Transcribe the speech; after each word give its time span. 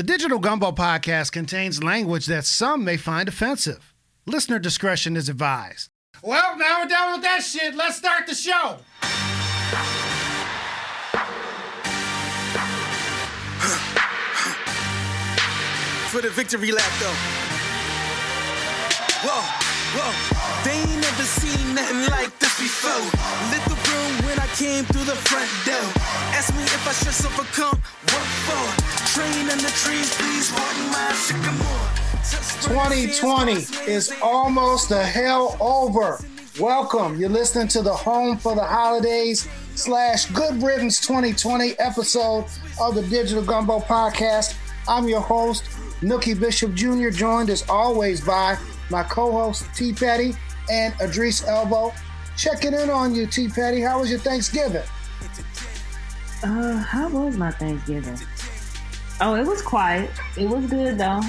The 0.00 0.06
Digital 0.06 0.38
Gumbo 0.38 0.72
podcast 0.72 1.30
contains 1.30 1.82
language 1.82 2.24
that 2.24 2.46
some 2.46 2.84
may 2.84 2.96
find 2.96 3.28
offensive. 3.28 3.92
Listener 4.24 4.58
discretion 4.58 5.14
is 5.14 5.28
advised. 5.28 5.90
Well, 6.22 6.56
now 6.56 6.80
we're 6.80 6.88
done 6.88 7.12
with 7.12 7.22
that 7.22 7.42
shit. 7.42 7.74
Let's 7.74 7.96
start 7.98 8.26
the 8.26 8.34
show. 8.34 8.78
For 16.08 16.22
the 16.22 16.30
victory 16.30 16.72
lap, 16.72 16.90
though. 16.98 17.14
Whoa, 19.22 19.42
whoa. 20.00 20.39
They 20.64 20.72
ain't 20.72 21.00
never 21.00 21.22
seen 21.22 21.74
nothing 21.74 22.10
like 22.10 22.38
this 22.38 22.52
before. 22.60 23.00
Lit 23.48 23.64
the 23.64 23.78
room 23.88 24.12
when 24.26 24.38
I 24.38 24.46
came 24.60 24.84
through 24.84 25.04
the 25.04 25.16
front 25.16 25.48
door. 25.64 25.88
Ask 26.36 26.54
me 26.54 26.62
if 26.62 26.86
I 26.86 26.92
should 26.92 27.16
overcome. 27.32 27.80
What 28.12 28.26
for? 28.44 28.66
Train 29.14 29.48
in 29.48 29.56
the 29.56 29.72
trees, 29.80 30.14
please 30.16 30.52
pardon 30.52 30.90
my 30.92 31.12
sycamore. 31.14 32.00
2020 32.68 33.52
is 33.90 34.12
almost 34.22 34.90
the 34.90 35.02
hell 35.02 35.56
over. 35.60 36.22
Welcome. 36.60 37.18
You're 37.18 37.30
listening 37.30 37.68
to 37.68 37.80
the 37.80 37.94
Home 37.94 38.36
for 38.36 38.54
the 38.54 38.62
Holidays 38.62 39.48
slash 39.76 40.26
Good 40.26 40.62
Riddance 40.62 41.00
2020 41.00 41.78
episode 41.78 42.44
of 42.78 42.94
the 42.94 43.02
Digital 43.04 43.42
Gumbo 43.42 43.78
Podcast. 43.80 44.56
I'm 44.86 45.08
your 45.08 45.22
host, 45.22 45.64
Nookie 46.02 46.38
Bishop 46.38 46.74
Jr., 46.74 47.08
joined 47.08 47.48
as 47.48 47.66
always 47.66 48.20
by 48.20 48.58
my 48.90 49.02
co-host 49.04 49.64
T 49.74 49.94
Petty 49.94 50.34
and 50.70 50.94
Idris 51.00 51.46
Elbow. 51.46 51.92
Checking 52.36 52.72
in 52.72 52.88
on 52.88 53.14
you, 53.14 53.26
T 53.26 53.48
Petty. 53.48 53.80
How 53.80 54.00
was 54.00 54.10
your 54.10 54.20
Thanksgiving? 54.20 54.82
Uh, 56.42 56.78
how 56.78 57.08
was 57.10 57.36
my 57.36 57.50
Thanksgiving? 57.50 58.18
Oh, 59.20 59.34
it 59.34 59.46
was 59.46 59.60
quiet. 59.60 60.10
It 60.38 60.48
was 60.48 60.64
good 60.70 60.96
though. 60.96 61.20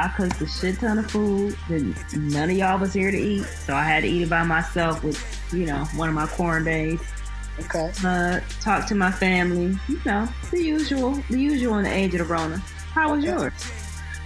I 0.00 0.08
cooked 0.08 0.40
a 0.40 0.46
shit 0.46 0.78
ton 0.78 0.98
of 0.98 1.10
food 1.10 1.56
that 1.68 2.16
none 2.16 2.50
of 2.50 2.56
y'all 2.56 2.78
was 2.78 2.92
here 2.92 3.10
to 3.10 3.18
eat, 3.18 3.44
so 3.44 3.74
I 3.74 3.82
had 3.82 4.02
to 4.02 4.08
eat 4.08 4.22
it 4.22 4.30
by 4.30 4.44
myself 4.44 5.02
with, 5.02 5.18
you 5.52 5.66
know, 5.66 5.84
one 5.96 6.08
of 6.08 6.14
my 6.14 6.26
corn 6.26 6.64
days. 6.64 7.00
Okay. 7.60 7.90
Uh, 8.04 8.38
talk 8.60 8.86
to 8.88 8.94
my 8.94 9.10
family, 9.10 9.76
you 9.88 10.00
know, 10.06 10.28
the 10.52 10.62
usual, 10.62 11.12
the 11.30 11.40
usual 11.40 11.78
in 11.78 11.84
the 11.84 11.92
age 11.92 12.14
of 12.14 12.18
the 12.18 12.24
Rona. 12.24 12.58
How 12.58 13.14
was 13.14 13.24
yours? 13.24 13.52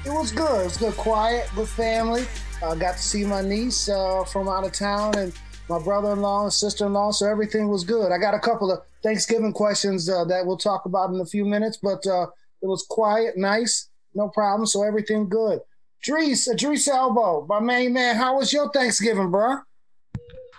It 0.04 0.10
was 0.10 0.30
good. 0.30 0.60
It 0.60 0.64
was 0.64 0.76
good, 0.76 0.94
quiet 0.96 1.56
with 1.56 1.70
family. 1.70 2.26
Uh, 2.62 2.76
got 2.76 2.96
to 2.96 3.02
see 3.02 3.24
my 3.24 3.42
niece 3.42 3.88
uh, 3.88 4.22
from 4.24 4.48
out 4.48 4.64
of 4.64 4.70
town 4.70 5.18
and 5.18 5.32
my 5.68 5.80
brother-in-law 5.80 6.44
and 6.44 6.52
sister-in-law. 6.52 7.10
So 7.10 7.28
everything 7.28 7.68
was 7.68 7.82
good. 7.82 8.12
I 8.12 8.18
got 8.18 8.34
a 8.34 8.38
couple 8.38 8.70
of 8.70 8.82
Thanksgiving 9.02 9.52
questions 9.52 10.08
uh, 10.08 10.24
that 10.26 10.46
we'll 10.46 10.56
talk 10.56 10.86
about 10.86 11.10
in 11.10 11.20
a 11.20 11.26
few 11.26 11.44
minutes, 11.44 11.78
but 11.82 12.06
uh, 12.06 12.26
it 12.62 12.66
was 12.66 12.86
quiet, 12.88 13.36
nice, 13.36 13.88
no 14.14 14.28
problem. 14.28 14.66
So 14.66 14.84
everything 14.84 15.28
good. 15.28 15.58
Drees, 16.06 16.48
Drees 16.54 16.86
Elbow, 16.86 17.46
my 17.48 17.58
main 17.58 17.94
man. 17.94 18.14
How 18.14 18.36
was 18.36 18.52
your 18.52 18.70
Thanksgiving, 18.70 19.30
bro? 19.30 19.56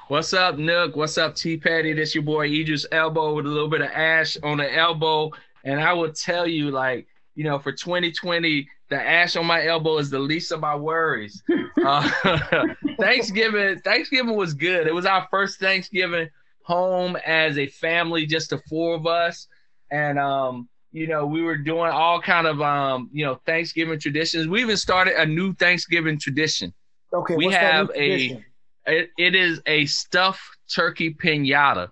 What's 0.09 0.33
up, 0.33 0.57
Nook? 0.57 0.97
What's 0.97 1.17
up, 1.17 1.35
T 1.35 1.55
Petty? 1.55 1.93
This 1.93 2.13
your 2.13 2.23
boy 2.23 2.47
Idris 2.47 2.85
Elbow 2.91 3.33
with 3.33 3.45
a 3.45 3.49
little 3.49 3.69
bit 3.69 3.81
of 3.81 3.89
ash 3.91 4.37
on 4.43 4.57
the 4.57 4.75
elbow. 4.75 5.31
And 5.63 5.79
I 5.79 5.93
will 5.93 6.11
tell 6.11 6.45
you, 6.45 6.69
like, 6.71 7.07
you 7.35 7.43
know, 7.43 7.59
for 7.59 7.71
2020, 7.71 8.67
the 8.89 8.95
ash 8.95 9.35
on 9.35 9.45
my 9.45 9.65
elbow 9.65 9.97
is 9.97 10.09
the 10.09 10.19
least 10.19 10.51
of 10.51 10.59
my 10.59 10.75
worries. 10.75 11.41
Uh, 11.83 12.09
Thanksgiving, 12.97 13.77
Thanksgiving 13.79 14.37
was 14.37 14.53
good. 14.53 14.87
It 14.87 14.93
was 14.93 15.05
our 15.05 15.27
first 15.29 15.59
Thanksgiving 15.59 16.29
home 16.61 17.17
as 17.25 17.57
a 17.57 17.67
family, 17.67 18.25
just 18.25 18.51
the 18.51 18.61
four 18.69 18.95
of 18.95 19.05
us. 19.05 19.47
And 19.91 20.17
um, 20.17 20.69
you 20.93 21.07
know, 21.07 21.25
we 21.25 21.41
were 21.41 21.57
doing 21.57 21.91
all 21.91 22.21
kind 22.21 22.47
of 22.47 22.61
um, 22.61 23.09
you 23.11 23.25
know, 23.25 23.41
Thanksgiving 23.45 23.99
traditions. 23.99 24.47
We 24.47 24.61
even 24.61 24.77
started 24.77 25.19
a 25.19 25.25
new 25.25 25.53
Thanksgiving 25.55 26.17
tradition. 26.17 26.73
Okay, 27.13 27.35
we 27.35 27.51
have 27.51 27.91
a 27.95 28.41
it, 28.85 29.09
it 29.17 29.35
is 29.35 29.59
a 29.65 29.85
stuffed 29.85 30.57
turkey 30.73 31.13
pinata. 31.13 31.89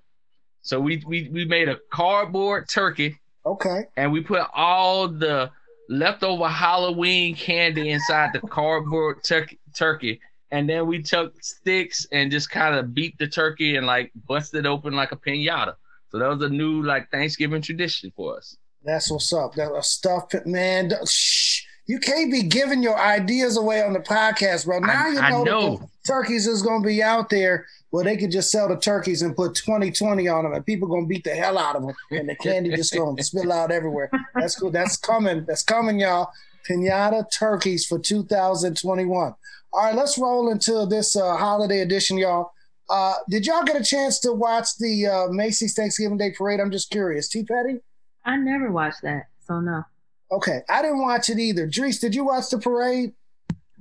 So 0.61 0.79
we 0.79 1.03
we 1.05 1.29
we 1.29 1.43
made 1.43 1.67
a 1.67 1.79
cardboard 1.91 2.69
turkey 2.69 3.19
Okay, 3.45 3.85
and 3.97 4.11
we 4.11 4.21
put 4.21 4.47
all 4.53 5.07
the 5.07 5.51
leftover 5.89 6.47
Halloween 6.47 7.35
candy 7.35 7.89
inside 7.89 8.31
the 8.33 8.39
cardboard 8.39 9.23
turkey 9.23 9.59
turkey. 9.75 10.19
And 10.51 10.67
then 10.69 10.85
we 10.85 11.01
took 11.01 11.41
sticks 11.43 12.05
and 12.11 12.29
just 12.29 12.49
kind 12.49 12.75
of 12.75 12.93
beat 12.93 13.17
the 13.17 13.27
turkey 13.27 13.77
and 13.77 13.85
like 13.87 14.11
busted 14.27 14.65
open 14.65 14.93
like 14.93 15.11
a 15.11 15.15
pinata. 15.15 15.75
So 16.09 16.19
that 16.19 16.27
was 16.27 16.41
a 16.41 16.49
new 16.49 16.83
like 16.83 17.09
Thanksgiving 17.09 17.61
tradition 17.61 18.11
for 18.15 18.37
us. 18.37 18.57
that's 18.83 19.09
what's 19.11 19.31
up. 19.31 19.55
That 19.55 19.71
was 19.71 19.87
stuff, 19.87 20.25
man. 20.45 20.91
Shh. 21.07 21.50
You 21.91 21.99
can't 21.99 22.31
be 22.31 22.43
giving 22.43 22.81
your 22.81 22.97
ideas 22.97 23.57
away 23.57 23.83
on 23.83 23.91
the 23.91 23.99
podcast, 23.99 24.63
bro. 24.65 24.79
Now 24.79 25.07
I- 25.07 25.09
you 25.09 25.19
I 25.19 25.29
know, 25.29 25.43
know. 25.43 25.77
the 25.77 25.87
turkeys 26.07 26.47
is 26.47 26.61
going 26.61 26.81
to 26.81 26.87
be 26.87 27.03
out 27.03 27.29
there 27.29 27.65
where 27.89 28.05
they 28.05 28.15
could 28.15 28.31
just 28.31 28.49
sell 28.49 28.69
the 28.69 28.77
turkeys 28.77 29.21
and 29.21 29.35
put 29.35 29.55
2020 29.55 30.25
on 30.29 30.45
them, 30.45 30.53
and 30.53 30.65
people 30.65 30.87
going 30.87 31.03
to 31.03 31.07
beat 31.09 31.25
the 31.25 31.31
hell 31.35 31.57
out 31.57 31.75
of 31.75 31.81
them, 31.85 31.93
and 32.11 32.29
the 32.29 32.35
candy 32.37 32.69
just 32.69 32.93
going 32.93 33.17
to 33.17 33.23
spill 33.23 33.51
out 33.51 33.71
everywhere. 33.71 34.09
That's 34.35 34.55
cool. 34.57 34.71
That's 34.71 34.95
coming. 34.95 35.43
That's 35.45 35.63
coming, 35.63 35.99
y'all. 35.99 36.29
Pinata 36.69 37.25
turkeys 37.37 37.85
for 37.85 37.99
2021. 37.99 39.35
All 39.73 39.83
right, 39.83 39.93
let's 39.93 40.17
roll 40.17 40.49
into 40.49 40.85
this 40.85 41.17
uh, 41.17 41.35
holiday 41.35 41.81
edition, 41.81 42.17
y'all. 42.17 42.51
Uh, 42.89 43.15
did 43.29 43.45
y'all 43.45 43.63
get 43.63 43.75
a 43.75 43.83
chance 43.83 44.17
to 44.19 44.31
watch 44.31 44.67
the 44.79 45.07
uh, 45.07 45.27
Macy's 45.27 45.73
Thanksgiving 45.73 46.17
Day 46.17 46.31
Parade? 46.31 46.61
I'm 46.61 46.71
just 46.71 46.89
curious. 46.89 47.27
T. 47.27 47.43
Petty? 47.43 47.79
I 48.23 48.37
never 48.37 48.71
watched 48.71 49.01
that, 49.01 49.23
so 49.45 49.59
no. 49.59 49.83
Okay, 50.31 50.61
I 50.69 50.81
didn't 50.81 51.01
watch 51.01 51.29
it 51.29 51.39
either. 51.39 51.67
Drees, 51.67 51.99
did 51.99 52.15
you 52.15 52.25
watch 52.25 52.49
the 52.49 52.57
parade? 52.57 53.13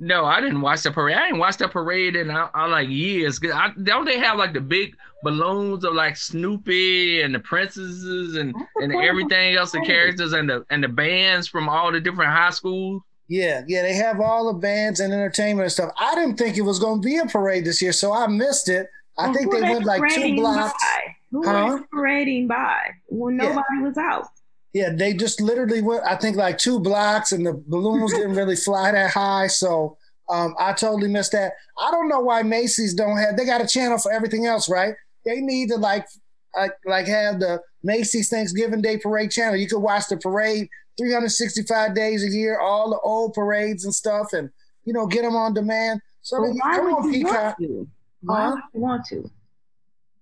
No, 0.03 0.25
I 0.25 0.41
didn't 0.41 0.63
watch 0.63 0.83
the 0.83 0.91
parade. 0.91 1.17
I 1.17 1.27
didn't 1.27 1.39
watch 1.41 1.59
the 1.59 1.69
parade 1.69 2.17
in 2.17 2.31
uh, 2.31 2.49
uh, 2.55 2.69
like 2.69 2.89
years. 2.89 3.39
'Cause 3.39 3.53
I, 3.53 3.69
don't 3.83 4.07
they 4.07 4.19
have 4.19 4.39
like 4.39 4.55
the 4.55 4.61
big 4.61 4.97
balloons 5.23 5.85
of 5.85 5.93
like 5.95 6.17
Snoopy 6.17 7.21
and 7.21 7.35
the 7.35 7.39
princesses 7.41 8.37
and 8.37 8.55
and 8.77 8.95
everything 8.95 9.55
else, 9.57 9.73
the 9.73 9.81
characters 9.83 10.33
and 10.33 10.49
the 10.49 10.65
and 10.71 10.83
the 10.83 10.89
bands 10.89 11.47
from 11.47 11.69
all 11.69 11.93
the 11.93 12.01
different 12.01 12.33
high 12.33 12.51
schools? 12.51 13.03
Yeah, 13.29 13.63
yeah, 13.69 13.83
they 13.83 13.93
have 13.95 14.21
all 14.21 14.53
the 14.53 14.59
bands 14.59 14.99
and 15.01 15.13
entertainment 15.13 15.65
and 15.65 15.73
stuff. 15.73 15.93
I 15.99 16.15
didn't 16.17 16.37
think 16.37 16.57
it 16.57 16.63
was 16.63 16.79
going 16.81 17.01
to 17.01 17.07
be 17.07 17.19
a 17.19 17.27
parade 17.27 17.65
this 17.65 17.81
year, 17.81 17.93
so 17.93 18.13
I 18.13 18.27
missed 18.27 18.69
it. 18.69 18.89
I 19.19 19.25
Well, 19.27 19.35
think 19.35 19.53
they 19.53 19.61
went 19.61 19.85
like 19.85 20.03
two 20.15 20.35
blocks. 20.35 20.73
By? 20.83 21.17
Who 21.31 21.47
Huh? 21.47 21.67
were 21.69 21.79
they 21.79 21.85
parading 21.93 22.49
by 22.49 22.77
when 23.07 23.37
Yeah. 23.39 23.51
nobody 23.51 23.83
was 23.87 23.97
out? 23.99 24.27
Yeah, 24.73 24.91
they 24.95 25.15
just 25.15 25.41
literally 25.41 25.83
went, 25.83 26.05
I 26.05 26.17
think, 26.17 26.37
like 26.37 26.57
two 26.59 26.79
blocks, 26.79 27.33
and 27.33 27.45
the 27.45 27.55
balloons 27.67 28.13
didn't 28.13 28.35
really 28.37 28.57
fly 28.69 28.93
that 28.93 29.11
high. 29.11 29.49
So 29.49 29.97
um, 30.29 30.55
I 30.61 30.73
totally 30.73 31.09
missed 31.09 31.33
that. 31.33 31.55
I 31.79 31.91
don't 31.91 32.09
know 32.09 32.21
why 32.21 32.43
Macy's 32.43 32.95
don't 32.95 33.17
have. 33.17 33.37
They 33.37 33.45
got 33.45 33.61
a 33.61 33.67
channel 33.67 33.99
for 33.99 34.13
everything 34.13 34.47
else, 34.47 34.69
right? 34.69 34.95
They 35.25 35.41
need 35.41 35.71
to 35.71 35.77
like, 35.77 36.07
like, 36.57 36.73
like 36.87 37.07
have 37.09 37.41
the 37.41 37.61
Macy's 37.83 38.29
Thanksgiving 38.29 38.81
Day 38.81 38.97
Parade 38.99 39.31
channel. 39.33 39.57
You 39.57 39.67
could 39.67 39.81
watch 39.81 40.07
the 40.09 40.17
parade 40.17 40.69
365 40.99 41.95
days 41.95 42.23
a 42.25 42.29
year, 42.31 42.61
all 42.61 42.91
the 42.91 42.99
old 43.01 43.35
parades 43.35 43.85
and 43.85 43.95
stuff, 43.95 44.33
and 44.33 44.51
you 44.85 44.93
know, 44.93 45.07
get 45.07 45.23
them 45.23 45.35
on 45.35 45.53
demand. 45.53 46.01
So 46.23 46.41
they- 46.43 46.53
why 46.53 46.77
come 46.77 46.95
on, 46.95 47.11
Peacock. 47.11 47.57
Why 48.23 48.51
Huh? 48.51 48.57
want 48.73 49.05
to? 49.07 49.31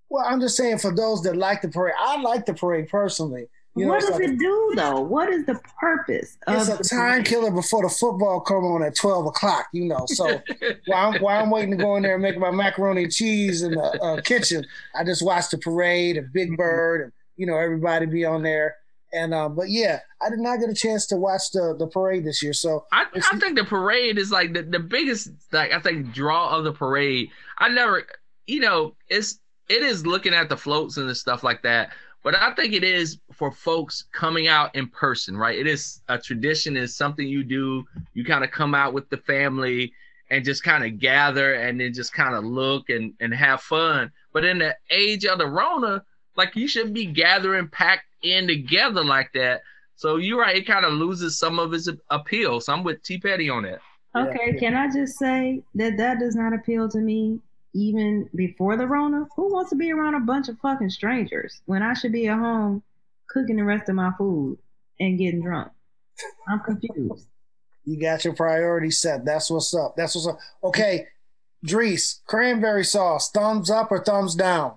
Well, 0.09 0.25
I'm 0.27 0.41
just 0.41 0.57
saying 0.57 0.79
for 0.79 0.95
those 0.95 1.23
that 1.25 1.37
like 1.37 1.61
the 1.63 1.69
parade, 1.69 1.95
I 2.01 2.21
like 2.21 2.47
the 2.47 2.55
parade 2.55 2.89
personally. 2.89 3.47
You 3.79 3.87
know, 3.87 3.93
what 3.93 4.01
does 4.01 4.11
like- 4.11 4.23
it 4.23 4.39
do 4.39 4.73
though? 4.75 5.01
What 5.01 5.29
is 5.31 5.47
the 5.47 5.61
purpose 5.81 6.37
It's 6.47 6.69
of 6.69 6.81
a 6.81 6.83
time 6.83 7.25
killer 7.25 7.51
before 7.51 7.83
the 7.83 7.89
football 7.89 8.41
come 8.41 8.65
on 8.65 8.83
at 8.83 8.97
twelve 8.97 9.27
o'clock. 9.27 9.67
You 9.73 9.87
know, 9.87 10.05
so 10.07 10.25
while 10.87 11.13
I'm, 11.13 11.23
while 11.23 11.43
I'm 11.43 11.51
waiting 11.51 11.71
to 11.73 11.77
go 11.77 11.97
in 11.97 12.03
there 12.03 12.15
and 12.15 12.23
make 12.23 12.39
my 12.39 12.51
macaroni 12.51 13.05
and 13.05 13.13
cheese 13.13 13.63
in 13.63 13.73
the 13.73 14.03
uh, 14.03 14.21
kitchen, 14.23 14.67
I 14.95 15.05
just 15.05 15.25
watch 15.25 15.51
the 15.51 15.59
parade 15.59 16.17
and 16.17 16.33
Big 16.33 16.57
Bird 16.57 17.03
and 17.03 17.13
you 17.37 17.47
know 17.47 17.57
everybody 17.57 18.07
be 18.07 18.25
on 18.25 18.43
there. 18.43 18.77
And 19.13 19.33
uh, 19.33 19.49
but 19.49 19.71
yeah, 19.71 20.01
I 20.21 20.29
did 20.29 20.39
not 20.39 20.61
get 20.61 20.69
a 20.69 20.75
chance 20.75 21.07
to 21.07 21.17
watch 21.17 21.51
the 21.53 21.75
the 21.79 21.87
parade 21.87 22.25
this 22.25 22.43
year. 22.43 22.53
So 22.53 22.85
I, 22.93 23.07
I 23.15 23.39
think 23.39 23.57
the 23.57 23.65
parade 23.65 24.19
is 24.19 24.31
like 24.31 24.53
the, 24.53 24.63
the 24.63 24.81
biggest 24.81 25.31
like 25.51 25.73
I 25.73 25.81
think 25.81 26.13
draw 26.13 26.57
of 26.57 26.65
the 26.65 26.73
parade. 26.73 27.31
I 27.59 27.69
never 27.71 28.05
you 28.49 28.61
know, 28.61 28.97
it's 29.09 29.39
it 29.69 29.83
is 29.83 30.07
looking 30.07 30.35
at 30.35 30.49
the 30.49 30.57
floats 30.57 30.97
and 30.97 31.09
the 31.09 31.15
stuff 31.15 31.45
like 31.45 31.63
that. 31.63 31.93
But 32.23 32.35
I 32.35 32.53
think 32.55 32.75
it 32.75 32.85
is 32.85 33.19
for 33.33 33.51
folks 33.51 34.05
coming 34.13 34.49
out 34.49 34.75
in 34.75 34.89
person, 34.89 35.37
right? 35.37 35.59
It 35.59 35.67
is 35.67 36.01
a 36.09 36.19
tradition, 36.19 36.77
it's 36.77 36.95
something 36.95 37.27
you 37.27 37.45
do. 37.45 37.85
You 38.15 38.25
kind 38.25 38.45
of 38.45 38.51
come 38.51 38.75
out 38.75 38.93
with 38.93 39.09
the 39.09 39.19
family 39.19 39.93
and 40.31 40.45
just 40.45 40.63
kind 40.63 40.85
of 40.85 40.99
gather 40.99 41.55
and 41.55 41.81
then 41.81 41.93
just 41.95 42.13
kind 42.13 42.35
of 42.35 42.45
look 42.45 42.91
and, 42.91 43.15
and 43.21 43.33
have 43.33 43.63
fun. 43.63 44.11
But 44.33 44.45
in 44.45 44.59
the 44.59 44.77
age 44.91 45.25
of 45.25 45.39
the 45.39 45.47
Rona, 45.47 46.05
like 46.37 46.55
you 46.55 46.69
should 46.69 46.93
be 46.93 47.07
gathering 47.07 47.69
packed 47.69 48.05
in 48.23 48.47
together 48.47 49.05
like 49.05 49.31
that. 49.35 49.63
So 49.97 50.17
you're 50.17 50.41
right, 50.41 50.57
it 50.57 50.67
kind 50.67 50.85
of 50.85 50.93
loses 50.93 51.39
some 51.39 51.59
of 51.59 51.73
its 51.73 51.89
appeal. 52.11 52.61
So 52.61 52.73
I'm 52.73 52.85
with 52.85 53.03
T 53.03 53.19
Petty 53.19 53.49
on 53.49 53.63
that. 53.65 53.81
Okay, 54.17 54.55
can 54.59 54.75
I 54.75 54.89
just 54.89 55.19
say 55.19 55.63
that 55.75 55.97
that 55.99 56.19
does 56.19 56.35
not 56.35 56.53
appeal 56.53 56.89
to 56.89 56.99
me 56.99 57.41
even 57.75 58.29
before 58.35 58.77
the 58.77 58.87
Rona? 58.87 59.27
Who 59.37 59.53
wants 59.53 59.71
to 59.71 59.77
be 59.77 59.93
around 59.93 60.15
a 60.15 60.21
bunch 60.21 60.49
of 60.49 60.59
fucking 60.59 60.91
strangers 60.91 61.61
when 61.67 61.83
I 61.83 61.95
should 61.95 62.13
be 62.13 62.29
at 62.29 62.39
home 62.39 62.83
cooking 63.29 63.57
the 63.57 63.65
rest 63.65 63.89
of 63.89 63.95
my 63.95 64.13
food 64.17 64.59
and 64.99 65.19
getting 65.19 65.43
drunk? 65.43 65.73
I'm 66.49 66.61
confused. 66.61 67.29
You 67.85 68.01
got 68.01 68.25
your 68.25 68.35
priorities 68.35 69.01
set. 69.01 69.25
That's 69.25 69.51
what's 69.51 69.75
up. 69.75 69.95
That's 69.97 70.15
what's 70.15 70.27
up. 70.27 70.39
Okay, 70.65 71.07
Drees, 71.67 72.21
cranberry 72.27 72.85
sauce, 72.85 73.31
thumbs 73.31 73.71
up 73.71 73.91
or 73.91 74.03
thumbs 74.03 74.35
down? 74.35 74.75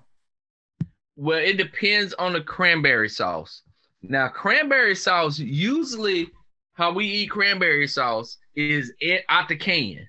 Well, 1.16 1.38
it 1.38 1.56
depends 1.56 2.14
on 2.14 2.32
the 2.32 2.40
cranberry 2.40 3.08
sauce. 3.08 3.62
Now, 4.02 4.28
cranberry 4.28 4.96
sauce 4.96 5.38
usually 5.38 6.30
how 6.74 6.92
we 6.92 7.06
eat 7.06 7.30
cranberry 7.30 7.86
sauce 7.86 8.38
is 8.56 8.92
it 8.98 9.24
out 9.28 9.48
the 9.48 9.56
can, 9.56 10.08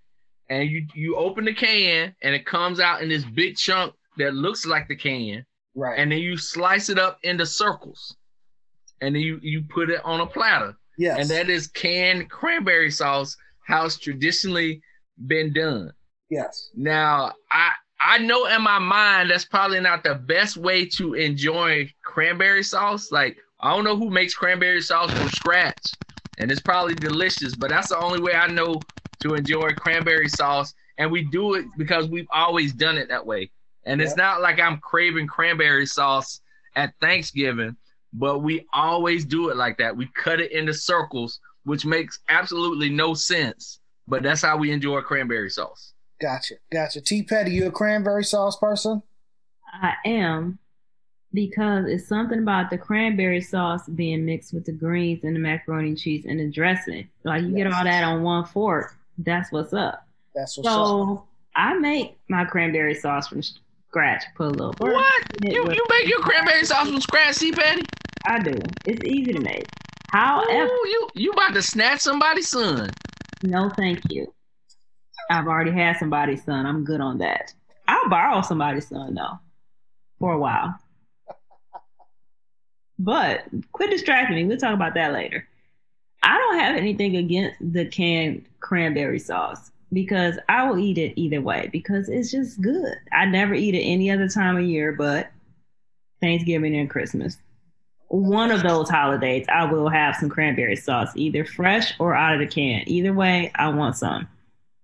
and 0.54 0.70
you 0.70 0.86
you 0.94 1.16
open 1.16 1.46
the 1.46 1.54
can 1.54 2.14
and 2.22 2.36
it 2.36 2.46
comes 2.46 2.80
out 2.80 3.02
in 3.02 3.10
this 3.10 3.26
big 3.26 3.56
chunk 3.58 3.94
that 4.18 4.34
looks 4.34 4.66
like 4.66 4.88
the 4.88 4.96
can, 4.96 5.46
Right. 5.76 5.98
and 6.00 6.12
then 6.12 6.20
you 6.20 6.38
slice 6.38 6.90
it 6.90 7.00
up 7.00 7.18
into 7.24 7.46
circles, 7.46 8.16
and 9.02 9.16
then 9.16 9.22
you 9.22 9.40
you 9.42 9.64
put 9.78 9.90
it 9.90 10.02
on 10.06 10.20
a 10.22 10.28
platter, 10.28 10.76
yes. 10.98 11.18
and 11.20 11.30
that 11.30 11.50
is 11.50 11.68
canned 11.68 12.30
cranberry 12.30 12.92
sauce, 12.92 13.36
how 13.68 13.86
it's 13.86 13.98
traditionally 13.98 14.82
been 15.28 15.54
done. 15.54 15.92
yes. 16.30 16.70
Now, 16.76 17.34
I 17.52 17.72
I 18.06 18.18
know 18.20 18.46
in 18.48 18.62
my 18.62 18.80
mind 18.80 19.30
that's 19.30 19.46
probably 19.46 19.80
not 19.80 20.04
the 20.04 20.16
best 20.16 20.58
way 20.58 20.86
to 20.98 21.14
enjoy 21.14 21.90
cranberry 22.04 22.64
sauce. 22.64 23.12
Like 23.12 23.38
I 23.62 23.74
don't 23.74 23.86
know 23.86 23.96
who 23.98 24.10
makes 24.10 24.34
cranberry 24.36 24.82
sauce 24.82 25.12
from 25.12 25.30
scratch, 25.30 25.84
and 26.38 26.52
it's 26.52 26.62
probably 26.62 26.96
delicious, 26.96 27.56
but 27.56 27.70
that's 27.70 27.90
the 27.90 27.98
only 27.98 28.20
way 28.22 28.34
I 28.34 28.48
know 28.48 28.80
to 29.24 29.34
enjoy 29.34 29.72
cranberry 29.72 30.30
sauce. 30.30 30.74
And 30.98 31.12
we 31.12 31.24
do 31.24 31.56
it 31.56 31.66
because 31.78 32.08
we've 32.08 32.28
always 32.32 32.72
done 32.74 32.98
it 32.98 33.10
that 33.10 33.26
way. 33.26 33.52
And 33.86 34.02
it's 34.02 34.16
not 34.16 34.42
like 34.42 34.60
I'm 34.60 34.78
craving 34.78 35.28
cranberry 35.28 35.86
sauce 35.86 36.40
at 36.76 36.94
Thanksgiving, 37.02 37.76
but 38.14 38.40
we 38.40 38.66
always 38.74 39.26
do 39.26 39.50
it 39.50 39.58
like 39.58 39.78
that. 39.80 39.98
We 39.98 40.08
cut 40.08 40.40
it 40.40 40.52
into 40.52 40.74
circles, 40.74 41.40
which 41.64 41.86
makes 41.86 42.20
absolutely 42.30 42.90
no 42.90 43.14
sense. 43.14 43.80
But 44.08 44.24
that's 44.24 44.42
how 44.42 44.58
we 44.58 44.72
enjoy 44.72 45.02
cranberry 45.02 45.50
sauce. 45.50 45.94
Gotcha. 46.22 46.56
Gotcha. 46.72 47.02
T 47.02 47.24
Petty, 47.24 47.52
you 47.52 47.68
a 47.68 47.72
cranberry 47.72 48.24
sauce 48.24 48.58
person? 48.58 49.02
I 49.74 49.96
am 50.06 50.60
because 51.34 51.86
it's 51.88 52.08
something 52.08 52.40
about 52.40 52.70
the 52.70 52.78
cranberry 52.78 53.42
sauce 53.42 53.88
being 53.88 54.26
mixed 54.26 54.54
with 54.54 54.66
the 54.66 54.72
greens 54.72 55.24
and 55.24 55.36
the 55.36 55.40
macaroni 55.40 55.90
and 55.90 55.98
cheese 55.98 56.26
and 56.28 56.40
the 56.40 56.50
dressing. 56.50 57.10
Like 57.24 57.42
you 57.42 57.56
get 57.56 57.74
all 57.74 57.84
that 57.84 58.04
on 58.04 58.22
one 58.22 58.46
fork. 58.46 58.96
That's 59.18 59.52
what's 59.52 59.74
up. 59.74 60.08
That's 60.36 60.58
what's 60.58 60.68
up. 60.68 60.74
So 60.74 61.24
I 61.56 61.76
make 61.76 62.18
my 62.30 62.46
cranberry 62.46 62.96
sauce 62.96 63.28
from 63.28 63.42
scratch. 63.42 64.24
Put 64.36 64.48
a 64.48 64.50
little 64.50 64.74
What? 64.78 65.24
You 65.42 65.72
you 65.72 65.88
make 65.90 66.08
your 66.08 66.20
cranberry 66.20 66.66
sauce 66.66 66.88
from 66.90 67.02
scratch, 67.02 67.36
see, 67.36 67.52
Patty? 67.52 67.84
I 68.26 68.40
do. 68.40 68.58
It's 68.86 69.04
easy 69.06 69.34
to 69.34 69.40
make. 69.40 69.68
However, 70.10 70.66
Ooh, 70.66 70.88
you 70.88 71.10
you 71.16 71.32
about 71.32 71.54
to 71.54 71.62
snatch 71.62 72.02
somebody's 72.02 72.50
son. 72.50 72.90
no, 73.44 73.70
thank 73.70 74.02
you. 74.12 74.34
I've 75.30 75.48
already 75.48 75.72
had 75.72 75.98
somebody's 75.98 76.44
son. 76.44 76.66
I'm 76.66 76.84
good 76.84 77.02
on 77.02 77.20
that. 77.20 77.54
I'll 77.88 78.10
borrow 78.10 78.42
somebody's 78.42 78.88
son 78.88 79.16
though, 79.16 79.40
for 80.20 80.34
a 80.34 80.40
while. 80.40 80.76
But 83.00 83.46
quit 83.72 83.90
distracting 83.90 84.36
me. 84.36 84.46
We'll 84.46 84.58
talk 84.58 84.74
about 84.74 84.94
that 84.96 85.14
later. 85.14 85.48
I 86.24 86.38
don't 86.38 86.60
have 86.60 86.76
anything 86.78 87.18
against 87.18 87.58
the 87.74 87.86
canned 87.86 88.46
cranberry 88.62 89.20
sauce 89.20 89.72
because 89.92 90.40
I 90.50 90.68
will 90.68 90.80
eat 90.80 90.98
it 90.98 91.14
either 91.20 91.42
way 91.42 91.70
because 91.72 92.10
it's 92.10 92.32
just 92.32 92.62
good. 92.62 92.96
I 93.12 93.26
never 93.26 93.54
eat 93.54 93.76
it 93.76 93.82
any 93.82 94.10
other 94.10 94.28
time 94.28 94.58
of 94.58 94.64
year 94.64 94.94
but 94.94 95.30
Thanksgiving 96.22 96.76
and 96.76 96.90
Christmas. 96.90 97.38
One 98.08 98.52
of 98.52 98.64
those 98.64 98.90
holidays, 98.90 99.46
I 99.50 99.66
will 99.66 99.90
have 99.90 100.16
some 100.16 100.30
cranberry 100.30 100.76
sauce, 100.76 101.10
either 101.16 101.44
fresh 101.44 101.94
or 102.00 102.16
out 102.16 102.34
of 102.34 102.40
the 102.40 102.48
can. 102.48 102.84
Either 102.88 103.12
way, 103.12 103.52
I 103.56 103.70
want 103.70 103.98
some. 103.98 104.28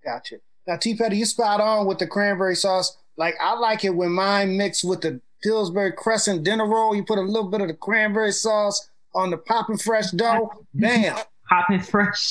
Gotcha. 0.04 0.38
Now, 0.68 0.78
T 0.78 0.96
Petty, 0.96 1.18
you 1.18 1.26
spot 1.26 1.62
on 1.62 1.86
with 1.86 2.00
the 2.00 2.08
cranberry 2.08 2.56
sauce. 2.56 2.98
Like, 3.18 3.36
I 3.40 3.54
like 3.58 3.86
it 3.86 3.96
when 3.96 4.12
mine 4.12 4.58
mixed 4.58 4.84
with 4.84 5.02
the 5.02 5.22
Pillsbury 5.44 5.92
Crescent 5.92 6.44
dinner 6.44 6.68
roll. 6.68 6.96
You 6.96 7.06
put 7.06 7.20
a 7.20 7.22
little 7.22 7.50
bit 7.50 7.62
of 7.62 7.68
the 7.68 7.74
cranberry 7.76 8.32
sauce 8.32 8.90
on 9.16 9.30
the 9.32 9.38
popping 9.38 9.78
fresh 9.78 10.12
dough. 10.12 10.52
Bam. 10.74 11.18
Popping 11.50 11.80
fresh. 11.80 12.30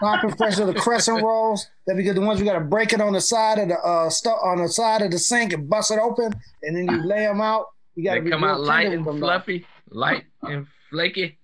popping 0.00 0.34
fresh 0.36 0.58
of 0.58 0.66
the 0.66 0.74
crescent 0.74 1.22
rolls. 1.24 1.66
That 1.86 1.96
because 1.96 2.14
the 2.14 2.20
ones 2.20 2.38
we 2.38 2.44
got 2.44 2.54
to 2.58 2.60
break 2.64 2.92
it 2.92 3.00
on 3.00 3.12
the 3.14 3.20
side 3.20 3.58
of 3.58 3.68
the 3.68 3.78
uh 3.78 4.10
stu- 4.10 4.28
on 4.28 4.58
the 4.58 4.68
side 4.68 5.00
of 5.02 5.10
the 5.10 5.18
sink 5.18 5.52
and 5.54 5.68
bust 5.70 5.90
it 5.90 5.98
open, 5.98 6.32
and 6.62 6.76
then 6.76 6.86
you 6.86 7.02
lay 7.06 7.20
them 7.24 7.40
out. 7.40 7.66
You 7.94 8.04
got 8.04 8.14
to 8.14 8.28
come 8.30 8.44
out 8.44 8.60
light 8.60 8.88
and 8.88 9.04
with 9.04 9.14
them, 9.14 9.20
though. 9.20 9.26
fluffy, 9.26 9.66
light 9.90 10.24
and 10.42 10.66
flaky. 10.90 11.38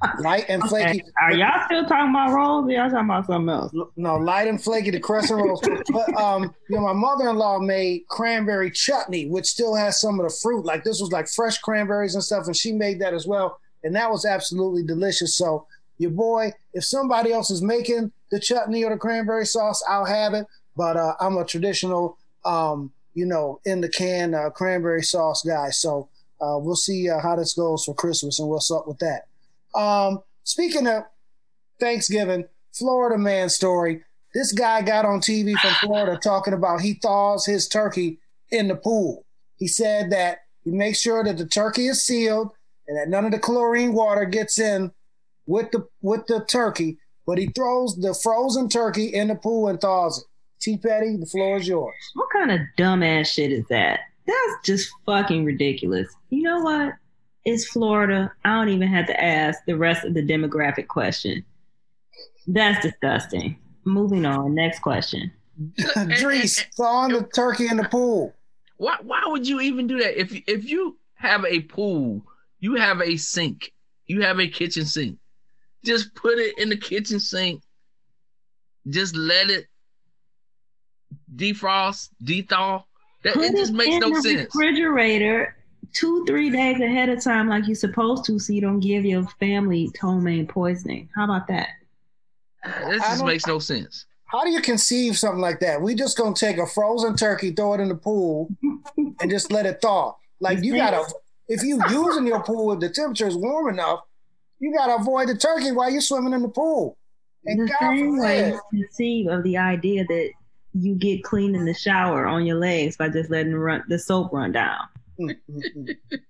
light 0.20 0.44
and 0.48 0.62
flaky. 0.62 1.00
Okay. 1.00 1.10
Are 1.20 1.32
y'all 1.34 1.64
still 1.66 1.84
talking 1.84 2.10
about 2.10 2.30
rolls? 2.32 2.66
Or 2.66 2.70
y'all 2.70 2.88
talking 2.88 3.04
about 3.06 3.26
something 3.26 3.48
else? 3.48 3.72
No, 3.96 4.16
light 4.16 4.46
and 4.46 4.62
flaky, 4.62 4.90
the 4.90 5.00
crescent 5.00 5.42
rolls. 5.42 5.60
But 5.90 6.14
um, 6.14 6.54
you 6.70 6.76
know, 6.76 6.82
my 6.82 6.92
mother-in-law 6.92 7.58
made 7.60 8.02
cranberry 8.08 8.70
chutney, 8.70 9.28
which 9.28 9.46
still 9.46 9.74
has 9.74 10.00
some 10.00 10.20
of 10.20 10.26
the 10.28 10.34
fruit. 10.42 10.64
Like 10.64 10.84
this 10.84 11.00
was 11.00 11.10
like 11.10 11.28
fresh 11.28 11.58
cranberries 11.58 12.14
and 12.14 12.22
stuff, 12.22 12.46
and 12.46 12.56
she 12.56 12.72
made 12.72 13.00
that 13.00 13.12
as 13.12 13.26
well, 13.26 13.58
and 13.88 13.96
that 13.96 14.10
was 14.10 14.26
absolutely 14.26 14.82
delicious. 14.82 15.34
So 15.34 15.66
your 15.96 16.10
boy, 16.10 16.52
if 16.74 16.84
somebody 16.84 17.32
else 17.32 17.50
is 17.50 17.62
making 17.62 18.12
the 18.30 18.38
chutney 18.38 18.84
or 18.84 18.90
the 18.90 18.98
cranberry 18.98 19.46
sauce, 19.46 19.82
I'll 19.88 20.04
have 20.04 20.34
it. 20.34 20.46
But 20.76 20.98
uh, 20.98 21.14
I'm 21.18 21.38
a 21.38 21.44
traditional, 21.44 22.18
um, 22.44 22.92
you 23.14 23.24
know, 23.24 23.60
in 23.64 23.80
the 23.80 23.88
can 23.88 24.34
uh, 24.34 24.50
cranberry 24.50 25.02
sauce 25.02 25.42
guy. 25.42 25.70
So 25.70 26.10
uh, 26.38 26.58
we'll 26.58 26.76
see 26.76 27.08
uh, 27.08 27.18
how 27.18 27.34
this 27.36 27.54
goes 27.54 27.86
for 27.86 27.94
Christmas 27.94 28.38
and 28.38 28.50
what's 28.50 28.70
up 28.70 28.86
with 28.86 28.98
that. 28.98 29.22
Um, 29.74 30.20
speaking 30.44 30.86
of 30.86 31.04
Thanksgiving, 31.80 32.44
Florida 32.74 33.16
man 33.16 33.48
story. 33.48 34.02
This 34.34 34.52
guy 34.52 34.82
got 34.82 35.06
on 35.06 35.20
TV 35.20 35.58
from 35.58 35.72
Florida 35.80 36.18
talking 36.22 36.52
about 36.52 36.82
he 36.82 36.92
thaws 36.92 37.46
his 37.46 37.66
turkey 37.66 38.18
in 38.50 38.68
the 38.68 38.76
pool. 38.76 39.24
He 39.56 39.66
said 39.66 40.10
that 40.10 40.40
he 40.64 40.70
makes 40.72 41.00
sure 41.00 41.24
that 41.24 41.38
the 41.38 41.46
turkey 41.46 41.86
is 41.86 42.02
sealed 42.02 42.52
and 42.88 42.96
that 42.96 43.08
none 43.08 43.24
of 43.24 43.30
the 43.30 43.38
chlorine 43.38 43.92
water 43.92 44.24
gets 44.24 44.58
in 44.58 44.90
with 45.46 45.70
the 45.70 45.86
with 46.02 46.26
the 46.26 46.44
turkey, 46.46 46.98
but 47.26 47.38
he 47.38 47.46
throws 47.48 47.96
the 47.96 48.14
frozen 48.14 48.68
turkey 48.68 49.06
in 49.06 49.28
the 49.28 49.34
pool 49.34 49.68
and 49.68 49.80
thaws 49.80 50.18
it. 50.18 50.24
T 50.60 50.76
Petty, 50.76 51.16
the 51.16 51.26
floor 51.26 51.58
is 51.58 51.68
yours. 51.68 51.94
What 52.14 52.28
kind 52.32 52.50
of 52.50 52.60
dumbass 52.76 53.26
shit 53.26 53.52
is 53.52 53.64
that? 53.68 54.00
That's 54.26 54.64
just 54.64 54.90
fucking 55.06 55.44
ridiculous. 55.44 56.08
You 56.30 56.42
know 56.42 56.60
what? 56.60 56.94
It's 57.44 57.66
Florida. 57.68 58.32
I 58.44 58.54
don't 58.54 58.68
even 58.68 58.88
have 58.88 59.06
to 59.06 59.24
ask 59.24 59.60
the 59.66 59.76
rest 59.76 60.04
of 60.04 60.14
the 60.14 60.22
demographic 60.22 60.88
question. 60.88 61.44
That's 62.46 62.84
disgusting. 62.84 63.56
Moving 63.84 64.26
on. 64.26 64.54
Next 64.54 64.80
question. 64.80 65.30
Drees, 65.86 66.64
thawing 66.76 67.12
the 67.12 67.22
turkey 67.34 67.68
in 67.68 67.76
the 67.76 67.84
pool. 67.84 68.34
Why 68.76 68.96
why 69.02 69.22
would 69.26 69.46
you 69.46 69.60
even 69.60 69.86
do 69.86 69.98
that? 69.98 70.20
If 70.20 70.32
if 70.46 70.68
you 70.68 70.98
have 71.14 71.44
a 71.44 71.60
pool, 71.62 72.22
you 72.60 72.74
have 72.74 73.00
a 73.00 73.16
sink, 73.16 73.72
you 74.06 74.22
have 74.22 74.38
a 74.40 74.48
kitchen 74.48 74.84
sink. 74.84 75.18
Just 75.84 76.14
put 76.14 76.38
it 76.38 76.58
in 76.58 76.68
the 76.68 76.76
kitchen 76.76 77.20
sink. 77.20 77.62
Just 78.88 79.14
let 79.16 79.50
it 79.50 79.66
defrost, 81.34 82.10
dethaw. 82.22 82.84
That 83.24 83.34
Put 83.34 83.44
it 83.46 83.56
just 83.56 83.72
makes 83.72 83.94
in 83.94 84.00
no 84.00 84.10
the 84.10 84.22
sense. 84.22 84.54
refrigerator 84.54 85.56
two, 85.92 86.24
three 86.26 86.50
days 86.50 86.80
ahead 86.80 87.08
of 87.08 87.22
time, 87.22 87.48
like 87.48 87.66
you're 87.66 87.74
supposed 87.74 88.24
to, 88.26 88.38
so 88.38 88.52
you 88.52 88.60
don't 88.60 88.80
give 88.80 89.04
your 89.04 89.26
family 89.40 89.90
ptomaine 89.94 90.46
poisoning. 90.46 91.08
How 91.14 91.24
about 91.24 91.48
that? 91.48 91.68
This 92.88 93.02
just 93.02 93.24
makes 93.24 93.46
no 93.46 93.58
sense. 93.58 94.06
How 94.26 94.44
do 94.44 94.50
you 94.50 94.60
conceive 94.60 95.16
something 95.16 95.40
like 95.40 95.60
that? 95.60 95.80
We 95.80 95.94
just 95.94 96.18
gonna 96.18 96.34
take 96.34 96.58
a 96.58 96.66
frozen 96.66 97.16
turkey, 97.16 97.52
throw 97.52 97.74
it 97.74 97.80
in 97.80 97.88
the 97.88 97.94
pool, 97.94 98.50
and 98.96 99.30
just 99.30 99.50
let 99.50 99.64
it 99.64 99.80
thaw. 99.80 100.14
Like 100.40 100.62
you 100.62 100.76
gotta, 100.76 101.04
if 101.48 101.62
you 101.62 101.80
using 101.90 102.26
your 102.26 102.42
pool, 102.42 102.72
if 102.72 102.80
the 102.80 102.88
temperature 102.90 103.26
is 103.26 103.36
warm 103.36 103.72
enough, 103.72 104.00
you 104.60 104.74
gotta 104.76 104.96
avoid 104.96 105.28
the 105.28 105.36
turkey 105.36 105.72
while 105.72 105.90
you're 105.90 106.00
swimming 106.00 106.32
in 106.32 106.42
the 106.42 106.48
pool. 106.48 106.96
And 107.46 107.60
the 107.60 107.66
God 107.66 107.78
same 107.80 108.18
way 108.18 108.50
forbid, 108.50 108.60
you 108.72 108.82
conceive 108.84 109.28
of 109.28 109.42
the 109.44 109.56
idea 109.56 110.04
that 110.04 110.30
you 110.74 110.94
get 110.96 111.22
clean 111.24 111.54
in 111.54 111.64
the 111.64 111.74
shower 111.74 112.26
on 112.26 112.44
your 112.44 112.58
legs 112.58 112.96
by 112.96 113.08
just 113.08 113.30
letting 113.30 113.52
the, 113.52 113.58
run, 113.58 113.84
the 113.88 113.98
soap 113.98 114.32
run 114.32 114.52
down. 114.52 114.80
That's 115.18 115.38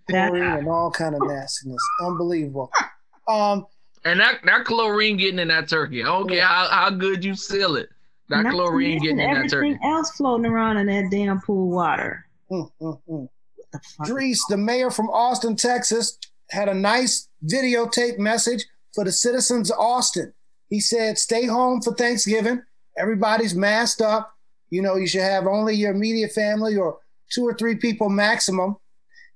chlorine 0.09 0.43
and 0.43 0.69
all 0.69 0.91
kind 0.91 1.15
of 1.15 1.23
nastiness, 1.27 1.83
unbelievable. 2.05 2.71
Um, 3.27 3.67
And 4.05 4.21
that, 4.21 4.37
that 4.45 4.65
chlorine 4.65 5.17
getting 5.17 5.39
in 5.41 5.49
that 5.49 5.69
turkey. 5.69 6.03
I 6.03 6.07
don't 6.07 6.29
care 6.29 6.45
how, 6.45 6.69
how 6.69 6.91
good 6.91 7.25
you 7.25 7.35
seal 7.35 7.77
it. 7.77 7.89
That 8.29 8.43
Not 8.45 8.53
chlorine 8.53 8.99
getting 9.01 9.19
in 9.19 9.35
that 9.35 9.51
turkey. 9.51 9.57
everything 9.57 9.79
else 9.85 10.11
floating 10.13 10.47
around 10.47 10.77
in 10.77 10.87
that 10.87 11.11
damn 11.11 11.41
pool 11.41 11.71
water. 11.71 12.27
mm, 12.51 12.71
mm, 12.81 13.01
mm. 13.09 13.29
Dries, 14.05 14.41
the 14.49 14.57
mayor 14.57 14.91
from 14.91 15.11
Austin, 15.11 15.57
Texas, 15.57 16.19
had 16.51 16.69
a 16.69 16.75
nice 16.75 17.29
videotape 17.45 18.19
message 18.19 18.65
for 18.95 19.05
the 19.05 19.13
citizens 19.13 19.71
of 19.71 19.79
Austin. 19.79 20.33
He 20.69 20.81
said, 20.81 21.19
stay 21.19 21.47
home 21.47 21.81
for 21.81 21.95
Thanksgiving. 21.95 22.63
Everybody's 22.97 23.55
masked 23.55 24.01
up. 24.01 24.35
You 24.71 24.83
know, 24.83 24.97
you 24.97 25.07
should 25.07 25.23
have 25.23 25.47
only 25.47 25.75
your 25.75 25.93
immediate 25.93 26.33
family 26.33 26.77
or 26.77 26.99
two 27.31 27.47
or 27.47 27.55
three 27.55 27.77
people 27.77 28.09
maximum. 28.09 28.77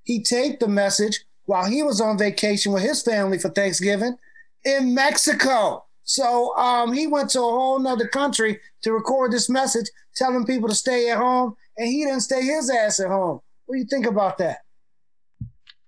He 0.04 0.22
taped 0.22 0.60
the 0.60 0.68
message 0.68 1.24
while 1.44 1.64
he 1.64 1.82
was 1.82 2.00
on 2.00 2.18
vacation 2.18 2.72
with 2.72 2.82
his 2.82 3.02
family 3.02 3.38
for 3.38 3.50
Thanksgiving 3.50 4.16
in 4.64 4.94
Mexico. 4.94 5.84
So 6.04 6.56
um, 6.56 6.92
he 6.92 7.06
went 7.06 7.30
to 7.30 7.38
a 7.40 7.42
whole 7.42 7.78
nother 7.78 8.08
country 8.08 8.60
to 8.82 8.92
record 8.92 9.32
this 9.32 9.48
message 9.48 9.86
telling 10.14 10.44
people 10.44 10.68
to 10.68 10.74
stay 10.74 11.10
at 11.10 11.18
home, 11.18 11.56
and 11.76 11.86
he 11.86 12.04
didn't 12.04 12.20
stay 12.20 12.42
his 12.42 12.68
ass 12.68 13.00
at 13.00 13.08
home. 13.08 13.40
What 13.72 13.76
do 13.76 13.80
you 13.84 13.86
think 13.88 14.04
about 14.04 14.36
that? 14.36 14.58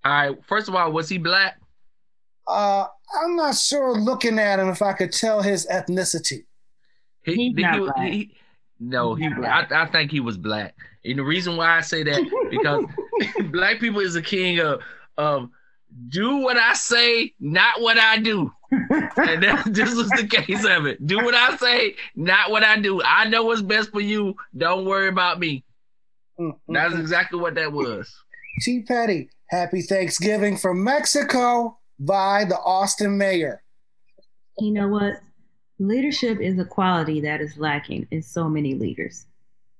All 0.03 0.11
right. 0.11 0.35
First 0.47 0.67
of 0.67 0.73
all, 0.73 0.91
was 0.91 1.07
he 1.07 1.19
black? 1.19 1.59
Uh, 2.47 2.85
I'm 3.21 3.35
not 3.35 3.53
sure 3.53 3.93
looking 3.93 4.39
at 4.39 4.57
him 4.59 4.69
if 4.69 4.81
I 4.81 4.93
could 4.93 5.11
tell 5.11 5.43
his 5.43 5.67
ethnicity. 5.67 6.45
He's 7.21 7.35
He, 7.35 7.53
not 7.53 7.73
he- 7.75 7.79
black. 7.81 7.97
he- 8.11 8.35
no, 8.79 9.13
he. 9.13 9.27
I, 9.27 9.67
I 9.69 9.85
think 9.85 10.09
he 10.09 10.19
was 10.19 10.35
black, 10.35 10.73
and 11.03 11.19
the 11.19 11.23
reason 11.23 11.57
why 11.57 11.77
I 11.77 11.81
say 11.81 12.01
that 12.01 12.47
because 12.49 12.85
black 13.51 13.79
people 13.79 13.99
is 14.01 14.15
a 14.15 14.21
king 14.21 14.59
of 14.59 14.81
of 15.15 15.49
do 16.09 16.37
what 16.37 16.57
I 16.57 16.73
say, 16.73 17.35
not 17.39 17.81
what 17.81 17.99
I 17.99 18.17
do, 18.17 18.51
and 18.71 19.43
that, 19.43 19.63
this 19.67 19.93
was 19.93 20.09
the 20.09 20.27
case 20.27 20.65
of 20.65 20.87
it. 20.87 21.05
Do 21.05 21.17
what 21.17 21.35
I 21.35 21.55
say, 21.57 21.95
not 22.15 22.49
what 22.49 22.63
I 22.63 22.79
do. 22.79 22.99
I 23.03 23.29
know 23.29 23.43
what's 23.43 23.61
best 23.61 23.91
for 23.91 24.01
you. 24.01 24.35
Don't 24.57 24.85
worry 24.85 25.07
about 25.07 25.39
me. 25.39 25.63
Mm, 26.39 26.51
mm, 26.51 26.57
That's 26.67 26.95
exactly 26.95 27.39
what 27.39 27.55
that 27.55 27.71
was. 27.71 28.13
T. 28.61 28.81
Petty, 28.83 29.29
happy 29.49 29.81
Thanksgiving 29.81 30.57
from 30.57 30.83
Mexico 30.83 31.77
by 31.99 32.45
the 32.45 32.57
Austin 32.57 33.17
mayor. 33.17 33.61
You 34.59 34.71
know 34.71 34.87
what? 34.87 35.15
Leadership 35.79 36.39
is 36.39 36.57
a 36.57 36.65
quality 36.65 37.19
that 37.21 37.41
is 37.41 37.57
lacking 37.57 38.07
in 38.11 38.21
so 38.21 38.47
many 38.47 38.75
leaders. 38.75 39.25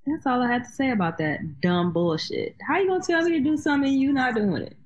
That's 0.06 0.26
all 0.26 0.42
I 0.42 0.52
have 0.52 0.64
to 0.64 0.70
say 0.70 0.90
about 0.90 1.18
that 1.18 1.60
dumb 1.60 1.92
bullshit. 1.92 2.54
How 2.66 2.78
you 2.78 2.88
gonna 2.88 3.02
tell 3.02 3.22
me 3.22 3.32
to 3.32 3.40
do 3.40 3.56
something 3.56 3.90
and 3.90 4.00
you 4.00 4.12
not 4.12 4.34
doing 4.34 4.62
it? 4.62 4.76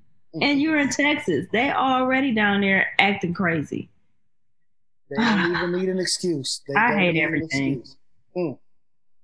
And 0.41 0.63
you're 0.63 0.79
in 0.79 0.89
Texas. 0.91 1.47
They 1.53 1.73
already 1.73 2.33
down 2.33 2.61
there 2.61 2.87
acting 2.99 3.35
crazy. 3.35 3.91
They 5.11 5.17
don't 5.17 5.57
even 5.57 5.73
need 5.73 5.89
an 5.89 5.99
excuse. 5.99 6.63
They 6.69 6.75
I 6.79 6.95
hate 6.95 7.15
need 7.15 7.21
an 7.21 7.25
everything. 7.25 7.85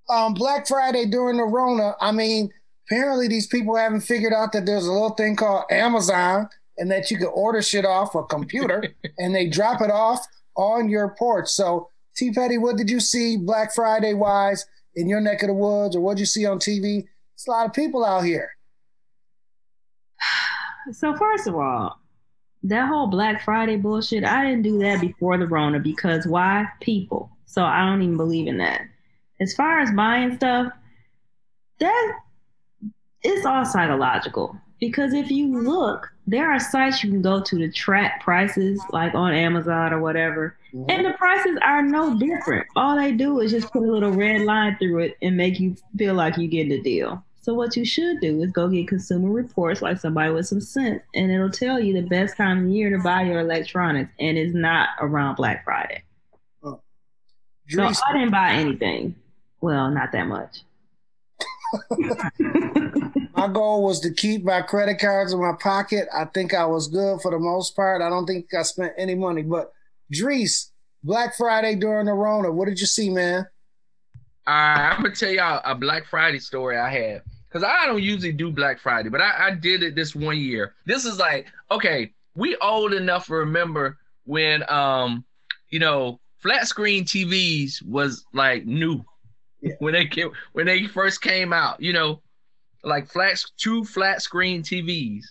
Excuse. 0.06 0.20
Um, 0.20 0.34
Black 0.34 0.66
Friday 0.66 1.06
during 1.06 1.36
the 1.36 1.44
Rona, 1.44 1.94
I 2.00 2.12
mean, 2.12 2.50
apparently 2.86 3.28
these 3.28 3.46
people 3.46 3.76
haven't 3.76 4.00
figured 4.00 4.32
out 4.32 4.52
that 4.52 4.66
there's 4.66 4.86
a 4.86 4.92
little 4.92 5.14
thing 5.14 5.36
called 5.36 5.64
Amazon 5.70 6.48
and 6.78 6.90
that 6.90 7.10
you 7.10 7.18
can 7.18 7.28
order 7.28 7.62
shit 7.62 7.84
off 7.84 8.14
a 8.14 8.22
computer 8.25 8.84
and 9.18 9.34
they 9.34 9.48
drop 9.48 9.80
it 9.80 9.90
off 9.90 10.26
on 10.56 10.88
your 10.88 11.14
porch. 11.18 11.48
So, 11.48 11.90
T. 12.16 12.32
Petty, 12.32 12.58
what 12.58 12.76
did 12.76 12.90
you 12.90 13.00
see 13.00 13.36
Black 13.36 13.75
Friday 13.75 14.14
wise 14.14 14.64
in 14.94 15.08
your 15.08 15.20
neck 15.20 15.42
of 15.42 15.48
the 15.48 15.54
woods 15.54 15.96
or 15.96 16.00
what 16.00 16.14
did 16.14 16.20
you 16.20 16.26
see 16.26 16.46
on 16.46 16.58
TV? 16.58 17.04
It's 17.34 17.46
a 17.46 17.50
lot 17.50 17.66
of 17.66 17.72
people 17.72 18.04
out 18.04 18.25
here. 18.25 18.50
So 20.92 21.16
first 21.16 21.48
of 21.48 21.56
all, 21.56 22.00
that 22.62 22.86
whole 22.86 23.08
Black 23.08 23.44
Friday 23.44 23.76
bullshit, 23.76 24.22
I 24.22 24.44
didn't 24.44 24.62
do 24.62 24.78
that 24.78 25.00
before 25.00 25.36
the 25.36 25.48
Rona 25.48 25.80
because 25.80 26.28
why? 26.28 26.66
People. 26.80 27.28
So 27.44 27.64
I 27.64 27.84
don't 27.84 28.02
even 28.02 28.16
believe 28.16 28.46
in 28.46 28.58
that. 28.58 28.82
As 29.40 29.55
far 29.55 29.81
as 29.81 29.90
buying 29.93 30.37
stuff, 30.37 30.73
that 31.78 32.12
it's 33.23 33.47
all 33.47 33.64
psychological. 33.64 34.57
Because 34.78 35.14
if 35.14 35.31
you 35.31 35.49
mm-hmm. 35.49 35.66
look, 35.69 36.09
there 36.26 36.50
are 36.50 36.61
sites 36.61 37.02
you 37.02 37.11
can 37.11 37.23
go 37.23 37.40
to 37.40 37.59
to 37.59 37.71
track 37.71 38.23
prices, 38.23 38.81
like 38.90 39.14
on 39.14 39.33
Amazon 39.33 39.93
or 39.93 40.00
whatever, 40.00 40.57
mm-hmm. 40.75 40.90
and 40.90 41.07
the 41.07 41.12
prices 41.12 41.59
are 41.62 41.83
no 41.83 42.19
different. 42.19 42.66
All 42.76 42.97
they 42.97 43.12
do 43.12 43.40
is 43.40 43.52
just 43.52 43.73
put 43.73 43.83
a 43.83 43.90
little 43.90 44.12
red 44.12 44.43
line 44.43 44.76
through 44.78 44.99
it 44.99 45.16
and 45.23 45.37
make 45.37 45.59
you 45.59 45.76
feel 45.97 46.14
like 46.14 46.37
you're 46.37 46.49
getting 46.49 46.73
a 46.73 46.83
deal. 46.83 47.23
So 47.40 47.55
what 47.55 47.76
you 47.76 47.85
should 47.85 48.21
do 48.21 48.43
is 48.43 48.50
go 48.50 48.69
get 48.69 48.88
consumer 48.88 49.31
reports 49.31 49.81
like 49.81 50.00
somebody 50.00 50.33
with 50.33 50.47
some 50.47 50.61
sense, 50.61 51.02
and 51.14 51.31
it'll 51.31 51.49
tell 51.49 51.81
you 51.81 51.95
the 51.95 52.09
best 52.09 52.37
time 52.37 52.66
of 52.66 52.71
year 52.71 52.90
to 52.90 53.02
buy 53.02 53.23
your 53.23 53.40
electronics, 53.40 54.11
and 54.19 54.37
it's 54.37 54.55
not 54.55 54.90
around 55.00 55.37
Black 55.37 55.64
Friday. 55.64 56.02
Oh. 56.62 56.81
So 57.69 57.78
Drees, 57.78 58.00
I 58.07 58.12
didn't 58.12 58.33
buy 58.33 58.50
anything. 58.50 59.14
Well, 59.60 59.90
not 59.90 60.12
that 60.12 60.26
much. 60.26 60.62
my 63.36 63.48
goal 63.48 63.84
was 63.84 64.00
to 64.00 64.12
keep 64.12 64.44
my 64.44 64.62
credit 64.62 64.98
cards 64.98 65.32
in 65.32 65.40
my 65.40 65.54
pocket. 65.60 66.08
I 66.14 66.25
think 66.26 66.54
I 66.54 66.64
was 66.64 66.88
good 66.88 67.20
for 67.20 67.30
the 67.30 67.38
most 67.38 67.76
part. 67.76 68.02
I 68.02 68.08
don't 68.08 68.26
think 68.26 68.52
I 68.54 68.62
spent 68.62 68.92
any 68.96 69.14
money. 69.14 69.42
But 69.42 69.72
Drees, 70.12 70.70
Black 71.02 71.36
Friday 71.36 71.75
during 71.76 72.06
the 72.06 72.12
Rona, 72.12 72.50
what 72.50 72.66
did 72.66 72.80
you 72.80 72.86
see, 72.86 73.10
man? 73.10 73.46
Uh, 74.46 74.50
I'm 74.50 75.02
gonna 75.02 75.14
tell 75.14 75.30
y'all 75.30 75.60
a 75.64 75.75
Black 75.75 76.06
Friday 76.06 76.38
story 76.38 76.78
I 76.78 76.88
had 76.88 77.22
because 77.48 77.64
I 77.64 77.86
don't 77.86 78.02
usually 78.02 78.32
do 78.32 78.50
Black 78.50 78.78
Friday, 78.78 79.08
but 79.08 79.20
I, 79.20 79.48
I 79.48 79.50
did 79.50 79.82
it 79.82 79.96
this 79.96 80.14
one 80.14 80.38
year. 80.38 80.75
This 80.84 81.04
is 81.04 81.18
like 81.18 81.46
okay, 81.70 82.12
we 82.36 82.56
old 82.58 82.92
enough 82.92 83.26
to 83.26 83.34
remember 83.34 83.98
when 84.25 84.68
um 84.70 85.25
you 85.70 85.80
know 85.80 86.20
flat 86.38 86.68
screen 86.68 87.04
TVs 87.04 87.84
was 87.84 88.25
like 88.32 88.66
new 88.66 89.04
When 89.78 89.92
they 89.92 90.06
came 90.06 90.30
when 90.52 90.66
they 90.66 90.87
first 90.87 91.20
came 91.20 91.52
out. 91.52 91.80
You 91.80 91.92
know, 91.92 92.23
like 92.82 93.08
flat 93.08 93.42
true 93.58 93.85
flat 93.85 94.23
screen 94.23 94.62
TVs, 94.62 95.25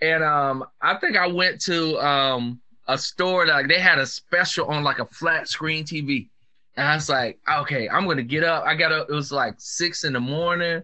and 0.00 0.22
um 0.22 0.64
I 0.80 0.94
think 0.96 1.16
I 1.16 1.26
went 1.26 1.60
to 1.62 1.98
um 1.98 2.60
a 2.86 2.98
store 2.98 3.46
that 3.46 3.52
like 3.52 3.68
they 3.68 3.80
had 3.80 3.98
a 3.98 4.06
special 4.06 4.66
on 4.66 4.84
like 4.84 4.98
a 4.98 5.06
flat 5.06 5.48
screen 5.48 5.84
TV. 5.84 6.28
And 6.76 6.88
I 6.88 6.96
was 6.96 7.08
like, 7.08 7.38
okay, 7.50 7.88
I'm 7.88 8.06
gonna 8.06 8.22
get 8.22 8.44
up. 8.44 8.64
I 8.64 8.74
got 8.74 8.92
up. 8.92 9.08
It 9.08 9.14
was 9.14 9.32
like 9.32 9.54
six 9.58 10.04
in 10.04 10.12
the 10.12 10.20
morning. 10.20 10.82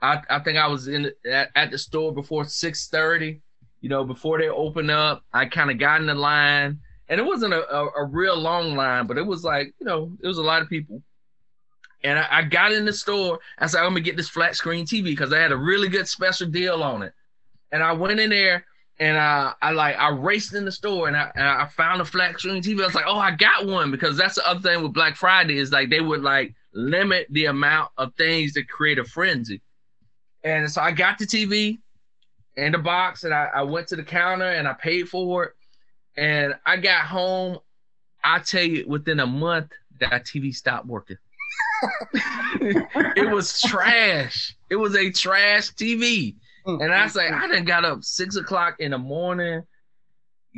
I, 0.00 0.22
I 0.30 0.38
think 0.40 0.58
I 0.58 0.66
was 0.68 0.88
in 0.88 1.10
at, 1.30 1.50
at 1.54 1.70
the 1.70 1.78
store 1.78 2.12
before 2.12 2.44
six 2.44 2.88
thirty. 2.88 3.42
You 3.80 3.88
know, 3.88 4.04
before 4.04 4.38
they 4.38 4.48
opened 4.48 4.90
up, 4.90 5.22
I 5.32 5.46
kind 5.46 5.70
of 5.70 5.78
got 5.78 6.00
in 6.00 6.06
the 6.06 6.14
line, 6.14 6.80
and 7.08 7.20
it 7.20 7.24
wasn't 7.24 7.54
a, 7.54 7.68
a, 7.72 7.88
a 8.02 8.04
real 8.06 8.36
long 8.36 8.74
line, 8.74 9.06
but 9.06 9.18
it 9.18 9.26
was 9.26 9.44
like 9.44 9.74
you 9.78 9.86
know, 9.86 10.12
it 10.22 10.26
was 10.26 10.38
a 10.38 10.42
lot 10.42 10.62
of 10.62 10.68
people. 10.68 11.02
And 12.04 12.18
I, 12.18 12.26
I 12.30 12.42
got 12.42 12.72
in 12.72 12.84
the 12.84 12.92
store. 12.92 13.38
I 13.58 13.66
said, 13.66 13.80
I'm 13.80 13.90
gonna 13.90 14.00
get 14.00 14.16
this 14.16 14.28
flat 14.28 14.54
screen 14.56 14.86
TV 14.86 15.04
because 15.04 15.32
I 15.32 15.38
had 15.38 15.52
a 15.52 15.56
really 15.56 15.88
good 15.88 16.08
special 16.08 16.48
deal 16.48 16.82
on 16.82 17.02
it. 17.02 17.12
And 17.72 17.82
I 17.82 17.92
went 17.92 18.20
in 18.20 18.30
there 18.30 18.64
and 19.00 19.16
I, 19.16 19.52
I 19.62 19.70
like 19.72 19.96
I 19.96 20.10
raced 20.10 20.54
in 20.54 20.64
the 20.64 20.72
store 20.72 21.08
and 21.08 21.16
I, 21.16 21.30
and 21.34 21.44
I 21.44 21.66
found 21.66 22.00
a 22.00 22.04
flat 22.04 22.38
screen 22.38 22.62
TV. 22.62 22.80
I 22.82 22.86
was 22.86 22.94
like, 22.94 23.04
oh, 23.06 23.18
I 23.18 23.32
got 23.32 23.66
one 23.66 23.90
because 23.90 24.16
that's 24.16 24.36
the 24.36 24.48
other 24.48 24.60
thing 24.60 24.82
with 24.82 24.92
Black 24.92 25.16
Friday 25.16 25.58
is 25.58 25.72
like 25.72 25.90
they 25.90 26.00
would 26.00 26.22
like 26.22 26.54
limit 26.72 27.26
the 27.30 27.46
amount 27.46 27.90
of 27.96 28.14
things 28.14 28.54
that 28.54 28.68
create 28.68 28.98
a 28.98 29.04
frenzy. 29.04 29.60
And 30.44 30.70
so 30.70 30.80
I 30.80 30.92
got 30.92 31.18
the 31.18 31.26
TV 31.26 31.78
and 32.56 32.74
the 32.74 32.78
box 32.78 33.24
and 33.24 33.34
I, 33.34 33.48
I 33.54 33.62
went 33.62 33.88
to 33.88 33.96
the 33.96 34.02
counter 34.02 34.50
and 34.50 34.66
I 34.66 34.72
paid 34.72 35.08
for 35.08 35.44
it. 35.44 35.52
And 36.16 36.54
I 36.66 36.76
got 36.76 37.06
home. 37.06 37.58
I 38.24 38.40
tell 38.40 38.64
you, 38.64 38.84
within 38.88 39.20
a 39.20 39.26
month, 39.26 39.70
that 40.00 40.24
TV 40.24 40.54
stopped 40.54 40.86
working. 40.86 41.18
It 42.62 43.32
was 43.32 43.60
trash. 43.62 44.56
It 44.70 44.76
was 44.76 44.94
a 44.96 45.10
trash 45.10 45.70
TV. 45.72 46.36
Mm. 46.66 46.84
And 46.84 46.92
I 46.92 47.08
say, 47.08 47.28
I 47.28 47.46
done 47.46 47.64
got 47.64 47.84
up 47.84 48.04
six 48.04 48.36
o'clock 48.36 48.76
in 48.80 48.90
the 48.90 48.98
morning 48.98 49.62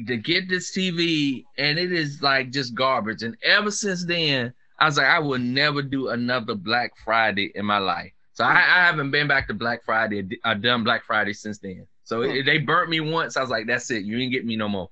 to 0.06 0.16
get 0.16 0.48
this 0.48 0.76
TV, 0.76 1.44
and 1.58 1.78
it 1.78 1.92
is 1.92 2.22
like 2.22 2.50
just 2.50 2.74
garbage. 2.74 3.22
And 3.22 3.36
ever 3.42 3.70
since 3.70 4.04
then, 4.04 4.52
I 4.78 4.86
was 4.86 4.96
like, 4.96 5.06
I 5.06 5.18
will 5.18 5.38
never 5.38 5.82
do 5.82 6.08
another 6.08 6.54
Black 6.54 6.92
Friday 7.04 7.52
in 7.54 7.66
my 7.66 7.78
life. 7.78 8.12
So 8.32 8.44
I, 8.44 8.54
I 8.54 8.86
haven't 8.86 9.10
been 9.10 9.28
back 9.28 9.48
to 9.48 9.54
Black 9.54 9.84
Friday. 9.84 10.26
I've 10.44 10.62
done 10.62 10.84
Black 10.84 11.04
Friday 11.04 11.34
since 11.34 11.58
then. 11.58 11.86
So 12.04 12.20
mm. 12.20 12.40
it, 12.40 12.44
they 12.44 12.58
burnt 12.58 12.88
me 12.88 13.00
once. 13.00 13.36
I 13.36 13.42
was 13.42 13.50
like, 13.50 13.66
that's 13.66 13.90
it. 13.90 14.04
You 14.04 14.18
ain't 14.18 14.32
get 14.32 14.46
me 14.46 14.56
no 14.56 14.68
more. 14.68 14.88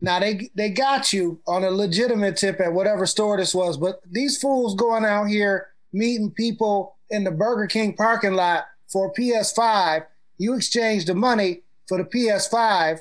Now 0.00 0.18
they 0.18 0.50
they 0.54 0.70
got 0.70 1.12
you 1.12 1.40
on 1.46 1.64
a 1.64 1.70
legitimate 1.70 2.36
tip 2.36 2.60
at 2.60 2.72
whatever 2.72 3.06
store 3.06 3.36
this 3.36 3.54
was, 3.54 3.76
but 3.76 4.00
these 4.10 4.38
fools 4.38 4.74
going 4.74 5.04
out 5.04 5.26
here 5.26 5.68
meeting 5.92 6.30
people 6.30 6.96
in 7.10 7.24
the 7.24 7.30
Burger 7.30 7.66
King 7.66 7.94
parking 7.94 8.34
lot 8.34 8.66
for 8.88 9.08
a 9.08 9.20
PS5. 9.20 10.06
You 10.38 10.54
exchange 10.54 11.04
the 11.04 11.14
money 11.14 11.62
for 11.86 11.98
the 11.98 12.04
PS5, 12.04 13.00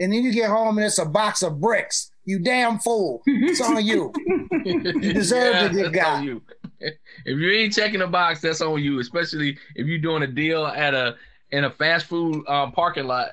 and 0.00 0.12
then 0.12 0.24
you 0.24 0.32
get 0.32 0.50
home 0.50 0.78
and 0.78 0.86
it's 0.86 0.98
a 0.98 1.04
box 1.04 1.42
of 1.42 1.60
bricks. 1.60 2.10
You 2.24 2.38
damn 2.38 2.78
fool! 2.78 3.22
It's 3.26 3.60
on 3.60 3.84
you. 3.84 4.12
You 4.64 4.80
deserve 5.12 5.70
to 5.70 5.76
get 5.76 5.92
got. 5.92 6.24
You. 6.24 6.42
If 7.24 7.38
you 7.38 7.52
ain't 7.52 7.72
checking 7.72 8.00
the 8.00 8.08
box, 8.08 8.40
that's 8.40 8.60
on 8.60 8.82
you. 8.82 8.98
Especially 8.98 9.56
if 9.76 9.86
you're 9.86 10.00
doing 10.00 10.24
a 10.24 10.26
deal 10.26 10.66
at 10.66 10.94
a 10.94 11.14
in 11.52 11.62
a 11.62 11.70
fast 11.70 12.06
food 12.06 12.44
um, 12.48 12.72
parking 12.72 13.06
lot. 13.06 13.28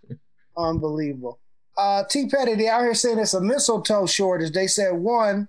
Unbelievable. 0.58 1.39
Uh, 1.80 2.04
T. 2.10 2.28
Petty, 2.28 2.56
they 2.56 2.68
out 2.68 2.82
here 2.82 2.94
saying 2.94 3.18
it's 3.18 3.32
a 3.32 3.40
mistletoe 3.40 4.04
shortage. 4.04 4.52
They 4.52 4.66
said 4.66 4.92
one, 4.92 5.48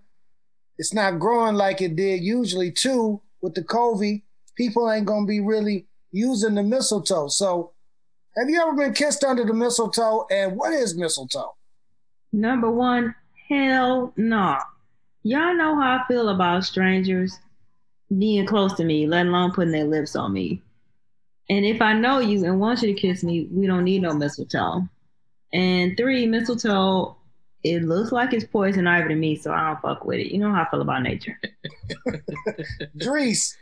it's 0.78 0.94
not 0.94 1.20
growing 1.20 1.56
like 1.56 1.82
it 1.82 1.98
did 1.98 2.24
usually. 2.24 2.72
Two, 2.72 3.22
with 3.42 3.54
the 3.54 3.62
COVID, 3.62 4.22
people 4.56 4.90
ain't 4.90 5.06
gonna 5.06 5.26
be 5.26 5.42
really 5.42 5.88
using 6.14 6.56
the 6.56 6.64
mistletoe. 6.64 7.28
So, 7.28 7.74
have 8.38 8.50
you 8.50 8.62
ever 8.62 8.74
been 8.74 8.94
kissed 8.94 9.26
under 9.26 9.44
the 9.44 9.54
mistletoe? 9.54 10.26
And 10.32 10.56
what 10.56 10.72
is 10.72 10.98
mistletoe? 10.98 11.54
Number 12.32 12.72
one, 12.72 13.14
hell 13.50 14.14
no. 14.16 14.58
Y'all 15.24 15.54
know 15.54 15.76
how 15.76 15.98
I 15.98 16.08
feel 16.08 16.30
about 16.30 16.64
strangers 16.64 17.38
being 18.18 18.46
close 18.46 18.74
to 18.76 18.86
me, 18.86 19.06
let 19.06 19.26
alone 19.26 19.52
putting 19.52 19.74
their 19.74 19.84
lips 19.84 20.16
on 20.16 20.32
me. 20.32 20.62
And 21.50 21.66
if 21.66 21.82
I 21.82 21.92
know 21.92 22.20
you 22.20 22.46
and 22.46 22.58
want 22.58 22.82
you 22.82 22.88
to 22.94 23.02
kiss 23.02 23.22
me, 23.22 23.50
we 23.52 23.68
don't 23.68 23.84
need 23.84 24.04
no 24.04 24.14
mistletoe. 24.14 24.88
And 25.54 25.98
three, 25.98 26.26
mistletoe 26.26 27.18
It 27.64 27.84
looks 27.84 28.12
like 28.12 28.34
it's 28.34 28.46
poison 28.46 28.88
ivy 28.88 29.10
to 29.10 29.16
me, 29.16 29.36
so 29.36 29.52
I 29.52 29.68
don't 29.68 29.82
fuck 29.82 30.06
with 30.06 30.20
it. 30.20 30.32
You 30.32 30.40
know 30.40 30.52
how 30.52 30.64
I 30.64 30.70
feel 30.70 30.82
about 30.82 31.04
nature. 31.04 31.40
Drees, 32.98 33.56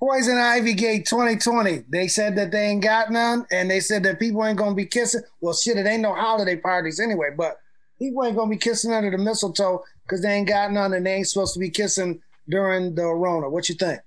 Poison 0.00 0.38
Ivy 0.38 0.72
Gate 0.72 1.06
2020. 1.06 1.84
They 1.90 2.08
said 2.08 2.34
that 2.36 2.50
they 2.50 2.68
ain't 2.68 2.82
got 2.82 3.10
none, 3.10 3.46
and 3.50 3.70
they 3.70 3.80
said 3.80 4.02
that 4.04 4.18
people 4.18 4.44
ain't 4.44 4.58
gonna 4.58 4.74
be 4.74 4.86
kissing. 4.86 5.22
Well, 5.42 5.54
shit, 5.54 5.76
it 5.76 5.86
ain't 5.86 6.02
no 6.02 6.14
holiday 6.14 6.56
parties 6.56 6.98
anyway, 6.98 7.30
but 7.36 7.58
people 7.98 8.24
ain't 8.24 8.34
gonna 8.34 8.50
be 8.50 8.56
kissing 8.56 8.92
under 8.92 9.10
the 9.10 9.18
mistletoe 9.18 9.84
because 10.02 10.22
they 10.22 10.32
ain't 10.32 10.48
got 10.48 10.72
none 10.72 10.94
and 10.94 11.04
they 11.04 11.16
ain't 11.16 11.28
supposed 11.28 11.52
to 11.52 11.60
be 11.60 11.68
kissing 11.68 12.20
during 12.48 12.94
the 12.94 13.04
Rona. 13.04 13.50
What 13.50 13.68
you 13.68 13.74
think? 13.74 14.00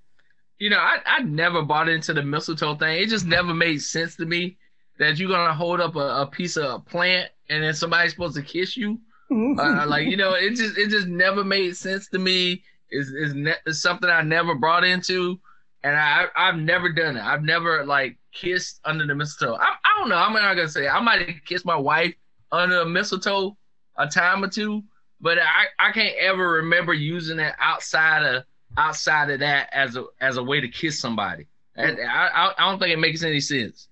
You 0.57 0.71
know, 0.71 0.79
I, 0.79 0.97
I 1.05 1.19
never 1.21 1.61
bought 1.61 1.89
into 1.89 2.13
the 2.13 2.23
mistletoe 2.23 2.75
thing. 2.75 2.99
It 2.99 3.09
just 3.09 3.25
never 3.25 3.53
made 3.53 3.81
sense 3.81 4.15
to 4.15 4.25
me 4.25 4.57
that 4.99 5.17
you're 5.17 5.29
gonna 5.29 5.53
hold 5.53 5.79
up 5.79 5.95
a, 5.95 6.21
a 6.21 6.27
piece 6.27 6.57
of 6.57 6.65
a 6.65 6.79
plant 6.79 7.29
and 7.49 7.63
then 7.63 7.73
somebody's 7.73 8.11
supposed 8.11 8.35
to 8.35 8.41
kiss 8.41 8.77
you. 8.77 8.99
uh, 9.31 9.85
like 9.87 10.07
you 10.07 10.17
know, 10.17 10.33
it 10.33 10.55
just 10.55 10.77
it 10.77 10.89
just 10.89 11.07
never 11.07 11.43
made 11.43 11.75
sense 11.75 12.07
to 12.09 12.19
me. 12.19 12.63
Is 12.91 13.09
is 13.09 13.33
ne- 13.33 13.55
is 13.65 13.81
something 13.81 14.09
I 14.09 14.21
never 14.21 14.53
brought 14.55 14.83
into, 14.83 15.39
and 15.83 15.95
I 15.95 16.25
I've 16.35 16.57
never 16.57 16.91
done 16.91 17.17
it. 17.17 17.23
I've 17.23 17.43
never 17.43 17.85
like 17.85 18.17
kissed 18.31 18.79
under 18.85 19.05
the 19.05 19.15
mistletoe. 19.15 19.55
I, 19.55 19.65
I 19.65 19.99
don't 19.99 20.09
know. 20.09 20.17
I'm 20.17 20.33
not 20.33 20.55
gonna 20.55 20.67
say 20.67 20.87
I 20.87 20.99
might 20.99 21.27
have 21.27 21.45
kissed 21.45 21.65
my 21.65 21.75
wife 21.75 22.13
under 22.51 22.81
a 22.81 22.85
mistletoe 22.85 23.57
a 23.97 24.07
time 24.07 24.43
or 24.43 24.49
two, 24.49 24.83
but 25.21 25.39
I 25.39 25.65
I 25.79 25.91
can't 25.91 26.15
ever 26.19 26.51
remember 26.53 26.93
using 26.93 27.39
it 27.39 27.53
outside 27.59 28.23
of 28.23 28.43
outside 28.77 29.29
of 29.29 29.39
that 29.39 29.69
as 29.71 29.95
a 29.95 30.05
as 30.21 30.37
a 30.37 30.43
way 30.43 30.61
to 30.61 30.67
kiss 30.67 30.99
somebody. 30.99 31.47
And 31.75 31.97
I, 31.99 32.51
I 32.57 32.69
don't 32.69 32.77
think 32.77 32.93
it 32.93 32.99
makes 32.99 33.23
any 33.23 33.39
sense. 33.39 33.87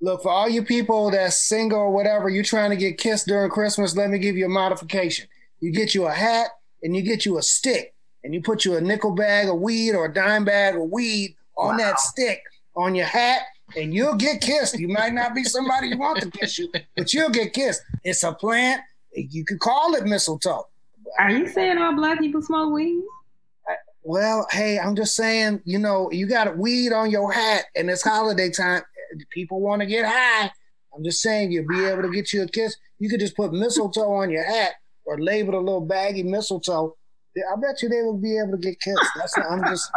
Look, 0.00 0.22
for 0.22 0.30
all 0.30 0.48
you 0.48 0.62
people 0.62 1.10
that's 1.10 1.38
single 1.38 1.78
or 1.78 1.90
whatever, 1.90 2.28
you're 2.28 2.44
trying 2.44 2.70
to 2.70 2.76
get 2.76 2.98
kissed 2.98 3.26
during 3.26 3.50
Christmas, 3.50 3.96
let 3.96 4.10
me 4.10 4.18
give 4.18 4.36
you 4.36 4.46
a 4.46 4.50
modification. 4.50 5.26
You 5.60 5.72
get 5.72 5.94
you 5.94 6.06
a 6.06 6.12
hat 6.12 6.50
and 6.82 6.94
you 6.94 7.02
get 7.02 7.26
you 7.26 7.38
a 7.38 7.42
stick 7.42 7.94
and 8.22 8.32
you 8.32 8.40
put 8.40 8.64
you 8.64 8.76
a 8.76 8.80
nickel 8.80 9.12
bag 9.12 9.48
of 9.48 9.58
weed 9.58 9.94
or 9.94 10.06
a 10.06 10.12
dime 10.12 10.44
bag 10.44 10.76
of 10.76 10.82
weed 10.82 11.34
on 11.56 11.76
wow. 11.76 11.78
that 11.78 11.98
stick 11.98 12.40
on 12.76 12.94
your 12.94 13.06
hat 13.06 13.42
and 13.76 13.92
you'll 13.92 14.14
get 14.14 14.40
kissed. 14.40 14.78
You 14.78 14.88
might 14.88 15.12
not 15.12 15.34
be 15.34 15.42
somebody 15.42 15.90
who 15.90 15.98
wants 15.98 16.24
to 16.24 16.30
kiss 16.30 16.58
you, 16.58 16.70
but 16.96 17.12
you'll 17.12 17.30
get 17.30 17.52
kissed. 17.52 17.82
It's 18.04 18.22
a 18.22 18.32
plant. 18.32 18.80
You 19.12 19.44
could 19.44 19.58
call 19.58 19.94
it 19.94 20.04
mistletoe. 20.04 20.68
Are 21.18 21.30
you 21.30 21.48
saying 21.48 21.78
all 21.78 21.94
black 21.96 22.20
people 22.20 22.40
smoke 22.40 22.72
weed? 22.72 23.02
Well, 24.04 24.46
hey, 24.50 24.78
I'm 24.78 24.94
just 24.94 25.16
saying, 25.16 25.60
you 25.64 25.78
know, 25.78 26.10
you 26.12 26.26
got 26.26 26.56
weed 26.56 26.92
on 26.92 27.10
your 27.10 27.32
hat 27.32 27.64
and 27.74 27.90
it's 27.90 28.02
holiday 28.02 28.48
time 28.50 28.82
people 29.30 29.60
want 29.60 29.80
to 29.80 29.86
get 29.86 30.04
high. 30.06 30.50
I'm 30.94 31.04
just 31.04 31.20
saying 31.20 31.52
you'll 31.52 31.68
be 31.68 31.84
able 31.84 32.02
to 32.02 32.10
get 32.10 32.32
you 32.32 32.42
a 32.42 32.48
kiss. 32.48 32.76
You 32.98 33.08
could 33.08 33.20
just 33.20 33.36
put 33.36 33.52
mistletoe 33.52 34.12
on 34.12 34.30
your 34.30 34.44
hat 34.44 34.72
or 35.04 35.18
label 35.18 35.54
a 35.54 35.60
little 35.60 35.80
baggy 35.80 36.22
mistletoe. 36.22 36.96
I 37.36 37.60
bet 37.60 37.82
you 37.82 37.88
they 37.88 38.02
will 38.02 38.18
be 38.18 38.36
able 38.38 38.52
to 38.52 38.58
get 38.58 38.80
kissed. 38.80 39.10
That's 39.16 39.36
I'm 39.38 39.64
just 39.64 39.90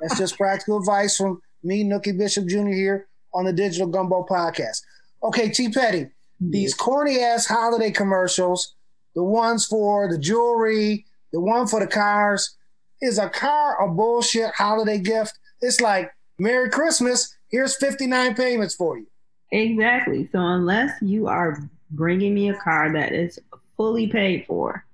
that's 0.00 0.18
just 0.18 0.36
practical 0.36 0.78
advice 0.78 1.16
from 1.16 1.40
me, 1.64 1.84
Nookie 1.84 2.16
Bishop 2.16 2.46
Jr. 2.46 2.68
here 2.68 3.08
on 3.34 3.44
the 3.44 3.52
Digital 3.52 3.88
Gumbo 3.88 4.24
Podcast. 4.28 4.82
Okay, 5.22 5.48
T 5.48 5.68
Petty, 5.70 6.08
these 6.38 6.74
corny 6.74 7.18
ass 7.20 7.46
holiday 7.46 7.90
commercials, 7.90 8.74
the 9.14 9.24
ones 9.24 9.66
for 9.66 10.08
the 10.10 10.18
jewelry, 10.18 11.06
the 11.32 11.40
one 11.40 11.66
for 11.66 11.80
the 11.80 11.86
cars, 11.86 12.56
is 13.02 13.18
a 13.18 13.28
car 13.28 13.84
a 13.84 13.92
bullshit 13.92 14.52
holiday 14.54 14.98
gift? 14.98 15.38
It's 15.60 15.80
like 15.80 16.10
Merry 16.38 16.70
Christmas 16.70 17.35
Here's 17.48 17.76
59 17.76 18.34
payments 18.34 18.74
for 18.74 18.98
you. 18.98 19.06
Exactly. 19.52 20.28
So 20.32 20.38
unless 20.38 20.90
you 21.00 21.28
are 21.28 21.58
bringing 21.90 22.34
me 22.34 22.50
a 22.50 22.54
car 22.54 22.92
that 22.92 23.12
is 23.12 23.38
fully 23.76 24.08
paid 24.08 24.44
for, 24.46 24.84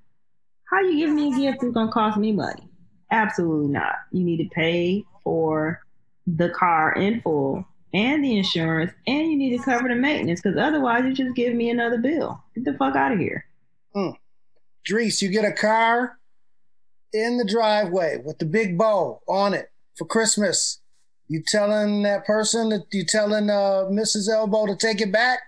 how 0.70 0.80
you 0.80 0.98
give 0.98 1.14
me 1.14 1.32
a 1.32 1.36
gift 1.36 1.62
that's 1.62 1.74
gonna 1.74 1.92
cost 1.92 2.18
me 2.18 2.32
money? 2.32 2.68
Absolutely 3.10 3.68
not. 3.68 3.94
You 4.10 4.24
need 4.24 4.38
to 4.38 4.48
pay 4.54 5.04
for 5.22 5.80
the 6.26 6.50
car 6.50 6.92
in 6.94 7.20
full 7.20 7.64
and 7.94 8.24
the 8.24 8.38
insurance, 8.38 8.92
and 9.06 9.30
you 9.30 9.36
need 9.36 9.56
to 9.56 9.62
cover 9.62 9.88
the 9.88 9.94
maintenance 9.94 10.40
because 10.40 10.56
otherwise 10.58 11.04
you 11.04 11.12
just 11.12 11.36
give 11.36 11.54
me 11.54 11.68
another 11.68 11.98
bill. 11.98 12.42
Get 12.54 12.64
the 12.64 12.72
fuck 12.74 12.96
out 12.96 13.12
of 13.12 13.18
here. 13.18 13.44
Hmm. 13.94 14.10
Drees, 14.88 15.20
you 15.20 15.28
get 15.28 15.44
a 15.44 15.52
car 15.52 16.18
in 17.12 17.36
the 17.36 17.44
driveway 17.44 18.18
with 18.24 18.38
the 18.38 18.46
big 18.46 18.78
bow 18.78 19.20
on 19.28 19.52
it 19.52 19.70
for 19.96 20.06
Christmas 20.06 20.80
you 21.32 21.42
telling 21.46 22.02
that 22.02 22.26
person 22.26 22.68
that 22.68 22.84
you 22.92 23.06
telling 23.06 23.48
uh, 23.48 23.88
Mrs. 23.90 24.28
Elbow 24.28 24.66
to 24.66 24.76
take 24.76 25.00
it 25.00 25.10
back? 25.10 25.40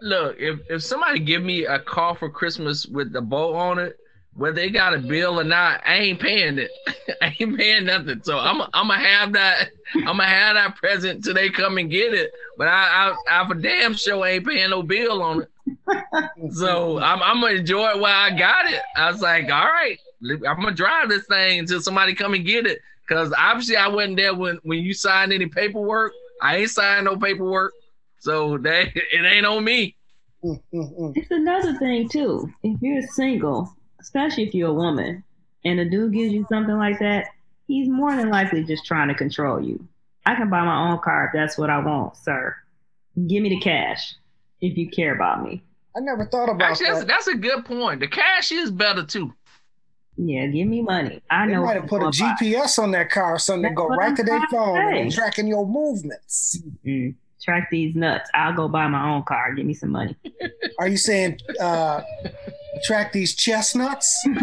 Look, 0.00 0.36
if 0.38 0.60
if 0.70 0.82
somebody 0.82 1.18
give 1.20 1.42
me 1.42 1.66
a 1.66 1.78
car 1.78 2.14
for 2.14 2.30
Christmas 2.30 2.86
with 2.86 3.12
the 3.12 3.20
bow 3.20 3.54
on 3.54 3.78
it, 3.78 3.98
whether 4.32 4.54
they 4.54 4.70
got 4.70 4.94
a 4.94 4.98
bill 4.98 5.38
or 5.40 5.44
not, 5.44 5.82
I 5.86 5.96
ain't 5.96 6.20
paying 6.20 6.58
it. 6.58 6.70
I 7.22 7.36
ain't 7.38 7.58
paying 7.58 7.84
nothing. 7.84 8.22
So 8.22 8.38
I'm 8.38 8.62
I'm 8.72 8.88
gonna 8.88 8.98
have 8.98 9.34
that. 9.34 9.68
I'm 9.94 10.04
gonna 10.04 10.24
have 10.24 10.54
that 10.54 10.76
present 10.76 11.22
till 11.22 11.34
they 11.34 11.50
come 11.50 11.76
and 11.76 11.90
get 11.90 12.14
it. 12.14 12.32
But 12.56 12.68
I 12.68 13.14
I, 13.28 13.42
I 13.42 13.46
for 13.46 13.54
damn 13.54 13.92
sure 13.92 14.26
ain't 14.26 14.46
paying 14.46 14.70
no 14.70 14.82
bill 14.82 15.22
on 15.22 15.42
it. 15.42 16.52
so 16.54 16.98
I'm 16.98 17.22
I'm 17.22 17.42
gonna 17.42 17.56
enjoy 17.56 17.90
it 17.90 18.00
while 18.00 18.32
I 18.32 18.36
got 18.36 18.70
it. 18.70 18.80
I 18.96 19.10
was 19.10 19.20
like, 19.20 19.44
all 19.44 19.66
right, 19.66 19.98
I'm 20.22 20.40
gonna 20.40 20.72
drive 20.72 21.10
this 21.10 21.26
thing 21.26 21.58
until 21.58 21.82
somebody 21.82 22.14
come 22.14 22.32
and 22.32 22.44
get 22.44 22.66
it. 22.66 22.80
Cause 23.08 23.32
obviously 23.38 23.76
I 23.76 23.88
wasn't 23.88 24.16
there 24.16 24.34
when 24.34 24.58
when 24.62 24.80
you 24.80 24.92
signed 24.92 25.32
any 25.32 25.46
paperwork. 25.46 26.12
I 26.42 26.56
ain't 26.58 26.70
signed 26.70 27.04
no 27.04 27.16
paperwork, 27.16 27.72
so 28.18 28.58
that 28.58 28.88
it 28.94 29.24
ain't 29.24 29.46
on 29.46 29.64
me. 29.64 29.96
Mm-hmm. 30.44 31.12
It's 31.14 31.30
another 31.30 31.76
thing 31.78 32.08
too. 32.08 32.52
If 32.62 32.80
you're 32.82 33.02
single, 33.02 33.74
especially 34.00 34.44
if 34.44 34.54
you're 34.54 34.70
a 34.70 34.74
woman, 34.74 35.24
and 35.64 35.80
a 35.80 35.88
dude 35.88 36.12
gives 36.12 36.32
you 36.32 36.46
something 36.48 36.76
like 36.76 36.98
that, 37.00 37.28
he's 37.66 37.88
more 37.88 38.14
than 38.14 38.30
likely 38.30 38.64
just 38.64 38.86
trying 38.86 39.08
to 39.08 39.14
control 39.14 39.60
you. 39.60 39.86
I 40.24 40.34
can 40.34 40.50
buy 40.50 40.64
my 40.64 40.90
own 40.90 40.98
car 41.00 41.26
if 41.26 41.32
that's 41.32 41.58
what 41.58 41.70
I 41.70 41.78
want, 41.78 42.16
sir. 42.16 42.54
Give 43.26 43.42
me 43.42 43.48
the 43.48 43.60
cash 43.60 44.14
if 44.60 44.76
you 44.76 44.88
care 44.88 45.14
about 45.14 45.42
me. 45.42 45.62
I 45.96 46.00
never 46.00 46.26
thought 46.26 46.50
about 46.50 46.70
Actually, 46.70 46.86
that. 46.86 47.06
That's, 47.06 47.26
that's 47.26 47.28
a 47.28 47.36
good 47.36 47.64
point. 47.64 48.00
The 48.00 48.08
cash 48.08 48.52
is 48.52 48.70
better 48.70 49.04
too. 49.04 49.32
Yeah, 50.16 50.46
give 50.46 50.66
me 50.66 50.82
money. 50.82 51.20
I 51.28 51.46
they 51.46 51.52
know. 51.52 51.64
Might 51.64 51.76
have 51.76 51.86
put 51.88 52.02
a 52.02 52.06
GPS 52.06 52.78
on 52.82 52.90
that 52.92 53.10
car 53.10 53.34
or 53.34 53.38
something 53.38 53.70
to 53.70 53.74
go 53.74 53.86
right 53.86 54.08
I'm 54.10 54.16
to 54.16 54.22
their 54.22 54.40
phone 54.50 54.94
and 54.94 55.12
tracking 55.12 55.46
your 55.46 55.66
movements. 55.66 56.58
Mm-hmm. 56.84 57.10
Track 57.42 57.68
these 57.70 57.94
nuts. 57.94 58.30
I'll 58.34 58.54
go 58.54 58.66
buy 58.66 58.88
my 58.88 59.10
own 59.10 59.22
car. 59.24 59.52
Give 59.52 59.66
me 59.66 59.74
some 59.74 59.90
money. 59.90 60.16
Are 60.78 60.88
you 60.88 60.96
saying 60.96 61.38
uh, 61.60 62.00
track 62.82 63.12
these 63.12 63.34
chestnuts? 63.34 64.26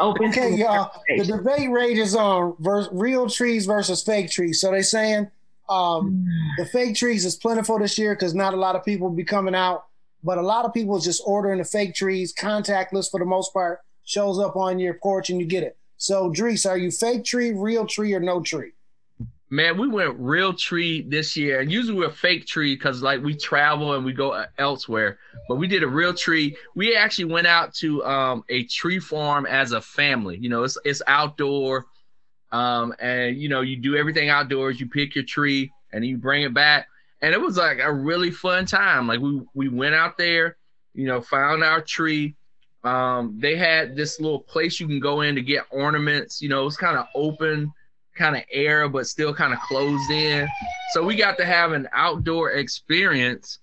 Open 0.00 0.28
okay, 0.28 0.54
y'all. 0.54 0.90
The 1.16 1.24
debate 1.24 1.70
rages 1.70 2.16
on 2.16 2.56
real 2.58 3.30
trees 3.30 3.66
versus 3.66 4.02
fake 4.02 4.30
trees. 4.30 4.60
So 4.60 4.72
they 4.72 4.82
saying 4.82 5.30
um, 5.68 6.26
the 6.58 6.66
fake 6.66 6.96
trees 6.96 7.24
is 7.24 7.36
plentiful 7.36 7.78
this 7.78 7.96
year 7.96 8.14
because 8.14 8.34
not 8.34 8.52
a 8.52 8.56
lot 8.56 8.74
of 8.76 8.84
people 8.84 9.08
be 9.10 9.24
coming 9.24 9.54
out 9.54 9.86
but 10.24 10.38
a 10.38 10.42
lot 10.42 10.64
of 10.64 10.72
people 10.72 10.98
just 10.98 11.22
ordering 11.26 11.58
the 11.58 11.64
fake 11.64 11.94
trees, 11.94 12.34
contactless 12.34 13.10
for 13.10 13.20
the 13.20 13.26
most 13.26 13.52
part, 13.52 13.80
shows 14.04 14.38
up 14.38 14.56
on 14.56 14.78
your 14.78 14.94
porch 14.94 15.28
and 15.28 15.38
you 15.38 15.46
get 15.46 15.62
it. 15.62 15.76
So, 15.98 16.32
Drees, 16.32 16.68
are 16.68 16.78
you 16.78 16.90
fake 16.90 17.24
tree, 17.24 17.52
real 17.52 17.86
tree, 17.86 18.14
or 18.14 18.20
no 18.20 18.42
tree? 18.42 18.72
Man, 19.50 19.78
we 19.78 19.86
went 19.86 20.16
real 20.18 20.54
tree 20.54 21.02
this 21.02 21.36
year, 21.36 21.60
and 21.60 21.70
usually 21.70 21.96
we're 21.96 22.10
fake 22.10 22.46
tree 22.46 22.74
because 22.74 23.02
like 23.02 23.22
we 23.22 23.36
travel 23.36 23.94
and 23.94 24.04
we 24.04 24.12
go 24.12 24.44
elsewhere. 24.58 25.18
But 25.48 25.56
we 25.56 25.66
did 25.68 25.82
a 25.82 25.86
real 25.86 26.14
tree. 26.14 26.56
We 26.74 26.96
actually 26.96 27.26
went 27.26 27.46
out 27.46 27.74
to 27.74 28.04
um, 28.04 28.44
a 28.48 28.64
tree 28.64 28.98
farm 28.98 29.46
as 29.46 29.72
a 29.72 29.80
family. 29.80 30.38
You 30.38 30.48
know, 30.48 30.64
it's 30.64 30.78
it's 30.84 31.02
outdoor, 31.06 31.86
um, 32.50 32.94
and 32.98 33.36
you 33.36 33.48
know 33.48 33.60
you 33.60 33.76
do 33.76 33.94
everything 33.94 34.30
outdoors. 34.30 34.80
You 34.80 34.88
pick 34.88 35.14
your 35.14 35.24
tree 35.24 35.70
and 35.92 36.04
you 36.04 36.16
bring 36.16 36.42
it 36.42 36.54
back 36.54 36.88
and 37.22 37.34
it 37.34 37.40
was 37.40 37.56
like 37.56 37.78
a 37.80 37.92
really 37.92 38.30
fun 38.30 38.66
time. 38.66 39.06
Like 39.06 39.20
we 39.20 39.40
we 39.54 39.68
went 39.68 39.94
out 39.94 40.18
there, 40.18 40.56
you 40.94 41.06
know, 41.06 41.20
found 41.20 41.62
our 41.62 41.80
tree. 41.80 42.36
Um, 42.84 43.38
they 43.40 43.56
had 43.56 43.96
this 43.96 44.20
little 44.20 44.40
place 44.40 44.78
you 44.78 44.86
can 44.86 45.00
go 45.00 45.22
in 45.22 45.34
to 45.34 45.42
get 45.42 45.64
ornaments. 45.70 46.42
You 46.42 46.50
know, 46.50 46.62
it 46.62 46.64
was 46.66 46.76
kind 46.76 46.98
of 46.98 47.06
open, 47.14 47.72
kind 48.14 48.36
of 48.36 48.42
air, 48.50 48.88
but 48.88 49.06
still 49.06 49.34
kind 49.34 49.54
of 49.54 49.60
closed 49.60 50.10
in. 50.10 50.46
So 50.92 51.02
we 51.02 51.16
got 51.16 51.38
to 51.38 51.46
have 51.46 51.72
an 51.72 51.88
outdoor 51.92 52.50
experience 52.52 53.58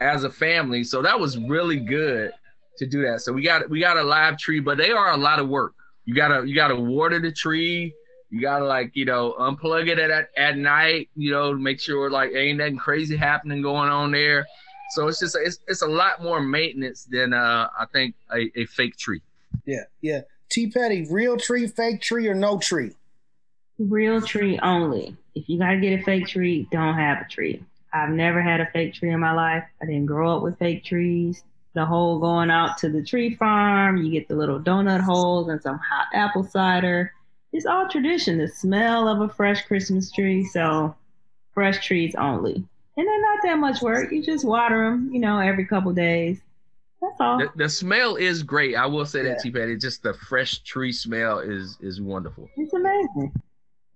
as 0.00 0.24
a 0.24 0.30
family. 0.30 0.82
So 0.84 1.02
that 1.02 1.18
was 1.18 1.38
really 1.38 1.78
good 1.78 2.32
to 2.78 2.86
do 2.86 3.02
that. 3.02 3.20
So 3.20 3.32
we 3.32 3.42
got 3.42 3.68
we 3.70 3.80
got 3.80 3.96
a 3.96 4.02
live 4.02 4.38
tree, 4.38 4.60
but 4.60 4.78
they 4.78 4.90
are 4.90 5.12
a 5.12 5.16
lot 5.16 5.38
of 5.38 5.48
work. 5.48 5.74
You 6.04 6.14
gotta 6.14 6.46
you 6.46 6.54
gotta 6.54 6.76
water 6.76 7.20
the 7.20 7.32
tree. 7.32 7.94
You 8.34 8.40
gotta 8.40 8.64
like, 8.64 8.90
you 8.94 9.04
know, 9.04 9.36
unplug 9.38 9.86
it 9.86 10.00
at 10.00 10.28
at 10.36 10.56
night, 10.56 11.08
you 11.14 11.30
know, 11.30 11.52
make 11.54 11.78
sure 11.78 12.10
like 12.10 12.32
ain't 12.34 12.58
nothing 12.58 12.76
crazy 12.76 13.16
happening 13.16 13.62
going 13.62 13.90
on 13.90 14.10
there. 14.10 14.44
So 14.90 15.06
it's 15.06 15.20
just 15.20 15.38
it's 15.40 15.60
it's 15.68 15.82
a 15.82 15.86
lot 15.86 16.20
more 16.20 16.40
maintenance 16.40 17.04
than 17.04 17.32
uh 17.32 17.68
I 17.78 17.86
think 17.92 18.16
a, 18.34 18.50
a 18.58 18.66
fake 18.66 18.96
tree. 18.96 19.22
Yeah, 19.66 19.84
yeah. 20.00 20.22
T 20.50 20.68
Petty, 20.68 21.06
real 21.08 21.36
tree, 21.36 21.68
fake 21.68 22.00
tree, 22.00 22.26
or 22.26 22.34
no 22.34 22.58
tree? 22.58 22.96
Real 23.78 24.20
tree 24.20 24.58
only. 24.58 25.16
If 25.36 25.48
you 25.48 25.60
gotta 25.60 25.78
get 25.78 26.00
a 26.00 26.02
fake 26.02 26.26
tree, 26.26 26.66
don't 26.72 26.94
have 26.94 27.24
a 27.24 27.30
tree. 27.30 27.62
I've 27.92 28.10
never 28.10 28.42
had 28.42 28.60
a 28.60 28.66
fake 28.72 28.94
tree 28.94 29.12
in 29.12 29.20
my 29.20 29.32
life. 29.32 29.62
I 29.80 29.86
didn't 29.86 30.06
grow 30.06 30.36
up 30.36 30.42
with 30.42 30.58
fake 30.58 30.84
trees. 30.84 31.44
The 31.74 31.86
whole 31.86 32.18
going 32.18 32.50
out 32.50 32.78
to 32.78 32.88
the 32.88 33.04
tree 33.04 33.36
farm, 33.36 33.98
you 33.98 34.10
get 34.10 34.26
the 34.26 34.34
little 34.34 34.58
donut 34.58 35.02
holes 35.02 35.48
and 35.48 35.62
some 35.62 35.78
hot 35.78 36.08
apple 36.12 36.42
cider. 36.42 37.12
It's 37.54 37.66
all 37.66 37.88
tradition. 37.88 38.36
The 38.36 38.48
smell 38.48 39.06
of 39.06 39.20
a 39.20 39.32
fresh 39.32 39.62
Christmas 39.62 40.10
tree. 40.10 40.44
So 40.44 40.94
fresh 41.54 41.86
trees 41.86 42.14
only. 42.16 42.56
And 42.96 43.08
they're 43.08 43.22
not 43.22 43.38
that 43.44 43.58
much 43.58 43.80
work. 43.80 44.12
You 44.12 44.22
just 44.22 44.44
water 44.44 44.90
them, 44.90 45.08
you 45.12 45.20
know, 45.20 45.38
every 45.38 45.64
couple 45.64 45.92
days. 45.92 46.40
That's 47.00 47.20
all. 47.20 47.38
The, 47.38 47.50
the 47.54 47.68
smell 47.68 48.16
is 48.16 48.42
great. 48.42 48.74
I 48.74 48.86
will 48.86 49.06
say 49.06 49.22
that, 49.22 49.28
Yeah. 49.28 49.42
T 49.42 49.50
Petty. 49.52 49.76
Just 49.76 50.02
the 50.02 50.14
fresh 50.14 50.58
tree 50.60 50.92
smell 50.92 51.38
is 51.38 51.78
is 51.80 52.00
wonderful. 52.00 52.48
It's 52.56 52.72
amazing. 52.72 53.32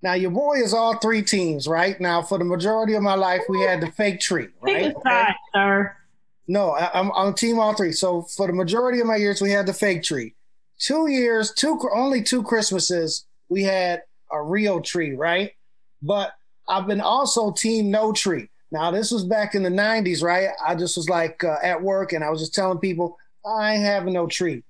Now 0.03 0.15
your 0.15 0.31
boy 0.31 0.59
is 0.59 0.73
all 0.73 0.97
three 0.99 1.23
teams, 1.23 1.67
right? 1.67 2.01
Now 2.01 2.23
for 2.23 2.39
the 2.39 2.45
majority 2.45 2.95
of 2.95 3.03
my 3.03 3.15
life, 3.15 3.43
we 3.49 3.61
had 3.63 3.81
the 3.81 3.91
fake 3.91 4.21
tree, 4.21 4.49
right? 4.61 4.95
a 4.97 5.01
side, 5.03 5.35
sir. 5.53 5.97
No, 6.47 6.71
I, 6.71 6.91
I'm 6.95 7.11
on 7.11 7.35
team 7.35 7.59
all 7.59 7.75
three. 7.75 7.93
So 7.93 8.23
for 8.23 8.47
the 8.47 8.53
majority 8.53 9.01
of 9.01 9.07
my 9.07 9.17
years, 9.17 9.43
we 9.43 9.51
had 9.51 9.67
the 9.67 9.75
fake 9.75 10.05
tree. 10.05 10.35
Two 10.79 11.09
years, 11.11 11.53
two 11.53 11.81
only 11.93 12.23
two 12.23 12.45
Christmases, 12.45 13.27
we 13.49 13.63
had 13.63 14.03
a 14.31 14.43
real 14.43 14.81
tree, 14.81 15.15
right? 15.15 15.53
But 16.03 16.33
I've 16.69 16.87
been 16.87 17.01
also 17.01 17.51
team 17.53 17.91
no 17.91 18.13
tree. 18.13 18.49
Now 18.71 18.91
this 18.91 19.11
was 19.11 19.25
back 19.25 19.55
in 19.55 19.63
the 19.63 19.71
'90s, 19.71 20.23
right? 20.23 20.51
I 20.65 20.75
just 20.75 20.97
was 20.97 21.09
like 21.09 21.43
uh, 21.43 21.57
at 21.63 21.83
work, 21.83 22.13
and 22.13 22.23
I 22.23 22.31
was 22.31 22.41
just 22.41 22.55
telling 22.55 22.79
people 22.79 23.17
I 23.45 23.75
ain't 23.75 23.85
having 23.85 24.13
no 24.13 24.27
tree. 24.27 24.63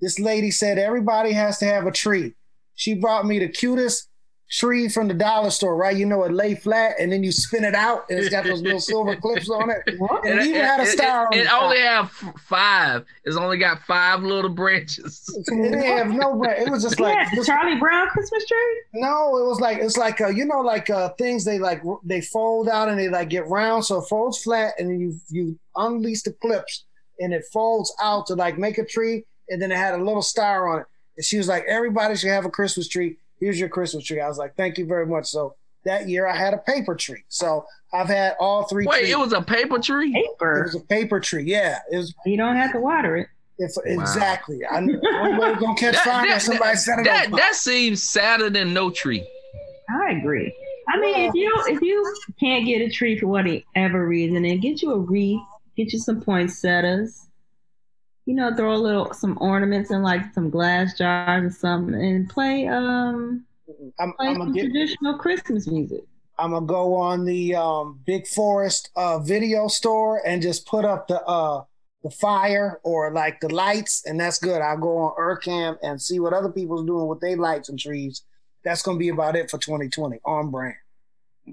This 0.00 0.18
lady 0.18 0.50
said 0.50 0.78
everybody 0.78 1.32
has 1.32 1.58
to 1.58 1.64
have 1.64 1.86
a 1.86 1.92
tree. 1.92 2.34
She 2.74 2.94
brought 2.94 3.26
me 3.26 3.38
the 3.38 3.48
cutest 3.48 4.08
tree 4.50 4.88
from 4.88 5.08
the 5.08 5.14
dollar 5.14 5.50
store, 5.50 5.76
right? 5.76 5.96
You 5.96 6.06
know, 6.06 6.22
it 6.24 6.32
lay 6.32 6.54
flat, 6.54 6.94
and 7.00 7.10
then 7.12 7.22
you 7.24 7.32
spin 7.32 7.64
it 7.64 7.74
out, 7.74 8.04
and 8.08 8.18
it's 8.18 8.28
got 8.28 8.44
those 8.44 8.62
little 8.62 8.80
silver 8.92 9.16
clips 9.16 9.50
on 9.50 9.70
it. 9.70 9.98
What? 9.98 10.24
And 10.24 10.38
it 10.38 10.46
even 10.46 10.60
had 10.62 10.80
a 10.80 10.84
it- 10.84 10.86
star 10.86 11.26
on 11.26 11.34
It, 11.34 11.38
the 11.38 11.42
it 11.44 11.52
only 11.52 11.80
have 11.80 12.10
five. 12.38 13.04
It's 13.24 13.36
only 13.36 13.58
got 13.58 13.82
five 13.82 14.22
little 14.22 14.50
branches. 14.50 15.22
It 15.48 15.62
didn't 15.62 15.82
have 15.82 16.08
no 16.08 16.34
brand. 16.36 16.66
It 16.66 16.70
was 16.70 16.82
just 16.82 17.00
like 17.00 17.14
yeah, 17.14 17.28
the 17.34 17.44
Charlie 17.44 17.78
Brown 17.78 18.08
Christmas 18.08 18.44
tree. 18.46 18.82
no. 18.94 19.36
It 19.38 19.46
was 19.46 19.60
like 19.60 19.78
it's 19.78 19.96
like 19.96 20.20
uh, 20.20 20.28
you 20.28 20.44
know 20.44 20.60
like 20.60 20.90
uh, 20.90 21.10
things 21.18 21.44
they 21.44 21.58
like 21.58 21.82
they 22.04 22.20
fold 22.20 22.68
out 22.68 22.88
and 22.88 22.98
they 22.98 23.08
like 23.08 23.28
get 23.30 23.46
round, 23.48 23.84
so 23.84 23.98
it 24.02 24.08
folds 24.08 24.42
flat, 24.42 24.74
and 24.78 24.90
then 24.90 25.00
you 25.00 25.20
you 25.30 25.58
unleash 25.76 26.22
the 26.22 26.32
clips 26.32 26.84
and 27.18 27.32
it 27.32 27.42
folds 27.52 27.92
out 28.00 28.26
to 28.26 28.34
like 28.34 28.58
make 28.58 28.78
a 28.78 28.84
tree, 28.84 29.24
and 29.48 29.60
then 29.60 29.72
it 29.72 29.76
had 29.78 29.94
a 29.94 30.02
little 30.02 30.22
star 30.22 30.68
on 30.68 30.80
it. 30.80 30.86
And 31.16 31.24
she 31.24 31.38
was 31.38 31.48
like, 31.48 31.64
everybody 31.66 32.14
should 32.16 32.28
have 32.30 32.44
a 32.44 32.50
Christmas 32.50 32.88
tree. 32.88 33.16
Here's 33.40 33.58
your 33.60 33.68
Christmas 33.68 34.04
tree. 34.04 34.20
I 34.20 34.28
was 34.28 34.38
like, 34.38 34.54
thank 34.56 34.78
you 34.78 34.86
very 34.86 35.06
much. 35.06 35.26
So 35.26 35.54
that 35.84 36.08
year 36.08 36.26
I 36.26 36.36
had 36.36 36.54
a 36.54 36.58
paper 36.58 36.94
tree. 36.94 37.22
So 37.28 37.64
I've 37.92 38.08
had 38.08 38.34
all 38.40 38.64
three. 38.64 38.86
Wait, 38.86 39.00
trees. 39.00 39.10
it 39.12 39.18
was 39.18 39.32
a 39.32 39.42
paper 39.42 39.78
tree. 39.78 40.12
Paper. 40.12 40.60
It 40.60 40.64
was 40.64 40.74
a 40.76 40.80
paper 40.80 41.20
tree. 41.20 41.44
Yeah, 41.44 41.78
it 41.90 41.96
was. 41.96 42.14
You 42.24 42.36
don't 42.36 42.56
have 42.56 42.72
to 42.72 42.80
water 42.80 43.16
it. 43.16 43.28
If, 43.58 43.72
Exactly. 43.86 44.60
I 44.70 44.80
knew 44.80 44.98
one 45.00 45.58
gonna 45.58 45.74
catch 45.78 45.94
That, 45.94 46.04
fire. 46.04 46.26
that- 46.26 46.42
somebody 46.42 46.76
set 46.76 46.98
it 46.98 47.04
that, 47.06 47.30
that 47.32 47.54
seems 47.54 48.02
sadder 48.02 48.50
than 48.50 48.74
no 48.74 48.90
tree. 48.90 49.26
I 49.88 50.10
agree. 50.12 50.54
I 50.88 51.00
mean, 51.00 51.28
if 51.28 51.34
you 51.34 51.52
if 51.68 51.80
you 51.80 52.14
can't 52.38 52.66
get 52.66 52.80
a 52.82 52.90
tree 52.90 53.18
for 53.18 53.28
whatever 53.28 54.06
reason, 54.06 54.42
then 54.42 54.60
get 54.60 54.82
you 54.82 54.92
a 54.92 54.98
wreath, 54.98 55.40
get 55.76 55.92
you 55.92 55.98
some 55.98 56.20
poinsettias. 56.20 57.25
You 58.26 58.34
know, 58.34 58.54
throw 58.54 58.74
a 58.74 58.76
little 58.76 59.12
some 59.14 59.38
ornaments 59.40 59.90
in 59.90 60.02
like 60.02 60.34
some 60.34 60.50
glass 60.50 60.98
jars 60.98 61.44
or 61.44 61.56
something, 61.56 61.94
and 61.94 62.28
play 62.28 62.68
um 62.68 63.46
I'm, 63.98 64.12
play 64.14 64.28
I'm 64.28 64.36
some 64.38 64.52
get. 64.52 64.64
traditional 64.64 65.18
Christmas 65.18 65.66
music. 65.66 66.02
I'm 66.38 66.50
gonna 66.50 66.66
go 66.66 66.94
on 66.94 67.24
the 67.24 67.54
um, 67.54 68.00
Big 68.04 68.26
Forest 68.26 68.90
uh, 68.96 69.18
video 69.20 69.68
store 69.68 70.26
and 70.26 70.42
just 70.42 70.66
put 70.66 70.84
up 70.84 71.08
the 71.08 71.22
uh, 71.24 71.64
the 72.02 72.10
fire 72.10 72.80
or 72.84 73.12
like 73.12 73.40
the 73.40 73.48
lights, 73.48 74.04
and 74.04 74.20
that's 74.20 74.38
good. 74.38 74.60
I'll 74.60 74.76
go 74.76 74.98
on 74.98 75.14
Earthcam 75.18 75.76
and 75.82 76.00
see 76.00 76.20
what 76.20 76.32
other 76.32 76.50
people's 76.50 76.84
doing 76.84 77.06
with 77.08 77.20
their 77.20 77.36
lights 77.36 77.68
and 77.68 77.78
trees. 77.78 78.22
That's 78.64 78.82
gonna 78.82 78.98
be 78.98 79.08
about 79.08 79.36
it 79.36 79.50
for 79.50 79.58
2020 79.58 80.20
on 80.24 80.50
brand. 80.50 80.74
Oh 81.48 81.52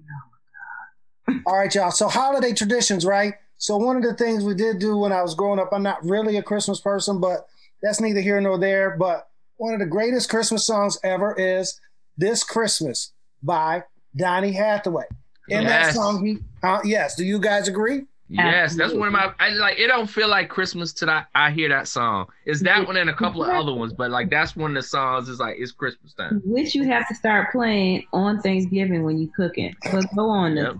God! 1.27 1.41
All 1.45 1.55
right, 1.55 1.73
y'all. 1.73 1.91
So 1.91 2.07
holiday 2.09 2.53
traditions, 2.53 3.05
right? 3.05 3.36
So 3.63 3.78
one 3.78 3.95
of 3.95 4.04
the 4.04 4.13
things 4.13 4.43
we 4.43 4.56
did 4.56 4.80
do 4.80 4.97
when 4.97 5.13
I 5.13 5.21
was 5.21 5.36
growing 5.36 5.58
up, 5.58 5.69
I'm 5.71 5.84
not 5.84 6.04
really 6.04 6.36
a 6.36 6.43
Christmas 6.43 6.82
person, 6.82 7.21
but 7.21 7.45
that's 7.82 8.02
neither 8.02 8.19
here 8.19 8.41
nor 8.41 8.58
there. 8.60 8.97
But 8.97 9.30
one 9.56 9.73
of 9.73 9.80
the 9.80 9.86
greatest 9.86 10.30
Christmas 10.30 10.65
songs 10.67 10.99
ever 11.02 11.34
is 11.36 11.80
"This 12.17 12.43
Christmas" 12.43 13.13
by 13.41 13.86
Donny 14.17 14.52
Hathaway. 14.52 15.06
In 15.47 15.63
that 15.63 15.86
Yes. 15.86 15.95
song, 15.95 16.26
he, 16.26 16.39
uh, 16.62 16.82
yes. 16.84 17.15
Do 17.15 17.23
you 17.23 17.39
guys 17.39 17.69
agree? 17.69 18.04
Yes, 18.28 18.76
that's 18.76 18.93
one 18.93 19.08
of 19.08 19.13
my. 19.13 19.32
I 19.39 19.52
like. 19.52 19.80
It 19.80 19.88
don't 19.88 20.10
feel 20.10 20.28
like 20.28 20.49
Christmas 20.49 20.91
till 20.91 21.10
I, 21.10 21.23
I 21.34 21.49
hear 21.52 21.69
that 21.69 21.88
song. 21.88 22.28
It's 22.45 22.62
that 22.63 22.86
one 22.86 22.97
and 22.97 23.10
a 23.10 23.13
couple 23.13 23.45
of 23.45 23.49
other 23.49 23.73
ones, 23.73 23.93
but 23.93 24.12
like 24.12 24.30
that's 24.30 24.58
one 24.58 24.71
of 24.71 24.84
the 24.84 24.86
songs. 24.86 25.30
Is 25.30 25.39
like 25.39 25.56
it's 25.58 25.71
Christmas 25.71 26.13
time. 26.13 26.41
Which 26.43 26.76
you 26.76 26.84
have 26.84 27.08
to 27.08 27.15
start 27.15 27.54
playing 27.54 28.08
on 28.12 28.41
Thanksgiving 28.41 29.04
when 29.04 29.19
you 29.19 29.30
cooking. 29.34 29.73
But 29.89 30.13
go 30.13 30.30
on. 30.30 30.58
Yep. 30.58 30.76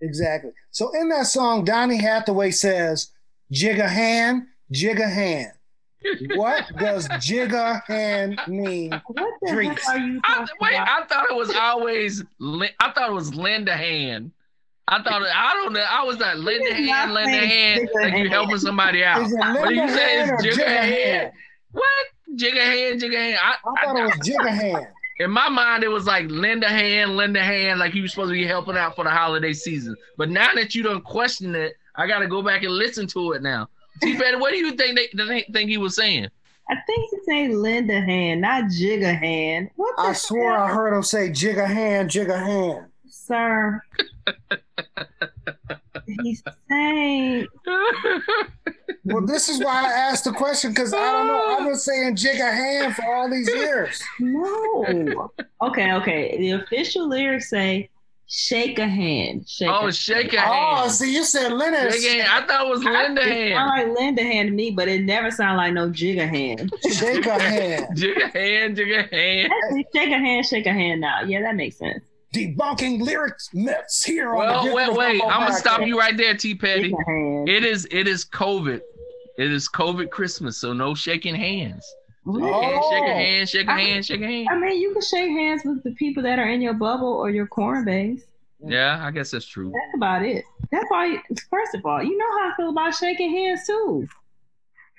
Exactly. 0.00 0.50
So 0.70 0.90
in 0.98 1.08
that 1.10 1.26
song, 1.26 1.64
Donny 1.64 1.98
Hathaway 1.98 2.50
says, 2.52 3.10
"Jig 3.50 3.78
a 3.78 3.88
hand, 3.88 4.44
jig 4.70 4.98
a 5.00 5.08
hand." 5.08 5.52
What 6.34 6.64
does 6.78 7.06
jig 7.20 7.52
a 7.52 7.82
hand 7.86 8.40
mean? 8.48 8.92
What 9.06 9.32
the 9.42 9.50
Drinks. 9.52 9.86
heck 9.86 9.96
are 9.96 9.98
you 9.98 10.20
I, 10.24 10.34
talking 10.34 10.54
wait, 10.60 10.74
about? 10.74 10.88
I 10.88 11.04
thought 11.06 11.26
it 11.30 11.36
was 11.36 11.54
always. 11.54 12.24
I 12.80 12.90
thought 12.92 13.10
it 13.10 13.12
was 13.14 13.34
lend 13.34 13.68
a 13.68 13.76
hand. 13.76 14.32
I 14.88 15.02
thought 15.02 15.20
it, 15.22 15.28
I 15.32 15.52
don't 15.54 15.72
know. 15.74 15.84
I 15.88 16.02
was 16.04 16.18
like 16.18 16.36
lend 16.38 16.62
a 16.62 16.66
It 16.66 16.80
is 16.80 16.88
hand, 16.88 16.88
not 16.88 17.08
lend 17.10 17.34
a 17.34 17.46
hand, 17.46 17.88
like 17.94 18.04
you 18.12 18.18
hand. 18.18 18.28
helping 18.30 18.58
somebody 18.58 19.04
out. 19.04 19.22
Is 19.22 19.32
it 19.32 19.38
What 19.38 19.62
lend 19.62 19.76
you 19.76 19.88
say 19.90 20.16
hand 20.16 20.30
or 20.30 20.36
jig 20.42 20.52
jig 20.54 20.60
a 20.62 20.66
a 20.66 20.70
hand? 20.70 20.94
hand? 20.94 21.32
What? 21.72 22.06
Jig 22.36 22.56
a 22.56 22.64
hand, 22.64 23.00
jig 23.00 23.12
a 23.14 23.18
hand. 23.18 23.38
I, 23.42 23.50
I 23.50 23.84
thought 23.84 23.96
I- 23.96 24.00
it 24.00 24.04
was 24.04 24.26
jig 24.26 24.40
a 24.40 24.50
hand. 24.50 24.86
In 25.20 25.30
my 25.30 25.50
mind, 25.50 25.84
it 25.84 25.88
was 25.88 26.06
like 26.06 26.30
lend 26.30 26.64
a 26.64 26.68
hand, 26.68 27.14
lend 27.14 27.36
a 27.36 27.42
hand, 27.42 27.78
like 27.78 27.92
he 27.92 28.00
was 28.00 28.10
supposed 28.10 28.30
to 28.30 28.32
be 28.32 28.46
helping 28.46 28.76
out 28.76 28.96
for 28.96 29.04
the 29.04 29.10
holiday 29.10 29.52
season. 29.52 29.94
But 30.16 30.30
now 30.30 30.48
that 30.54 30.74
you 30.74 30.82
don't 30.82 31.04
question 31.04 31.54
it, 31.54 31.74
I 31.94 32.06
got 32.06 32.20
to 32.20 32.26
go 32.26 32.40
back 32.42 32.62
and 32.62 32.72
listen 32.72 33.06
to 33.08 33.32
it 33.32 33.42
now. 33.42 33.68
T. 34.00 34.16
Petty, 34.16 34.38
what 34.38 34.52
do 34.52 34.56
you 34.56 34.72
think 34.72 34.96
they, 34.96 35.08
they 35.14 35.44
think 35.52 35.68
he 35.68 35.76
was 35.76 35.94
saying? 35.94 36.28
I 36.70 36.74
think 36.86 37.10
he's 37.10 37.20
saying 37.26 37.58
lend 37.58 37.90
a 37.90 38.00
hand, 38.00 38.40
not 38.40 38.70
jig 38.70 39.02
a 39.02 39.12
hand. 39.12 39.68
What 39.76 39.94
the 39.96 40.02
I 40.04 40.12
swore 40.14 40.54
hell, 40.54 40.62
I 40.62 40.68
heard 40.68 40.96
him 40.96 41.02
say 41.02 41.30
jig 41.30 41.58
a 41.58 41.66
hand, 41.66 42.08
jig 42.08 42.30
a 42.30 42.38
hand. 42.38 42.86
sir? 43.06 43.82
he's 46.22 46.42
saying 46.70 47.46
Well, 49.10 49.26
this 49.26 49.48
is 49.48 49.58
why 49.62 49.84
I 49.86 49.92
asked 49.92 50.24
the 50.24 50.32
question 50.32 50.70
because 50.70 50.92
I 50.94 51.12
don't 51.12 51.26
know. 51.26 51.44
I've 51.58 51.64
been 51.66 51.76
saying 51.90 52.16
jig 52.16 52.40
a 52.40 52.50
hand 52.50 52.94
for 52.96 53.04
all 53.14 53.30
these 53.30 53.48
years. 53.48 54.02
no. 54.18 55.30
Okay, 55.62 55.92
okay. 55.94 56.36
The 56.38 56.50
official 56.52 57.08
lyrics 57.08 57.50
say 57.50 57.90
shake 58.32 58.78
a 58.78 58.86
hand. 58.86 59.48
Shake 59.48 59.68
oh, 59.68 59.88
a 59.88 59.92
shake 59.92 60.32
a 60.34 60.36
Oh, 60.38 60.40
hand. 60.40 60.78
Oh, 60.84 60.88
see, 60.88 61.12
you 61.12 61.24
said 61.24 61.52
Linda. 61.52 61.90
Shake. 61.92 62.24
I 62.28 62.46
thought 62.46 62.66
it 62.66 62.70
was 62.70 62.84
lend 62.84 63.18
a 63.18 63.22
It 63.22 63.28
hand. 63.28 63.54
sound 63.56 63.70
like 63.90 63.98
Linda 63.98 64.22
hand 64.22 64.48
to 64.50 64.54
me, 64.54 64.70
but 64.70 64.86
it 64.88 65.02
never 65.02 65.30
sounded 65.30 65.56
like 65.56 65.72
no 65.72 65.90
jig 65.90 66.18
a 66.18 66.26
hand. 66.26 66.72
Shake 66.92 67.26
a 67.26 67.40
hand. 67.42 67.86
Jig 67.96 68.16
a 68.20 68.28
hand, 68.28 68.76
jig 68.76 68.90
a 68.92 69.02
hand. 69.02 69.52
Actually, 69.64 69.86
shake 69.94 70.10
a 70.10 70.18
hand, 70.18 70.46
shake 70.46 70.66
a 70.66 70.72
hand 70.72 71.00
now. 71.00 71.22
Yeah, 71.22 71.42
that 71.42 71.56
makes 71.56 71.76
sense. 71.76 72.04
Debunking 72.32 73.00
lyrics 73.00 73.50
myths 73.52 74.04
here 74.04 74.30
on 74.30 74.38
Well, 74.38 74.64
the 74.66 74.72
wait, 74.72 74.92
wait. 74.92 75.22
I'm 75.24 75.40
gonna 75.48 75.52
stop 75.52 75.84
you 75.84 75.98
right 75.98 76.16
there, 76.16 76.36
T. 76.36 76.54
Petty. 76.54 76.84
Shake 76.84 76.92
a 76.92 77.10
hand. 77.10 77.48
It 77.48 77.64
is 77.64 77.88
it 77.90 78.06
is 78.06 78.24
COVID. 78.24 78.80
It 79.40 79.50
is 79.50 79.68
COVID 79.70 80.10
Christmas, 80.10 80.58
so 80.58 80.74
no 80.74 80.94
shaking 80.94 81.34
hands. 81.34 81.86
Shake 82.26 82.42
a 82.42 82.52
hand, 82.52 82.68
shake 82.84 83.02
a 83.02 83.10
Oh. 83.10 83.14
hand, 83.14 83.48
shake 83.48 83.66
a 83.68 83.72
hand, 83.72 84.04
shake 84.06 84.20
a 84.20 84.26
hand. 84.26 84.48
I 84.50 84.58
mean, 84.58 84.78
you 84.78 84.92
can 84.92 85.00
shake 85.00 85.30
hands 85.30 85.62
with 85.64 85.82
the 85.82 85.92
people 85.92 86.22
that 86.24 86.38
are 86.38 86.48
in 86.48 86.60
your 86.60 86.74
bubble 86.74 87.08
or 87.08 87.30
your 87.30 87.46
corn 87.46 87.86
base. 87.86 88.22
Yeah, 88.62 89.00
I 89.02 89.10
guess 89.10 89.30
that's 89.30 89.46
true. 89.46 89.72
That's 89.72 89.96
about 89.96 90.26
it. 90.26 90.44
That's 90.70 90.84
why. 90.90 91.16
First 91.48 91.74
of 91.74 91.86
all, 91.86 92.02
you 92.02 92.18
know 92.18 92.26
how 92.38 92.50
I 92.50 92.56
feel 92.58 92.68
about 92.68 92.94
shaking 92.94 93.30
hands 93.30 93.66
too. 93.66 94.06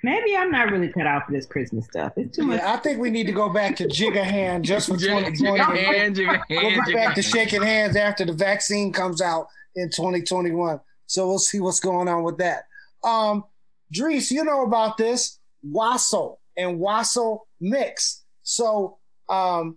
Maybe 0.02 0.36
I'm 0.36 0.50
not 0.50 0.72
really 0.72 0.88
cut 0.88 1.06
out 1.06 1.26
for 1.26 1.32
this 1.32 1.46
Christmas 1.46 1.84
stuff. 1.84 2.14
It's 2.16 2.34
too 2.36 2.42
much. 2.44 2.58
Yeah, 2.58 2.72
I 2.72 2.76
think 2.78 2.98
we 2.98 3.08
need 3.10 3.26
to 3.28 3.32
go 3.32 3.48
back 3.48 3.76
to 3.76 3.86
jig 3.86 4.16
a 4.16 4.24
hand 4.24 4.64
just 4.64 4.88
for 4.88 4.96
Jig, 4.96 5.24
jig 5.26 5.38
2020. 5.38 5.60
a 5.80 5.84
hand, 5.84 6.16
jig 6.16 6.28
a 6.28 6.42
We'll 6.50 6.70
hand, 6.70 6.82
go 6.86 6.92
back 6.92 7.14
to 7.14 7.22
shaking 7.22 7.62
hands 7.62 7.94
after 7.94 8.24
the 8.24 8.32
vaccine 8.32 8.92
comes 8.92 9.22
out 9.22 9.46
in 9.76 9.90
2021. 9.90 10.80
So 11.06 11.28
we'll 11.28 11.38
see 11.38 11.60
what's 11.60 11.78
going 11.78 12.08
on 12.08 12.24
with 12.24 12.38
that. 12.38 12.64
Um, 13.04 13.44
Drees, 13.92 14.30
you 14.30 14.44
know 14.44 14.62
about 14.64 14.96
this 14.96 15.38
wassail 15.62 16.40
and 16.56 16.78
wassail 16.78 17.46
mix. 17.60 18.24
So 18.42 18.98
um, 19.28 19.76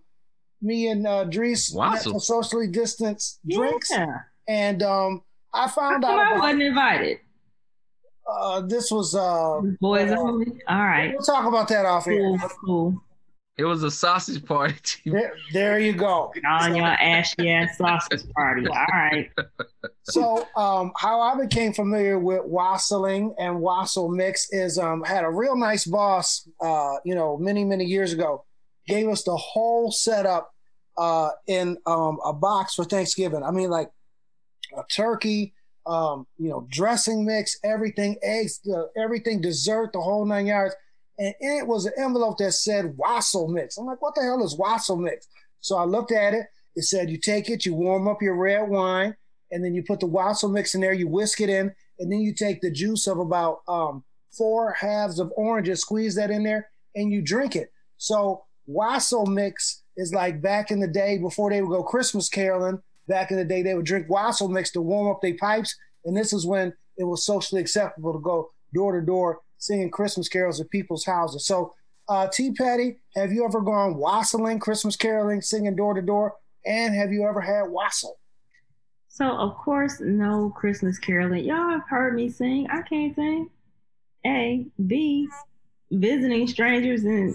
me 0.61 0.87
and 0.87 1.05
uh, 1.05 1.25
Drees 1.25 1.73
met 1.73 1.79
Wassail? 1.79 2.13
for 2.13 2.19
socially 2.19 2.67
distanced 2.67 3.39
drinks, 3.47 3.91
Yeah. 3.91 4.19
and 4.47 4.81
um, 4.83 5.21
I 5.53 5.67
found 5.69 6.03
come 6.03 6.19
out 6.19 6.33
I 6.33 6.39
wasn't 6.39 6.63
invited? 6.63 7.19
uh, 8.27 8.61
this 8.61 8.89
was. 8.91 9.13
Uh, 9.15 9.61
Boys 9.79 10.11
uh, 10.11 10.15
only. 10.17 10.47
All 10.67 10.77
right. 10.79 11.13
we'll 11.13 11.21
talk 11.23 11.45
about 11.45 11.67
that 11.69 11.85
off 11.85 12.07
air. 12.07 12.17
Cool. 12.21 12.39
Cool. 12.65 13.03
It 13.57 13.63
was 13.63 13.83
a 13.83 13.91
sausage 13.91 14.43
party. 14.45 15.01
There, 15.05 15.33
there 15.53 15.79
you 15.79 15.93
go. 15.93 16.33
On 16.45 16.75
your 16.75 16.85
ashy 16.85 17.49
ass 17.49 17.77
sausage 17.77 18.29
party. 18.33 18.67
All 18.67 18.85
right. 18.91 19.31
So, 20.03 20.47
um, 20.57 20.91
how 20.97 21.21
I 21.21 21.39
became 21.39 21.73
familiar 21.73 22.19
with 22.19 22.41
wassailing 22.43 23.33
and 23.39 23.61
wassail 23.61 24.09
mix 24.09 24.51
is 24.51 24.77
um, 24.77 25.03
had 25.03 25.23
a 25.23 25.29
real 25.29 25.55
nice 25.55 25.85
boss, 25.85 26.47
uh, 26.61 26.95
you 27.05 27.15
know, 27.15 27.37
many 27.37 27.63
many 27.63 27.85
years 27.85 28.11
ago, 28.13 28.45
gave 28.87 29.07
us 29.07 29.23
the 29.23 29.35
whole 29.35 29.91
setup 29.91 30.51
uh, 30.97 31.29
in 31.47 31.77
um, 31.85 32.19
a 32.25 32.33
box 32.33 32.75
for 32.75 32.83
Thanksgiving. 32.83 33.43
I 33.43 33.51
mean, 33.51 33.69
like 33.69 33.89
a 34.77 34.83
turkey, 34.91 35.53
um, 35.85 36.27
you 36.37 36.49
know, 36.49 36.67
dressing 36.69 37.25
mix, 37.25 37.57
everything, 37.63 38.17
eggs, 38.21 38.59
uh, 38.71 38.83
everything, 38.97 39.41
dessert, 39.41 39.93
the 39.93 40.01
whole 40.01 40.25
nine 40.25 40.47
yards. 40.47 40.75
And 41.17 41.33
in 41.39 41.57
it 41.57 41.67
was 41.67 41.85
an 41.85 41.93
envelope 41.97 42.37
that 42.39 42.51
said 42.53 42.97
wassail 42.97 43.47
mix. 43.47 43.77
I'm 43.77 43.85
like, 43.85 44.01
what 44.01 44.15
the 44.15 44.21
hell 44.21 44.43
is 44.43 44.57
wassail 44.57 44.97
mix? 44.97 45.27
So 45.61 45.77
I 45.77 45.85
looked 45.85 46.11
at 46.11 46.33
it. 46.33 46.47
It 46.75 46.83
said 46.83 47.09
you 47.09 47.17
take 47.17 47.49
it, 47.49 47.65
you 47.65 47.73
warm 47.73 48.07
up 48.07 48.21
your 48.21 48.35
red 48.35 48.67
wine, 48.67 49.15
and 49.51 49.63
then 49.63 49.73
you 49.73 49.83
put 49.83 50.01
the 50.01 50.07
wassail 50.07 50.49
mix 50.49 50.75
in 50.75 50.81
there, 50.81 50.93
you 50.93 51.07
whisk 51.07 51.39
it 51.39 51.49
in, 51.49 51.73
and 51.99 52.11
then 52.11 52.19
you 52.19 52.33
take 52.33 52.59
the 52.59 52.69
juice 52.69 53.07
of 53.07 53.17
about 53.17 53.59
um, 53.67 54.03
four 54.31 54.73
halves 54.73 55.19
of 55.19 55.31
oranges, 55.37 55.79
squeeze 55.79 56.15
that 56.15 56.31
in 56.31 56.43
there, 56.43 56.69
and 56.95 57.11
you 57.11 57.21
drink 57.21 57.55
it. 57.55 57.71
So 57.97 58.43
wassail 58.67 59.25
mix 59.25 59.83
is 59.95 60.13
like 60.13 60.41
back 60.41 60.71
in 60.71 60.79
the 60.81 60.87
day 60.87 61.17
before 61.17 61.49
they 61.49 61.61
would 61.61 61.69
go 61.69 61.83
Christmas 61.83 62.27
caroling. 62.27 62.81
Back 63.07 63.31
in 63.31 63.37
the 63.37 63.45
day, 63.45 63.61
they 63.61 63.75
would 63.75 63.85
drink 63.85 64.09
wassail 64.09 64.49
mix 64.49 64.71
to 64.71 64.81
warm 64.81 65.09
up 65.09 65.21
their 65.21 65.35
pipes, 65.35 65.75
and 66.03 66.17
this 66.17 66.33
is 66.33 66.45
when 66.45 66.73
it 66.97 67.03
was 67.03 67.25
socially 67.25 67.61
acceptable 67.61 68.13
to 68.13 68.19
go 68.19 68.51
door 68.73 68.99
to 68.99 69.05
door 69.05 69.41
singing 69.65 69.91
Christmas 69.91 70.27
carols 70.29 70.59
at 70.61 70.69
people's 70.69 71.05
houses. 71.05 71.45
So, 71.45 71.73
uh, 72.07 72.27
T. 72.31 72.51
Petty, 72.51 72.97
have 73.15 73.31
you 73.31 73.45
ever 73.45 73.61
gone 73.61 73.97
wassailing, 73.97 74.59
Christmas 74.59 74.95
caroling, 74.95 75.41
singing 75.41 75.75
door 75.75 75.93
to 75.95 76.01
door, 76.01 76.35
and 76.65 76.93
have 76.93 77.11
you 77.11 77.27
ever 77.27 77.41
had 77.41 77.63
wassail? 77.69 78.15
So 79.07 79.25
of 79.37 79.55
course, 79.55 80.01
no 80.01 80.49
Christmas 80.49 80.99
caroling. 80.99 81.45
Y'all 81.45 81.69
have 81.69 81.87
heard 81.89 82.15
me 82.15 82.29
sing. 82.29 82.67
I 82.69 82.81
can't 82.81 83.15
sing. 83.15 83.49
A, 84.25 84.65
B, 84.87 85.27
visiting 85.91 86.47
strangers 86.47 87.03
and 87.05 87.33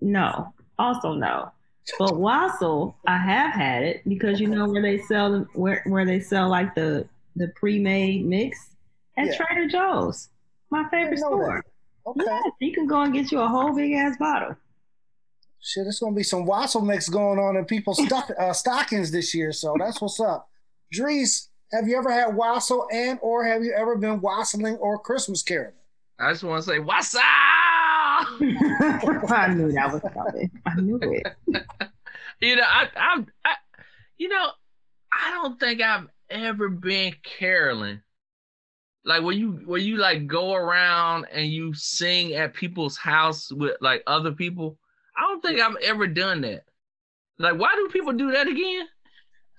no. 0.00 0.52
Also 0.78 1.14
no. 1.14 1.50
But 1.98 2.16
wassail, 2.18 2.96
I 3.06 3.16
have 3.16 3.52
had 3.54 3.82
it 3.82 4.02
because 4.06 4.40
you 4.40 4.48
know 4.48 4.68
where 4.68 4.82
they 4.82 4.98
sell 4.98 5.32
them 5.32 5.48
where 5.54 5.82
where 5.86 6.04
they 6.04 6.20
sell 6.20 6.48
like 6.48 6.74
the 6.74 7.08
the 7.36 7.48
pre-made 7.56 8.26
mix 8.26 8.76
at 9.16 9.28
Yeah. 9.28 9.36
Trader 9.36 9.68
Joe's. 9.68 10.28
My 10.70 10.88
favorite 10.90 11.18
store. 11.18 11.62
that. 11.64 11.71
Store. 12.02 12.14
Okay. 12.18 12.24
Yeah, 12.26 12.40
you 12.60 12.72
can 12.72 12.86
go 12.86 13.00
and 13.02 13.12
get 13.12 13.32
you 13.32 13.40
a 13.40 13.48
whole 13.48 13.74
big 13.74 13.92
ass 13.92 14.16
bottle. 14.18 14.56
Shit, 15.60 15.84
there's 15.84 16.00
gonna 16.00 16.14
be 16.14 16.22
some 16.22 16.44
wassail 16.44 16.82
mix 16.82 17.08
going 17.08 17.38
on 17.38 17.56
in 17.56 17.64
people's 17.64 18.02
stuff, 18.06 18.30
uh, 18.38 18.52
stockings 18.52 19.10
this 19.10 19.34
year. 19.34 19.52
So 19.52 19.76
that's 19.78 20.00
what's 20.00 20.20
up. 20.20 20.48
Dries, 20.90 21.48
have 21.72 21.88
you 21.88 21.96
ever 21.96 22.12
had 22.12 22.34
wassail 22.36 22.86
and 22.92 23.18
or 23.22 23.44
have 23.44 23.62
you 23.62 23.72
ever 23.72 23.96
been 23.96 24.20
wassailing 24.20 24.76
or 24.76 24.98
Christmas 24.98 25.42
caroling? 25.42 25.74
I 26.18 26.32
just 26.32 26.44
want 26.44 26.62
to 26.62 26.70
say, 26.70 26.78
what's 26.78 27.14
up? 27.14 27.22
I 28.22 29.52
knew 29.54 29.72
that 29.72 29.90
was 29.92 30.02
coming. 30.12 30.50
I 30.66 30.80
knew 30.80 30.98
it. 31.02 31.26
you 32.40 32.56
know, 32.56 32.62
I, 32.64 32.88
I'm, 32.96 33.26
I, 33.44 33.54
you 34.18 34.28
know, 34.28 34.50
I 35.12 35.30
don't 35.30 35.58
think 35.58 35.80
I've 35.80 36.06
ever 36.30 36.68
been 36.68 37.14
caroling. 37.24 38.02
Like 39.04 39.22
when 39.22 39.36
you 39.36 39.60
when 39.64 39.82
you 39.82 39.96
like 39.96 40.26
go 40.26 40.54
around 40.54 41.26
and 41.32 41.48
you 41.48 41.74
sing 41.74 42.34
at 42.34 42.54
people's 42.54 42.96
house 42.96 43.50
with 43.52 43.76
like 43.80 44.02
other 44.06 44.32
people. 44.32 44.78
I 45.16 45.22
don't 45.22 45.42
think 45.42 45.60
I've 45.60 45.76
ever 45.82 46.06
done 46.06 46.40
that. 46.42 46.64
Like, 47.38 47.58
why 47.58 47.74
do 47.74 47.88
people 47.92 48.12
do 48.12 48.30
that 48.30 48.46
again? 48.48 48.86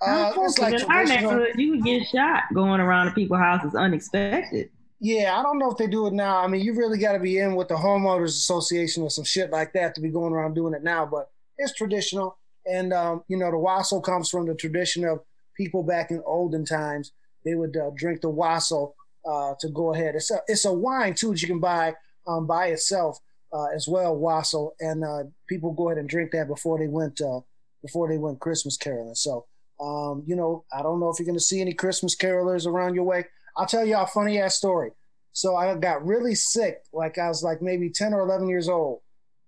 Uh, 0.02 0.34
it's 0.38 0.58
like 0.58 0.74
in 0.74 0.82
our 0.84 1.04
traditional. 1.04 1.32
neighborhood, 1.32 1.56
you 1.58 1.74
could 1.74 1.84
get 1.84 2.08
shot 2.08 2.44
going 2.54 2.80
around 2.80 3.08
to 3.08 3.12
people's 3.14 3.40
houses 3.40 3.76
unexpected. 3.76 4.70
Yeah, 5.00 5.38
I 5.38 5.44
don't 5.44 5.60
know 5.60 5.70
if 5.70 5.78
they 5.78 5.88
do 5.88 6.08
it 6.08 6.14
now. 6.14 6.38
I 6.38 6.48
mean, 6.48 6.62
you 6.62 6.74
really 6.74 6.98
got 6.98 7.14
to 7.14 7.20
be 7.20 7.38
in 7.38 7.56
with 7.56 7.68
the 7.68 7.76
homeowners 7.76 8.30
association 8.30 9.04
or 9.04 9.10
some 9.10 9.26
shit 9.26 9.52
like 9.52 9.74
that 9.74 9.96
to 9.96 10.02
be 10.02 10.10
going 10.10 10.34
around 10.34 10.54
doing 10.54 10.74
it 10.74 10.84
now. 10.84 11.06
But 11.06 11.30
it's 11.58 11.74
traditional, 11.74 12.38
and 12.66 12.94
um, 12.94 13.24
you 13.28 13.38
know, 13.38 13.52
the 13.52 13.58
wassail 13.58 14.02
comes 14.02 14.30
from 14.30 14.48
the 14.48 14.56
tradition 14.56 15.06
of 15.06 15.20
people 15.56 15.84
back 15.84 16.12
in 16.12 16.24
olden 16.26 16.66
times. 16.66 17.12
They 17.46 17.56
would 17.56 17.76
uh, 17.76 17.92
drink 17.96 18.22
the 18.22 18.30
wassail 18.30 18.96
uh, 19.26 19.54
to 19.60 19.70
go 19.70 19.94
ahead. 19.94 20.16
It's 20.16 20.32
a 20.32 20.40
it's 20.48 20.66
a 20.66 20.74
wine 20.74 21.14
too 21.16 21.32
that 21.32 21.42
you 21.42 21.48
can 21.48 21.60
buy 21.60 21.96
um, 22.28 22.48
by 22.48 22.68
itself 22.68 23.20
uh, 23.54 23.68
as 23.76 23.88
well, 23.88 24.16
wassail, 24.16 24.74
and 24.80 25.04
uh, 25.04 25.24
people 25.48 25.72
go 25.74 25.90
ahead 25.90 26.00
and 26.00 26.10
drink 26.10 26.32
that 26.32 26.48
before 26.48 26.80
they 26.80 26.88
went 26.88 27.22
uh, 27.22 27.42
before 27.82 28.08
they 28.08 28.18
went 28.18 28.40
Christmas 28.40 28.78
caroling. 28.78 29.16
So, 29.16 29.46
um, 29.80 30.24
you 30.26 30.36
know, 30.36 30.66
I 30.74 30.82
don't 30.82 31.00
know 31.00 31.10
if 31.10 31.20
you're 31.20 31.26
going 31.26 31.38
to 31.38 31.44
see 31.44 31.62
any 31.62 31.74
Christmas 31.74 32.16
carolers 32.16 32.66
around 32.66 32.96
your 32.96 33.04
way. 33.04 33.26
I'll 33.56 33.68
tell 33.68 33.86
you 33.86 33.98
a 33.98 34.08
funny 34.08 34.40
ass 34.40 34.56
story. 34.56 34.92
So 35.34 35.56
I 35.56 35.74
got 35.76 36.06
really 36.06 36.36
sick, 36.36 36.84
like 36.94 37.18
I 37.18 37.28
was 37.28 37.44
like 37.44 37.62
maybe 37.62 37.90
10 37.90 38.14
or 38.14 38.22
11 38.22 38.48
years 38.48 38.70
old, 38.70 39.02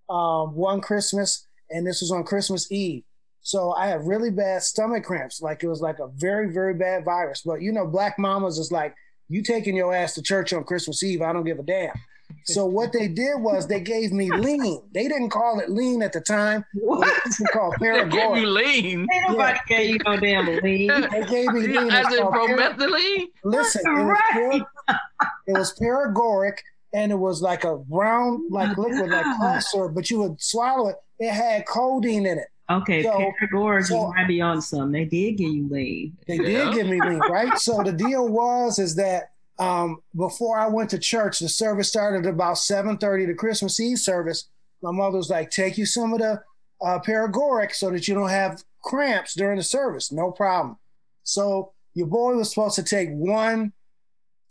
um, 0.09 0.55
one 0.55 0.81
Christmas, 0.81 1.47
and 1.69 1.85
this 1.85 2.01
was 2.01 2.11
on 2.11 2.23
Christmas 2.23 2.71
Eve. 2.71 3.03
So 3.41 3.71
I 3.73 3.87
had 3.87 4.07
really 4.07 4.31
bad 4.31 4.63
stomach 4.63 5.03
cramps, 5.03 5.41
like 5.41 5.63
it 5.63 5.67
was 5.67 5.81
like 5.81 5.99
a 5.99 6.07
very, 6.07 6.51
very 6.51 6.73
bad 6.73 7.05
virus. 7.05 7.43
But 7.45 7.61
you 7.61 7.71
know, 7.71 7.85
black 7.85 8.17
mamas 8.17 8.57
is 8.57 8.71
like, 8.71 8.95
you 9.29 9.41
taking 9.43 9.75
your 9.75 9.93
ass 9.93 10.13
to 10.15 10.21
church 10.21 10.53
on 10.53 10.63
Christmas 10.63 11.01
Eve, 11.03 11.21
I 11.21 11.33
don't 11.33 11.43
give 11.45 11.59
a 11.59 11.63
damn. 11.63 11.93
So 12.45 12.65
what 12.65 12.91
they 12.91 13.07
did 13.07 13.39
was 13.39 13.67
they 13.67 13.79
gave 13.79 14.11
me 14.11 14.31
lean. 14.31 14.81
They 14.93 15.07
didn't 15.07 15.29
call 15.29 15.59
it 15.59 15.69
lean 15.69 16.01
at 16.01 16.11
the 16.13 16.21
time. 16.21 16.65
What? 16.73 17.07
It 17.07 17.23
was 17.25 17.49
called 17.53 17.75
They 17.79 17.87
give 17.87 18.11
you 18.11 18.19
Paregoric. 18.19 18.53
lean. 18.53 19.07
Ain't 19.11 19.29
nobody 19.29 19.59
gave 19.67 19.89
you 19.91 19.99
no 20.05 20.17
damn 20.17 20.45
lead. 20.47 20.91
They 21.11 21.25
gave 21.25 21.47
me 21.53 21.67
lean. 21.67 21.91
As 21.91 22.05
It's 22.07 22.15
in 22.15 22.21
called 22.23 22.33
Para- 22.49 22.73
promethylene? 22.75 23.25
Listen, 23.43 23.81
it 23.85 23.89
was, 23.91 24.05
Right. 24.05 24.61
par- 24.87 24.99
it 25.47 25.53
was 25.57 25.79
paregoric 25.79 26.57
and 26.93 27.11
it 27.11 27.15
was 27.19 27.41
like 27.41 27.63
a 27.63 27.77
brown, 27.77 28.47
like 28.49 28.75
liquid, 28.77 29.09
like 29.09 29.23
God. 29.39 29.61
syrup, 29.63 29.93
but 29.95 30.09
you 30.09 30.19
would 30.19 30.41
swallow 30.41 30.87
it. 30.89 30.95
It 31.19 31.31
had 31.31 31.65
codeine 31.67 32.25
in 32.25 32.37
it. 32.39 32.47
Okay, 32.69 33.03
So- 33.03 33.31
Paragorg, 33.39 33.85
so- 33.85 34.07
you 34.07 34.13
might 34.15 34.27
be 34.27 34.41
on 34.41 34.61
some. 34.61 34.91
They 34.91 35.05
did 35.05 35.33
give 35.37 35.51
you 35.51 35.67
lead. 35.69 36.13
They 36.27 36.35
Yeah. 36.37 36.65
did 36.65 36.73
give 36.73 36.87
me 36.87 36.99
lean, 37.01 37.19
right? 37.19 37.57
So 37.59 37.83
the 37.83 37.91
deal 37.91 38.27
was 38.27 38.79
is 38.79 38.95
that 38.95 39.31
um, 39.57 40.01
before 40.17 40.59
I 40.59 40.67
went 40.67 40.89
to 40.89 40.97
church, 40.99 41.39
the 41.39 41.47
service 41.47 41.87
started 41.87 42.25
at 42.25 42.33
about 42.33 42.57
seven 42.57 42.97
thirty. 42.97 43.25
The 43.25 43.33
Christmas 43.35 43.79
Eve 43.79 43.99
service. 43.99 44.49
My 44.81 44.91
mother 44.91 45.15
was 45.17 45.29
like, 45.29 45.49
"Take 45.49 45.77
you 45.77 45.85
some 45.85 46.11
of 46.11 46.19
the 46.19 46.41
uh, 46.81 46.99
Paregoric 46.99 47.73
so 47.73 47.89
that 47.91 48.05
you 48.07 48.15
don't 48.15 48.29
have 48.29 48.63
cramps 48.81 49.33
during 49.33 49.55
the 49.57 49.63
service. 49.63 50.11
No 50.11 50.31
problem." 50.31 50.77
So 51.23 51.71
your 51.93 52.07
boy 52.07 52.35
was 52.35 52.49
supposed 52.49 52.75
to 52.75 52.83
take 52.83 53.09
one 53.11 53.71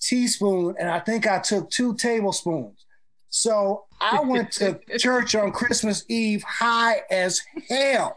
teaspoon, 0.00 0.74
and 0.78 0.88
I 0.88 1.00
think 1.00 1.26
I 1.26 1.38
took 1.38 1.70
two 1.70 1.94
tablespoons. 1.96 2.86
So 3.28 3.84
I 4.04 4.20
went 4.20 4.52
to 4.52 4.78
church 4.98 5.34
on 5.34 5.52
Christmas 5.52 6.04
Eve 6.08 6.42
high 6.42 7.02
as 7.10 7.40
hell. 7.68 8.16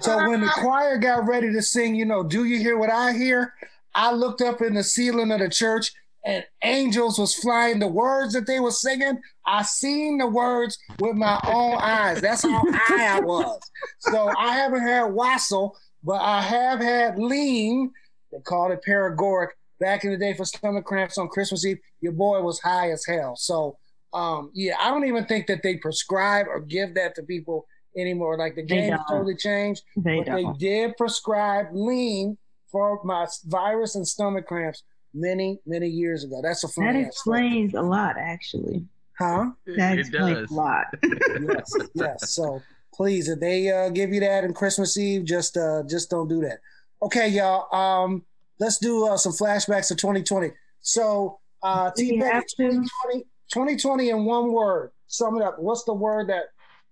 So 0.00 0.28
when 0.28 0.40
the 0.40 0.52
choir 0.54 0.98
got 0.98 1.26
ready 1.26 1.52
to 1.52 1.62
sing, 1.62 1.94
you 1.94 2.04
know, 2.04 2.22
do 2.22 2.44
you 2.44 2.58
hear 2.58 2.76
what 2.76 2.90
I 2.90 3.12
hear? 3.12 3.54
I 3.94 4.12
looked 4.12 4.42
up 4.42 4.60
in 4.60 4.74
the 4.74 4.84
ceiling 4.84 5.30
of 5.30 5.40
the 5.40 5.48
church 5.48 5.92
and 6.24 6.44
angels 6.62 7.18
was 7.18 7.34
flying. 7.34 7.78
The 7.78 7.86
words 7.86 8.34
that 8.34 8.46
they 8.46 8.60
were 8.60 8.70
singing, 8.70 9.20
I 9.46 9.62
seen 9.62 10.18
the 10.18 10.26
words 10.26 10.78
with 10.98 11.16
my 11.16 11.40
own 11.46 11.76
eyes. 11.76 12.20
That's 12.20 12.42
how 12.42 12.62
high 12.66 13.16
I 13.16 13.20
was. 13.20 13.60
So 14.00 14.30
I 14.36 14.54
haven't 14.54 14.82
had 14.82 15.04
wassail, 15.04 15.76
but 16.02 16.20
I 16.20 16.40
have 16.42 16.80
had 16.80 17.18
lean. 17.18 17.92
They 18.32 18.40
called 18.40 18.72
it 18.72 18.80
paregoric 18.86 19.48
back 19.80 20.04
in 20.04 20.10
the 20.10 20.16
day 20.16 20.34
for 20.34 20.44
stomach 20.44 20.84
cramps 20.84 21.18
on 21.18 21.28
Christmas 21.28 21.64
Eve. 21.64 21.78
Your 22.00 22.12
boy 22.12 22.40
was 22.42 22.60
high 22.60 22.90
as 22.90 23.04
hell. 23.06 23.36
So 23.36 23.78
um, 24.14 24.50
yeah, 24.54 24.74
I 24.80 24.90
don't 24.90 25.04
even 25.06 25.26
think 25.26 25.46
that 25.48 25.62
they 25.62 25.76
prescribe 25.76 26.46
or 26.48 26.60
give 26.60 26.94
that 26.94 27.14
to 27.16 27.22
people 27.22 27.66
anymore. 27.96 28.38
Like 28.38 28.54
the 28.54 28.62
game 28.62 28.90
don't. 28.90 29.06
totally 29.08 29.36
changed. 29.36 29.82
They 29.96 30.18
But 30.18 30.26
they 30.34 30.42
don't. 30.42 30.58
did 30.58 30.96
prescribe 30.96 31.66
lean 31.72 32.38
for 32.70 33.00
my 33.04 33.26
virus 33.46 33.94
and 33.96 34.06
stomach 34.06 34.46
cramps 34.46 34.82
many, 35.12 35.60
many 35.66 35.86
years 35.88 36.24
ago. 36.24 36.40
That's 36.42 36.64
a 36.64 36.68
funny 36.68 37.02
That 37.02 37.08
ass 37.08 37.20
story. 37.20 37.38
explains 37.40 37.74
a 37.74 37.82
lot, 37.82 38.16
actually. 38.18 38.84
Huh? 39.18 39.50
That 39.76 39.94
it 39.94 40.00
explains 40.00 40.48
does. 40.48 40.50
a 40.50 40.54
lot. 40.54 40.86
Yes, 41.02 41.72
yes. 41.94 42.30
So 42.34 42.60
please, 42.94 43.28
if 43.28 43.38
they 43.40 43.70
uh, 43.70 43.88
give 43.90 44.12
you 44.12 44.20
that 44.20 44.42
on 44.44 44.52
Christmas 44.54 44.96
Eve, 44.98 45.24
just 45.24 45.56
uh, 45.56 45.82
just 45.88 46.10
don't 46.10 46.28
do 46.28 46.40
that. 46.40 46.58
Okay, 47.02 47.28
y'all. 47.28 47.72
Um, 47.74 48.24
let's 48.58 48.78
do 48.78 49.06
uh, 49.06 49.16
some 49.16 49.32
flashbacks 49.32 49.88
to 49.88 49.94
2020. 49.94 50.50
So 50.80 51.38
uh, 51.62 51.90
T 51.96 52.06
you 52.06 52.20
2020, 52.20 53.24
2020 53.52 54.10
in 54.10 54.24
one 54.24 54.52
word. 54.52 54.90
Sum 55.06 55.36
it 55.36 55.42
up. 55.42 55.58
What's 55.58 55.84
the 55.84 55.94
word 55.94 56.28
that 56.28 56.44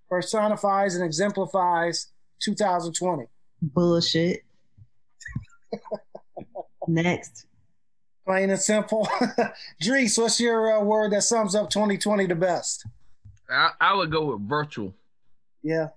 personifies 0.09 0.95
and 0.95 1.05
exemplifies 1.05 2.09
2020? 2.43 3.25
Bullshit. 3.63 4.45
Next. 6.89 7.47
Plain 8.27 8.51
and 8.51 8.61
simple. 8.61 9.09
Dries, 9.81 10.17
what's 10.17 10.39
your 10.39 10.79
uh, 10.79 10.85
word 10.85 11.13
that 11.13 11.23
sums 11.23 11.55
up 11.55 11.71
2020 11.71 12.27
the 12.27 12.35
best? 12.35 12.87
I, 13.51 13.71
I 13.81 13.95
would 13.95 14.11
go 14.13 14.27
with 14.27 14.49
virtual. 14.49 14.95
Yeah, 15.63 15.89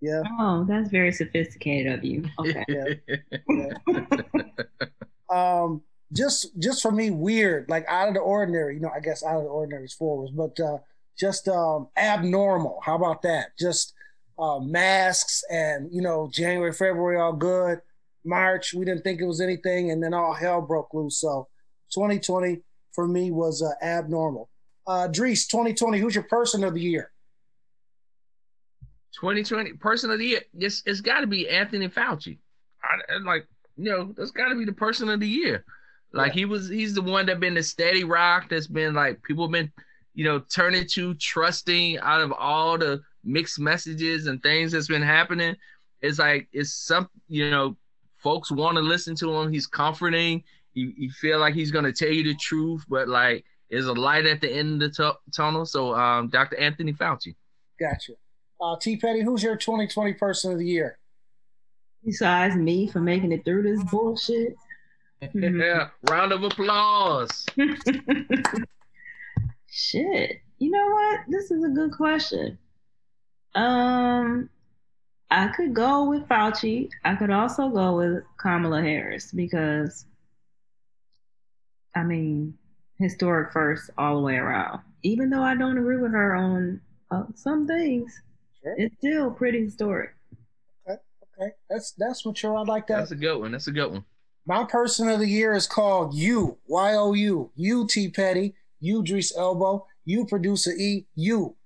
yeah. 0.00 0.22
Oh, 0.38 0.64
that's 0.68 0.88
very 0.90 1.12
sophisticated 1.12 1.92
of 1.92 2.04
you. 2.04 2.24
Okay. 2.38 3.00
um, 5.30 5.82
just 6.12 6.58
just 6.58 6.82
for 6.82 6.92
me, 6.92 7.10
weird, 7.10 7.68
like 7.68 7.84
out 7.88 8.08
of 8.08 8.14
the 8.14 8.20
ordinary. 8.20 8.74
You 8.74 8.80
know, 8.80 8.90
I 8.94 9.00
guess 9.00 9.24
out 9.24 9.36
of 9.36 9.42
the 9.42 9.48
ordinary 9.48 9.84
is 9.84 9.94
forwards, 9.94 10.32
but 10.32 10.58
uh, 10.60 10.78
just 11.18 11.48
um, 11.48 11.88
abnormal. 11.96 12.80
How 12.84 12.94
about 12.94 13.22
that? 13.22 13.56
Just 13.58 13.94
uh, 14.38 14.58
masks 14.60 15.42
and 15.50 15.92
you 15.92 16.02
know, 16.02 16.30
January, 16.32 16.72
February, 16.72 17.18
all 17.18 17.32
good. 17.32 17.80
March, 18.24 18.74
we 18.74 18.84
didn't 18.84 19.02
think 19.02 19.20
it 19.20 19.26
was 19.26 19.40
anything, 19.40 19.90
and 19.90 20.02
then 20.02 20.12
all 20.12 20.34
hell 20.34 20.60
broke 20.60 20.92
loose. 20.92 21.20
So, 21.20 21.48
2020 21.94 22.60
for 22.92 23.06
me 23.06 23.30
was 23.30 23.62
uh, 23.62 23.84
abnormal. 23.84 24.48
Uh, 24.86 25.06
Dries, 25.08 25.46
2020, 25.46 25.98
who's 25.98 26.14
your 26.14 26.24
person 26.24 26.64
of 26.64 26.74
the 26.74 26.80
year? 26.80 27.12
2020 29.20 29.74
person 29.74 30.10
of 30.10 30.18
the 30.18 30.26
year. 30.26 30.40
It's, 30.58 30.82
it's 30.86 31.00
got 31.00 31.20
to 31.20 31.26
be 31.26 31.48
Anthony 31.48 31.88
Fauci. 31.88 32.38
I, 32.82 33.18
like, 33.18 33.46
you 33.76 33.90
know, 33.90 34.14
that's 34.16 34.30
got 34.30 34.48
to 34.48 34.56
be 34.56 34.64
the 34.64 34.72
person 34.72 35.08
of 35.08 35.20
the 35.20 35.28
year. 35.28 35.64
Like 36.12 36.28
yeah. 36.28 36.40
he 36.40 36.44
was, 36.44 36.68
he's 36.68 36.94
the 36.94 37.02
one 37.02 37.26
that 37.26 37.40
been 37.40 37.54
the 37.54 37.62
steady 37.62 38.04
rock. 38.04 38.48
That's 38.48 38.66
been 38.66 38.94
like 38.94 39.22
people 39.22 39.48
been, 39.48 39.70
you 40.14 40.24
know, 40.24 40.40
turning 40.40 40.86
to, 40.92 41.14
trusting 41.14 41.98
out 41.98 42.20
of 42.20 42.32
all 42.32 42.78
the 42.78 43.02
mixed 43.24 43.58
messages 43.58 44.26
and 44.26 44.42
things 44.42 44.72
that's 44.72 44.88
been 44.88 45.02
happening. 45.02 45.56
It's 46.00 46.18
like 46.18 46.48
it's 46.52 46.72
some, 46.72 47.08
you 47.28 47.50
know, 47.50 47.76
folks 48.16 48.50
want 48.50 48.76
to 48.76 48.82
listen 48.82 49.14
to 49.16 49.34
him. 49.34 49.52
He's 49.52 49.66
comforting. 49.66 50.42
You, 50.74 50.92
you 50.96 51.10
feel 51.10 51.38
like 51.38 51.54
he's 51.54 51.70
gonna 51.70 51.92
tell 51.92 52.10
you 52.10 52.22
the 52.22 52.34
truth, 52.34 52.84
but 52.88 53.08
like 53.08 53.44
there's 53.70 53.86
a 53.86 53.92
light 53.92 54.26
at 54.26 54.40
the 54.40 54.50
end 54.50 54.82
of 54.82 54.94
the 54.94 55.04
t- 55.04 55.18
tunnel. 55.34 55.66
So, 55.66 55.94
um, 55.94 56.28
Dr. 56.28 56.56
Anthony 56.58 56.92
Fauci. 56.92 57.34
Gotcha. 57.80 58.12
Uh, 58.60 58.76
T. 58.80 58.96
Petty, 58.96 59.22
who's 59.22 59.42
your 59.42 59.56
2020 59.56 60.14
person 60.14 60.52
of 60.52 60.58
the 60.58 60.66
year? 60.66 60.98
Besides 62.04 62.54
me 62.54 62.86
for 62.86 63.00
making 63.00 63.32
it 63.32 63.44
through 63.44 63.62
this 63.62 63.82
bullshit. 63.90 64.54
Yeah, 65.20 65.88
round 66.08 66.32
of 66.32 66.42
applause. 66.42 67.46
Shit. 69.70 70.40
You 70.58 70.70
know 70.70 70.86
what? 70.86 71.20
This 71.28 71.50
is 71.50 71.64
a 71.64 71.68
good 71.68 71.92
question. 71.92 72.58
Um, 73.54 74.48
I 75.30 75.48
could 75.48 75.74
go 75.74 76.08
with 76.08 76.28
Fauci. 76.28 76.88
I 77.04 77.14
could 77.14 77.30
also 77.30 77.68
go 77.68 77.96
with 77.96 78.22
Kamala 78.38 78.80
Harris 78.82 79.32
because, 79.32 80.06
I 81.94 82.02
mean, 82.02 82.56
historic 82.98 83.52
first 83.52 83.90
all 83.98 84.16
the 84.16 84.22
way 84.22 84.36
around. 84.36 84.80
Even 85.02 85.30
though 85.30 85.42
I 85.42 85.56
don't 85.56 85.78
agree 85.78 85.98
with 85.98 86.12
her 86.12 86.34
on 86.34 86.80
uh, 87.10 87.24
some 87.34 87.66
things, 87.66 88.20
sure. 88.62 88.74
it's 88.76 88.96
still 88.98 89.30
pretty 89.30 89.64
historic. 89.64 90.14
Okay, 90.88 91.00
okay, 91.40 91.52
that's 91.68 91.92
that's 91.92 92.24
mature. 92.24 92.56
I 92.56 92.62
like 92.62 92.86
that. 92.88 92.98
That's 92.98 93.10
a 93.12 93.16
good 93.16 93.38
one. 93.38 93.52
That's 93.52 93.66
a 93.66 93.72
good 93.72 93.90
one. 93.92 94.04
My 94.46 94.64
person 94.64 95.08
of 95.08 95.18
the 95.18 95.28
year 95.28 95.54
is 95.54 95.66
called 95.66 96.14
You. 96.14 96.58
Y 96.66 96.94
O 96.94 97.12
U. 97.12 97.50
You 97.56 97.86
T 97.86 98.08
Petty. 98.10 98.54
You 98.80 99.00
Idris 99.00 99.36
Elbow. 99.36 99.86
You 100.04 100.24
producer 100.24 100.70
E. 100.70 101.06
You. 101.16 101.56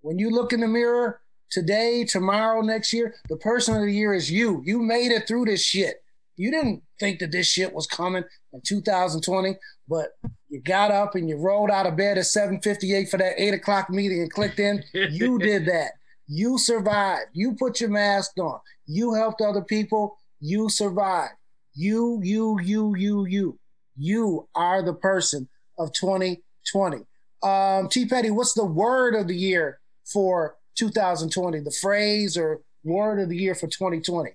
When 0.00 0.18
you 0.18 0.30
look 0.30 0.52
in 0.52 0.60
the 0.60 0.66
mirror 0.66 1.20
today, 1.50 2.04
tomorrow, 2.04 2.60
next 2.60 2.92
year, 2.92 3.14
the 3.28 3.36
person 3.36 3.76
of 3.76 3.82
the 3.82 3.92
year 3.92 4.12
is 4.12 4.30
you. 4.30 4.62
You 4.64 4.82
made 4.82 5.12
it 5.12 5.28
through 5.28 5.44
this 5.44 5.64
shit. 5.64 6.02
You 6.36 6.50
didn't 6.50 6.82
think 6.98 7.20
that 7.20 7.30
this 7.30 7.46
shit 7.46 7.72
was 7.72 7.86
coming 7.86 8.24
in 8.52 8.60
2020, 8.66 9.56
but 9.88 10.08
you 10.48 10.60
got 10.60 10.90
up 10.90 11.14
and 11.14 11.28
you 11.28 11.36
rolled 11.36 11.70
out 11.70 11.86
of 11.86 11.96
bed 11.96 12.18
at 12.18 12.24
7:58 12.24 13.08
for 13.08 13.18
that 13.18 13.34
eight 13.40 13.54
o'clock 13.54 13.88
meeting 13.88 14.20
and 14.20 14.32
clicked 14.32 14.58
in. 14.58 14.82
you 14.92 15.38
did 15.50 15.66
that. 15.66 15.92
You 16.26 16.58
survived. 16.58 17.26
You 17.32 17.54
put 17.54 17.80
your 17.80 17.90
mask 17.90 18.32
on. 18.38 18.58
You 18.86 19.14
helped 19.14 19.40
other 19.40 19.62
people. 19.62 20.18
You 20.40 20.68
survived. 20.68 21.34
You, 21.74 22.20
you, 22.22 22.58
you, 22.62 22.94
you, 22.96 23.26
you. 23.26 23.58
You 23.96 24.48
are 24.54 24.82
the 24.82 24.94
person 24.94 25.48
of 25.78 25.92
2020. 25.92 27.04
Um, 27.42 27.88
T. 27.88 28.06
Petty, 28.06 28.30
what's 28.30 28.54
the 28.54 28.64
word 28.64 29.14
of 29.14 29.28
the 29.28 29.36
year 29.36 29.78
for 30.04 30.56
2020? 30.76 31.60
The 31.60 31.70
phrase 31.70 32.36
or 32.36 32.60
word 32.82 33.20
of 33.20 33.28
the 33.28 33.36
year 33.36 33.54
for 33.54 33.66
2020? 33.66 34.30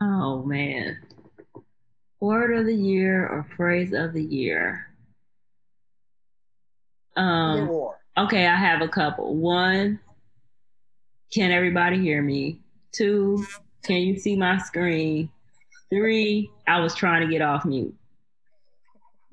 Oh 0.00 0.42
man. 0.44 0.98
Word 2.20 2.56
of 2.56 2.66
the 2.66 2.74
year 2.74 3.26
or 3.26 3.46
phrase 3.56 3.92
of 3.92 4.12
the 4.12 4.22
year. 4.22 4.86
Um 7.16 7.68
okay, 8.16 8.46
I 8.46 8.56
have 8.56 8.80
a 8.80 8.88
couple. 8.88 9.36
One, 9.36 10.00
can 11.32 11.50
everybody 11.50 11.98
hear 11.98 12.22
me? 12.22 12.62
Two, 12.92 13.46
can 13.82 13.96
you 13.96 14.18
see 14.18 14.36
my 14.36 14.58
screen? 14.58 15.30
Three, 15.90 16.50
I 16.66 16.80
was 16.80 16.94
trying 16.94 17.26
to 17.26 17.32
get 17.32 17.42
off 17.42 17.64
mute. 17.64 17.94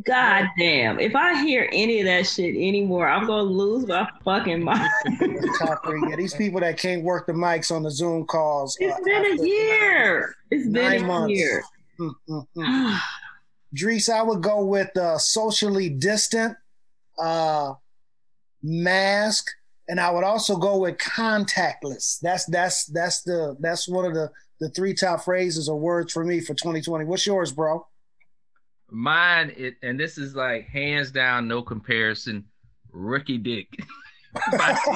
God 0.06 0.46
damn. 0.58 1.00
If 1.00 1.16
I 1.16 1.44
hear 1.44 1.68
any 1.72 2.00
of 2.00 2.06
that 2.06 2.28
shit 2.28 2.56
anymore, 2.56 3.08
I'm 3.10 3.26
gonna 3.26 3.44
lose 3.44 3.88
my 3.88 4.08
fucking 4.24 4.64
mind. 4.64 4.90
yeah, 5.20 6.16
these 6.16 6.36
people 6.36 6.60
that 6.60 6.78
can't 6.78 7.04
work 7.04 7.26
the 7.26 7.34
mics 7.34 7.76
on 7.76 7.84
the 7.84 7.92
Zoom 7.92 8.26
calls. 8.26 8.78
It's 8.80 8.94
uh, 8.94 9.04
been 9.04 9.26
a 9.26 9.44
year. 9.44 10.36
It's 10.52 10.68
been 10.70 11.04
a 11.04 11.06
months. 11.06 11.34
year. 11.34 11.64
Mm-hmm. 12.00 12.96
Dries, 13.74 14.08
I 14.08 14.22
would 14.22 14.42
go 14.42 14.64
with 14.64 14.96
uh, 14.96 15.18
socially 15.18 15.90
distant, 15.90 16.56
uh, 17.20 17.74
mask, 18.64 19.50
and 19.88 20.00
I 20.00 20.12
would 20.12 20.24
also 20.24 20.58
go 20.58 20.78
with 20.78 20.98
contactless. 20.98 22.20
That's 22.22 22.46
that's 22.46 22.86
that's 22.86 23.22
the 23.24 23.56
that's 23.60 23.88
one 23.88 24.06
of 24.06 24.14
the 24.14 24.32
the 24.60 24.70
three 24.70 24.94
top 24.94 25.24
phrases 25.24 25.70
or 25.70 25.80
words 25.80 26.12
for 26.12 26.24
me 26.24 26.40
for 26.42 26.54
2020. 26.54 27.06
What's 27.06 27.26
yours, 27.26 27.52
bro? 27.52 27.86
Mine, 28.90 29.54
it, 29.56 29.76
and 29.84 30.00
this 30.00 30.18
is 30.18 30.36
like 30.36 30.68
hands 30.68 31.12
down, 31.12 31.48
no 31.48 31.62
comparison. 31.62 32.46
Ricky 32.92 33.38
Dick 33.38 33.68
by 34.52 34.78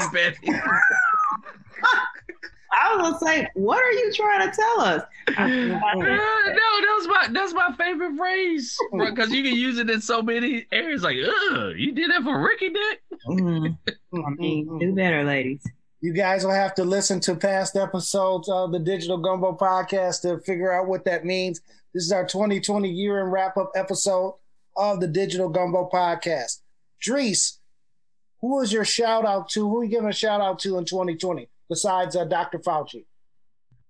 I 2.74 2.96
was 2.96 3.20
gonna 3.20 3.20
say, 3.20 3.48
what 3.54 3.84
are 3.84 3.92
you 3.92 4.14
trying 4.14 4.50
to 4.50 4.56
tell 4.56 4.82
us? 4.82 5.04
uh, 5.38 5.48
no, 5.48 5.72
that's 5.76 7.08
my 7.08 7.28
that's 7.32 7.54
my 7.54 7.74
favorite 7.78 8.16
phrase 8.16 8.78
because 8.98 9.30
you 9.32 9.44
can 9.44 9.56
use 9.56 9.78
it 9.78 9.90
in 9.90 10.02
so 10.02 10.22
many 10.22 10.66
areas. 10.72 11.04
Like, 11.04 11.18
Ugh, 11.18 11.74
you 11.76 11.92
did 11.92 12.12
that 12.12 12.24
for 12.24 12.42
Ricky 12.42 12.70
Dick. 12.70 13.11
Mm-hmm. 13.28 14.26
I 14.26 14.30
mean, 14.32 14.80
do 14.80 14.94
better, 14.94 15.24
ladies. 15.24 15.64
You 16.02 16.14
guys 16.14 16.44
will 16.44 16.54
have 16.54 16.74
to 16.76 16.84
listen 16.84 17.20
to 17.22 17.36
past 17.36 17.76
episodes 17.76 18.50
of 18.50 18.72
the 18.72 18.80
Digital 18.80 19.18
Gumbo 19.18 19.56
podcast 19.56 20.22
to 20.24 20.40
figure 20.40 20.74
out 20.74 20.88
what 20.88 21.06
that 21.06 21.26
means. 21.26 21.62
This 21.94 22.04
is 22.04 22.12
our 22.12 22.26
2020 22.26 22.90
year 22.90 23.20
in 23.20 23.28
wrap 23.28 23.58
up 23.58 23.72
episode 23.76 24.36
of 24.76 25.00
the 25.00 25.08
Digital 25.08 25.50
Gumbo 25.50 25.90
podcast. 25.94 26.62
Dries, 27.00 27.60
who 28.40 28.62
is 28.62 28.74
your 28.74 28.86
shout 28.86 29.26
out 29.26 29.50
to? 29.50 29.70
Who 29.70 29.82
are 29.82 29.84
you 29.84 29.92
giving 29.92 30.10
a 30.10 30.14
shout 30.14 30.42
out 30.42 30.60
to 30.60 30.78
in 30.78 30.86
2020 30.86 31.48
besides 31.70 32.16
uh, 32.16 32.26
Dr. 32.26 32.60
Fauci? 32.60 33.06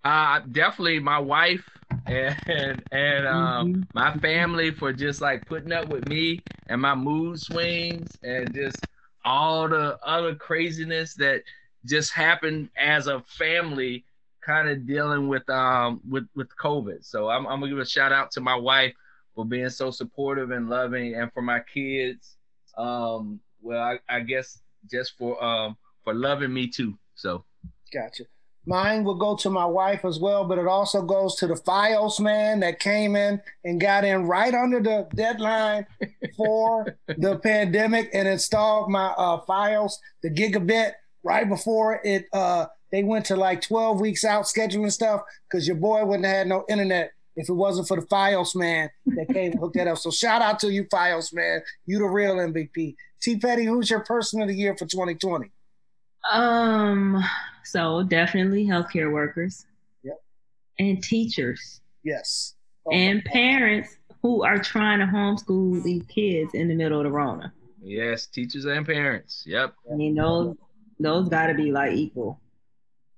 Uh, 0.04 0.42
definitely 0.52 1.00
my 1.00 1.20
wife 1.20 1.64
and 2.08 2.84
and 2.92 3.28
um, 3.28 3.74
mm-hmm. 3.74 3.82
my 3.94 4.14
family 4.18 4.72
for 4.72 4.92
just 4.92 5.22
like 5.22 5.46
putting 5.46 5.72
up 5.72 5.88
with 5.90 6.08
me 6.10 6.42
and 6.68 6.82
my 6.82 6.96
mood 6.96 7.40
swings 7.40 8.10
and 8.24 8.54
just 8.54 8.78
all 9.24 9.68
the 9.68 9.98
other 10.04 10.36
craziness 10.36 11.14
that 11.16 11.44
just 11.86 12.14
happened 12.14 12.70
as 12.78 13.08
a 13.08 13.22
family 13.22 14.06
kind 14.46 14.70
of 14.70 14.86
dealing 14.88 15.28
with 15.28 15.48
um 15.50 16.02
with 16.10 16.28
with 16.36 16.50
COVID. 16.58 17.06
So 17.06 17.30
I'm 17.30 17.46
I'm 17.48 17.60
gonna 17.60 17.72
give 17.72 17.80
a 17.80 17.86
shout 17.86 18.12
out 18.12 18.32
to 18.32 18.42
my 18.42 18.56
wife 18.56 18.94
for 19.36 19.46
being 19.46 19.70
so 19.70 19.92
supportive 19.92 20.52
and 20.52 20.70
loving, 20.70 21.16
and 21.16 21.32
for 21.34 21.42
my 21.42 21.60
kids. 21.74 22.38
Um, 22.78 23.40
well, 23.62 23.82
I, 23.82 24.00
I 24.10 24.20
guess 24.22 24.62
just 24.90 25.18
for 25.18 25.42
um 25.44 25.78
for 26.04 26.14
loving 26.14 26.54
me 26.54 26.68
too. 26.68 26.98
So, 27.16 27.46
gotcha. 27.94 28.24
Mine 28.66 29.04
will 29.04 29.16
go 29.16 29.36
to 29.38 29.50
my 29.50 29.66
wife 29.66 30.06
as 30.06 30.20
well, 30.20 30.46
but 30.46 30.58
it 30.58 30.68
also 30.68 31.02
goes 31.02 31.36
to 31.38 31.48
the 31.48 31.56
FiOS 31.56 32.20
man 32.20 32.60
that 32.60 32.80
came 32.80 33.16
in 33.16 33.42
and 33.64 33.82
got 33.82 34.04
in 34.04 34.28
right 34.28 34.54
under 34.54 34.80
the 34.80 35.08
deadline 35.16 35.88
for 36.38 36.98
the 37.08 37.40
pandemic 37.44 38.10
and 38.14 38.28
installed 38.28 38.92
my 38.92 39.08
uh, 39.18 39.42
FiOS, 39.46 39.94
the 40.22 40.30
gigabit, 40.30 40.94
right 41.24 41.48
before 41.48 42.02
it 42.04 42.26
uh, 42.34 42.66
they 42.92 43.04
went 43.04 43.26
to 43.26 43.36
like 43.36 43.62
12 43.62 44.00
weeks 44.00 44.26
out 44.26 44.46
scheduling 44.46 44.92
stuff 44.92 45.22
because 45.50 45.68
your 45.68 45.78
boy 45.78 46.04
wouldn't 46.04 46.26
have 46.26 46.36
had 46.36 46.48
no 46.48 46.66
internet 46.70 47.12
if 47.36 47.48
it 47.50 47.54
wasn't 47.54 47.88
for 47.88 48.00
the 48.00 48.06
FiOS 48.08 48.56
man 48.56 48.90
that 49.06 49.28
came 49.30 49.52
and 49.52 49.60
hooked 49.60 49.76
that 49.76 49.88
up. 49.88 49.98
So 49.98 50.12
shout 50.12 50.42
out 50.42 50.60
to 50.60 50.72
you, 50.72 50.84
FiOS 50.86 51.34
man. 51.34 51.62
You 51.86 52.00
the 52.00 52.06
real 52.06 52.36
MVP. 52.36 52.96
T 53.22 53.38
Petty, 53.38 53.66
who's 53.66 53.90
your 53.90 54.02
person 54.02 54.42
of 54.42 54.50
the 54.50 54.56
year 54.56 54.76
for 54.76 54.86
2020? 54.86 55.52
Um, 56.30 57.24
so 57.64 58.04
definitely 58.04 58.66
healthcare 58.66 59.12
workers. 59.12 59.66
Yep. 60.04 60.22
And 60.80 61.04
teachers. 61.04 61.82
Yes. 62.04 62.56
Oh, 62.86 62.92
and 62.92 63.24
parents 63.26 63.98
who 64.22 64.44
are 64.44 64.60
trying 64.60 65.00
to 65.00 65.06
homeschool 65.06 65.84
these 65.84 66.04
kids 66.04 66.54
in 66.54 66.68
the 66.68 66.76
middle 66.76 67.00
of 67.00 67.06
the 67.06 67.12
Rona. 67.12 67.54
Yes, 67.82 68.28
teachers 68.28 68.66
and 68.66 68.86
parents. 68.86 69.44
Yep. 69.48 69.74
I 69.92 69.96
mean 69.96 70.16
those 70.16 70.56
Those 71.00 71.30
got 71.30 71.48
to 71.48 71.56
be 71.56 71.72
like 71.72 71.94
equal. 71.94 72.40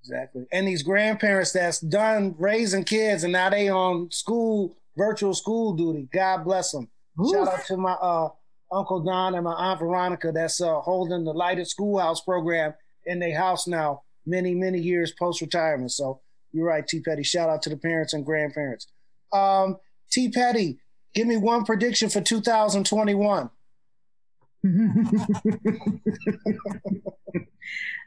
Exactly. 0.02 0.46
And 0.52 0.68
these 0.68 0.84
grandparents 0.84 1.52
that's 1.52 1.80
done 1.80 2.36
raising 2.38 2.84
kids 2.84 3.24
and 3.24 3.34
now 3.34 3.50
they 3.50 3.70
on 3.70 4.12
school 4.12 4.78
virtual 4.98 5.34
school 5.34 5.74
duty. 5.74 6.08
God 6.14 6.44
bless 6.44 6.72
them. 6.72 6.90
Ooh. 7.20 7.32
Shout 7.32 7.48
out 7.48 7.66
to 7.66 7.78
my 7.78 7.94
uh, 7.94 8.30
Uncle 8.72 9.02
Don 9.02 9.36
and 9.36 9.44
my 9.44 9.54
Aunt 9.54 9.80
Veronica 9.80 10.32
that's 10.34 10.62
uh, 10.62 10.80
holding 10.82 11.24
the 11.24 11.34
Lighted 11.34 11.68
Schoolhouse 11.68 12.22
program 12.22 12.74
in 13.06 13.20
their 13.20 13.38
house 13.38 13.68
now, 13.68 14.04
many, 14.26 14.56
many 14.56 14.80
years 14.80 15.12
post 15.12 15.42
retirement. 15.42 15.92
So 15.92 16.22
you're 16.52 16.66
right, 16.68 16.88
T 16.88 17.00
Petty. 17.02 17.24
Shout 17.24 17.50
out 17.50 17.62
to 17.64 17.70
the 17.70 17.78
parents 17.78 18.14
and 18.14 18.26
grandparents. 18.26 18.88
Um, 19.32 19.78
T 20.12 20.30
Petty, 20.30 20.80
give 21.14 21.28
me 21.28 21.38
one 21.38 21.66
prediction 21.66 22.10
for 22.10 22.22
2021. 22.22 23.50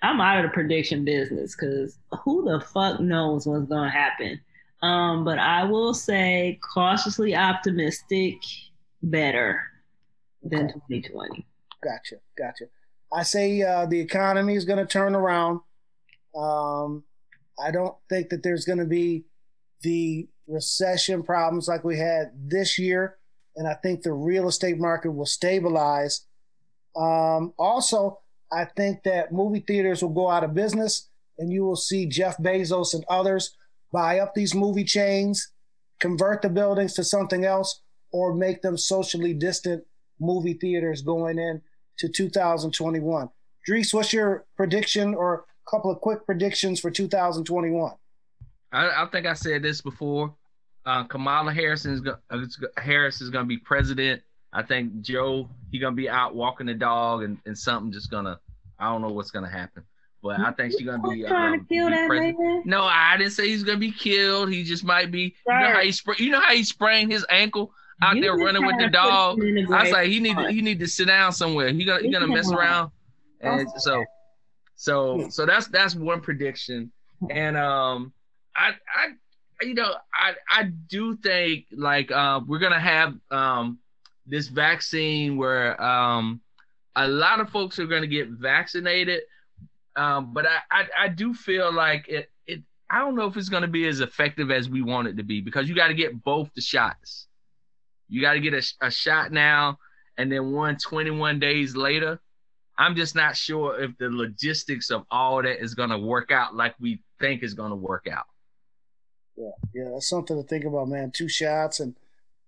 I'm 0.03 0.21
out 0.21 0.39
of 0.39 0.45
the 0.45 0.55
prediction 0.55 1.05
business 1.05 1.55
because 1.55 1.99
who 2.25 2.45
the 2.45 2.61
fuck 2.61 3.01
knows 3.01 3.47
what's 3.47 3.67
gonna 3.67 3.91
happen. 3.91 4.41
Um, 4.83 5.25
but 5.25 5.39
I 5.39 5.65
will 5.65 5.95
say 5.95 6.59
cautiously 6.73 7.35
optimistic, 7.35 8.37
better 9.03 9.63
than 10.43 10.67
okay. 10.67 11.01
2020. 11.01 11.47
Gotcha, 11.83 12.17
gotcha. 12.37 12.67
I 13.13 13.23
say 13.23 13.63
uh, 13.63 13.87
the 13.87 14.01
economy 14.01 14.55
is 14.55 14.65
going 14.65 14.79
to 14.79 14.87
turn 14.87 15.15
around. 15.15 15.61
Um, 16.37 17.05
I 17.59 17.71
don't 17.71 17.95
think 18.09 18.29
that 18.31 18.43
there's 18.43 18.65
going 18.65 18.79
to 18.79 18.85
be 18.85 19.25
the 19.83 20.29
recession 20.47 21.23
problems 21.23 21.69
like 21.69 21.85
we 21.85 21.99
had 21.99 22.33
this 22.37 22.79
year, 22.79 23.17
and 23.57 23.67
I 23.67 23.75
think 23.75 24.03
the 24.03 24.13
real 24.13 24.49
estate 24.49 24.79
market 24.79 25.13
will 25.13 25.27
stabilize. 25.27 26.27
Um, 26.97 27.53
also, 27.59 28.21
I 28.53 28.65
think 28.65 29.03
that 29.05 29.33
movie 29.33 29.65
theaters 29.67 30.03
will 30.03 30.11
go 30.11 30.31
out 30.31 30.45
of 30.45 30.55
business, 30.55 31.09
and 31.39 31.53
you 31.53 31.65
will 31.65 31.77
see 31.77 32.07
Jeff 32.07 32.37
Bezos 32.39 32.95
and 32.95 33.05
others 33.09 33.57
buy 33.93 34.19
up 34.19 34.35
these 34.35 34.55
movie 34.55 34.85
chains, 34.85 35.53
convert 36.01 36.43
the 36.43 36.49
buildings 36.49 36.95
to 36.95 37.05
something 37.05 37.45
else, 37.45 37.83
or 38.13 38.35
make 38.35 38.63
them 38.63 38.77
socially 38.77 39.35
distant 39.35 39.85
movie 40.21 40.55
theaters 40.55 41.03
going 41.03 41.39
in 41.39 41.63
to 41.99 42.09
2021. 42.09 43.29
Dries, 43.65 43.93
what's 43.93 44.13
your 44.13 44.45
prediction 44.57 45.15
or 45.15 45.35
a 45.67 45.71
couple 45.71 45.91
of 45.91 46.01
quick 46.01 46.25
predictions 46.25 46.81
for 46.81 46.91
2021? 46.91 47.93
I, 48.73 49.03
I 49.03 49.07
think 49.07 49.27
I 49.27 49.35
said 49.35 49.63
this 49.63 49.81
before. 49.81 50.35
Uh, 50.85 51.05
Kamala 51.05 51.53
Harris 51.53 51.85
is, 51.85 52.01
uh, 52.07 52.39
Harris 52.77 53.21
is 53.21 53.31
going 53.31 53.45
to 53.45 53.49
be 53.49 53.59
president. 53.59 54.23
I 54.53 54.63
think 54.63 55.03
Joe 55.03 55.49
he 55.71 55.79
going 55.79 55.93
to 55.93 55.97
be 55.97 56.09
out 56.09 56.35
walking 56.35 56.67
the 56.67 56.75
dog 56.75 57.23
and, 57.23 57.39
and 57.45 57.59
something 57.59 57.93
just 57.93 58.11
gonna 58.11 58.39
I 58.79 58.91
don't 58.91 59.03
know 59.03 59.11
what's 59.11 59.31
gonna 59.31 59.51
happen. 59.51 59.85
But 60.23 60.41
I 60.41 60.51
think 60.53 60.73
she's 60.73 60.87
gonna 60.87 61.03
be 61.09 61.25
trying 61.25 61.55
um, 61.55 61.61
to 61.61 61.75
kill 61.75 61.91
that 61.91 62.09
man. 62.09 62.63
No, 62.65 62.83
I 62.83 63.17
didn't 63.17 63.33
say 63.33 63.49
he's 63.49 63.63
gonna 63.63 63.79
be 63.79 63.93
killed. 63.93 64.51
He 64.51 64.65
just 64.65 64.85
might 64.85 65.11
be. 65.11 65.35
You 65.47 65.61
know 65.61 65.73
how 65.73 65.81
he 65.81 65.91
spra- 65.91 66.19
You 66.19 66.31
know 66.31 66.41
how 66.41 66.55
he 66.55 66.65
sprained 66.65 67.13
his 67.13 67.25
ankle 67.31 67.73
out 68.03 68.17
you 68.17 68.23
there 68.23 68.37
running 68.37 68.65
with 68.65 68.79
the 68.79 68.89
dog. 68.89 69.41
I 69.43 69.83
was 69.83 69.93
like, 69.93 70.09
he 70.09 70.21
need 70.21 70.37
to, 70.37 70.51
he 70.51 70.61
need 70.61 70.81
to 70.81 70.87
sit 70.87 71.07
down 71.07 71.33
somewhere. 71.33 71.73
He 71.73 71.85
gonna 71.85 72.03
he 72.03 72.11
gonna 72.11 72.27
mess 72.27 72.51
around, 72.51 72.91
and 73.41 73.69
so 73.79 74.05
so 74.77 75.27
so 75.31 75.47
that's 75.47 75.69
that's 75.69 75.95
one 75.95 76.21
prediction. 76.21 76.93
And 77.31 77.57
um, 77.57 78.13
I 78.55 78.73
I 78.95 79.65
you 79.65 79.75
know 79.75 79.95
I 80.13 80.35
I 80.49 80.65
do 80.65 81.17
think 81.17 81.67
like 81.73 82.11
uh 82.11 82.41
we're 82.47 82.59
gonna 82.59 82.79
have 82.79 83.15
um 83.31 83.79
this 84.27 84.49
vaccine 84.49 85.37
where 85.37 85.81
um 85.83 86.41
a 86.97 87.09
lot 87.09 87.41
of 87.41 87.51
folks 87.51 87.79
are 87.79 87.87
gonna 87.87 88.07
get 88.07 88.29
vaccinated. 88.29 89.23
Um, 89.97 90.35
but 90.35 90.45
I, 90.47 90.59
I 90.71 90.87
I 91.05 91.09
do 91.09 91.33
feel 91.33 91.73
like 91.73 92.07
it 92.09 92.31
it 92.47 92.63
I 92.91 92.99
don't 92.99 93.15
know 93.15 93.27
if 93.27 93.37
it's 93.39 93.49
gonna 93.49 93.67
be 93.67 93.87
as 93.89 94.01
effective 94.01 94.51
as 94.51 94.69
we 94.69 94.83
want 94.83 95.09
it 95.09 95.17
to 95.17 95.23
be 95.23 95.41
because 95.41 95.71
you 95.71 95.75
got 95.75 95.89
to 95.89 95.95
get 95.95 96.23
both 96.23 96.53
the 96.55 96.61
shots. 96.61 97.29
You 98.09 98.21
got 98.21 98.35
to 98.35 98.41
get 98.41 98.55
a, 98.55 98.63
a 98.81 98.91
shot 98.91 99.33
now 99.33 99.79
and 100.19 100.31
then 100.31 100.53
one 100.53 100.77
21 100.77 101.39
days 101.39 101.77
later. 101.77 102.21
I'm 102.79 102.95
just 102.95 103.15
not 103.15 103.37
sure 103.37 103.81
if 103.81 103.97
the 103.99 104.11
logistics 104.11 104.91
of 104.91 105.05
all 105.11 105.43
that 105.43 105.63
is 105.63 105.75
going 105.75 105.91
to 105.91 105.99
work 105.99 106.31
out 106.31 106.55
like 106.55 106.75
we 106.79 107.01
think 107.19 107.43
is 107.43 107.55
going 107.55 107.71
to 107.71 107.77
work 107.77 108.07
out. 108.11 108.27
Yeah, 109.37 109.51
yeah, 109.75 109.91
that's 109.93 110.09
something 110.09 110.41
to 110.41 110.47
think 110.47 110.65
about, 110.65 110.89
man. 110.89 111.11
Two 111.11 111.29
shots 111.29 111.81
and 111.81 111.95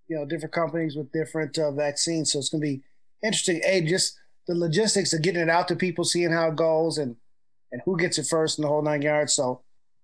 you 0.06 0.16
know 0.16 0.24
different 0.24 0.54
companies 0.54 0.96
with 0.96 1.12
different 1.12 1.58
uh, 1.58 1.70
vaccines, 1.70 2.32
so 2.32 2.38
it's 2.38 2.48
going 2.48 2.62
to 2.62 2.66
be 2.66 2.82
interesting. 3.22 3.60
Hey, 3.62 3.82
just 3.82 4.18
the 4.46 4.54
logistics 4.54 5.12
of 5.12 5.22
getting 5.22 5.42
it 5.42 5.50
out 5.50 5.68
to 5.68 5.76
people, 5.76 6.04
seeing 6.04 6.30
how 6.30 6.48
it 6.48 6.56
goes, 6.56 6.98
and 6.98 7.16
and 7.72 7.82
who 7.84 7.96
gets 7.98 8.18
it 8.18 8.26
first 8.26 8.58
in 8.58 8.62
the 8.62 8.68
whole 8.68 8.82
nine 8.82 9.02
yards. 9.02 9.34
So 9.34 9.62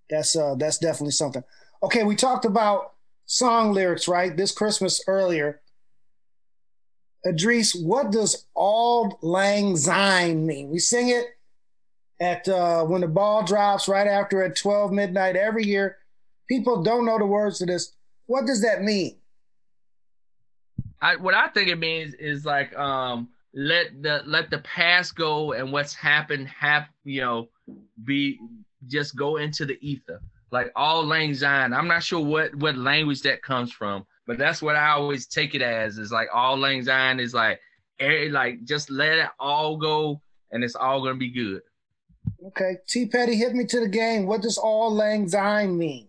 that's 0.08 0.36
uh 0.36 0.54
that's 0.56 0.78
definitely 0.78 1.12
something. 1.12 1.44
Okay, 1.82 2.02
we 2.02 2.16
talked 2.16 2.44
about 2.44 2.93
song 3.26 3.72
lyrics, 3.72 4.08
right? 4.08 4.36
This 4.36 4.52
Christmas 4.52 5.02
earlier. 5.06 5.60
Idris, 7.26 7.74
what 7.74 8.12
does 8.12 8.46
Auld 8.54 9.14
Lang 9.22 9.76
Syne 9.76 10.46
mean? 10.46 10.68
We 10.70 10.78
sing 10.78 11.08
it 11.08 11.26
at 12.20 12.46
uh, 12.48 12.84
when 12.84 13.00
the 13.00 13.08
ball 13.08 13.44
drops 13.44 13.88
right 13.88 14.06
after 14.06 14.42
at 14.42 14.56
12 14.56 14.92
midnight 14.92 15.36
every 15.36 15.64
year. 15.64 15.96
People 16.48 16.82
don't 16.82 17.06
know 17.06 17.18
the 17.18 17.26
words 17.26 17.58
to 17.58 17.66
this. 17.66 17.94
What 18.26 18.46
does 18.46 18.62
that 18.62 18.82
mean? 18.82 19.16
I, 21.00 21.16
what 21.16 21.34
I 21.34 21.48
think 21.48 21.68
it 21.68 21.78
means 21.78 22.14
is 22.14 22.44
like 22.44 22.76
um, 22.78 23.28
let 23.54 24.02
the 24.02 24.22
let 24.26 24.50
the 24.50 24.58
past 24.58 25.14
go 25.14 25.52
and 25.52 25.72
what's 25.72 25.94
happened 25.94 26.48
have 26.48 26.88
you 27.04 27.20
know 27.20 27.48
be 28.04 28.38
just 28.86 29.14
go 29.16 29.36
into 29.36 29.66
the 29.66 29.78
ether 29.80 30.20
like 30.54 30.72
Auld 30.76 31.06
Lang 31.06 31.34
Syne. 31.34 31.72
I'm 31.72 31.88
not 31.88 32.02
sure 32.02 32.24
what 32.24 32.54
what 32.54 32.76
language 32.76 33.22
that 33.22 33.42
comes 33.42 33.72
from, 33.72 34.06
but 34.26 34.38
that's 34.38 34.62
what 34.62 34.76
I 34.76 34.90
always 34.90 35.26
take 35.26 35.54
it 35.54 35.60
as. 35.60 35.98
Is 35.98 36.12
like 36.12 36.28
Auld 36.32 36.60
Lang 36.60 36.84
Syne 36.84 37.20
is 37.20 37.34
like, 37.34 37.60
eh, 37.98 38.28
like 38.30 38.64
just 38.64 38.88
let 38.88 39.18
it 39.18 39.28
all 39.38 39.76
go, 39.76 40.22
and 40.52 40.62
it's 40.62 40.76
all 40.76 41.02
gonna 41.02 41.16
be 41.16 41.30
good. 41.30 41.60
Okay, 42.46 42.76
T 42.88 43.06
Petty, 43.06 43.34
hit 43.34 43.54
me 43.54 43.66
to 43.66 43.80
the 43.80 43.88
game. 43.88 44.26
What 44.26 44.42
does 44.42 44.56
Auld 44.56 44.92
Lang 44.92 45.28
Syne 45.28 45.76
mean? 45.76 46.06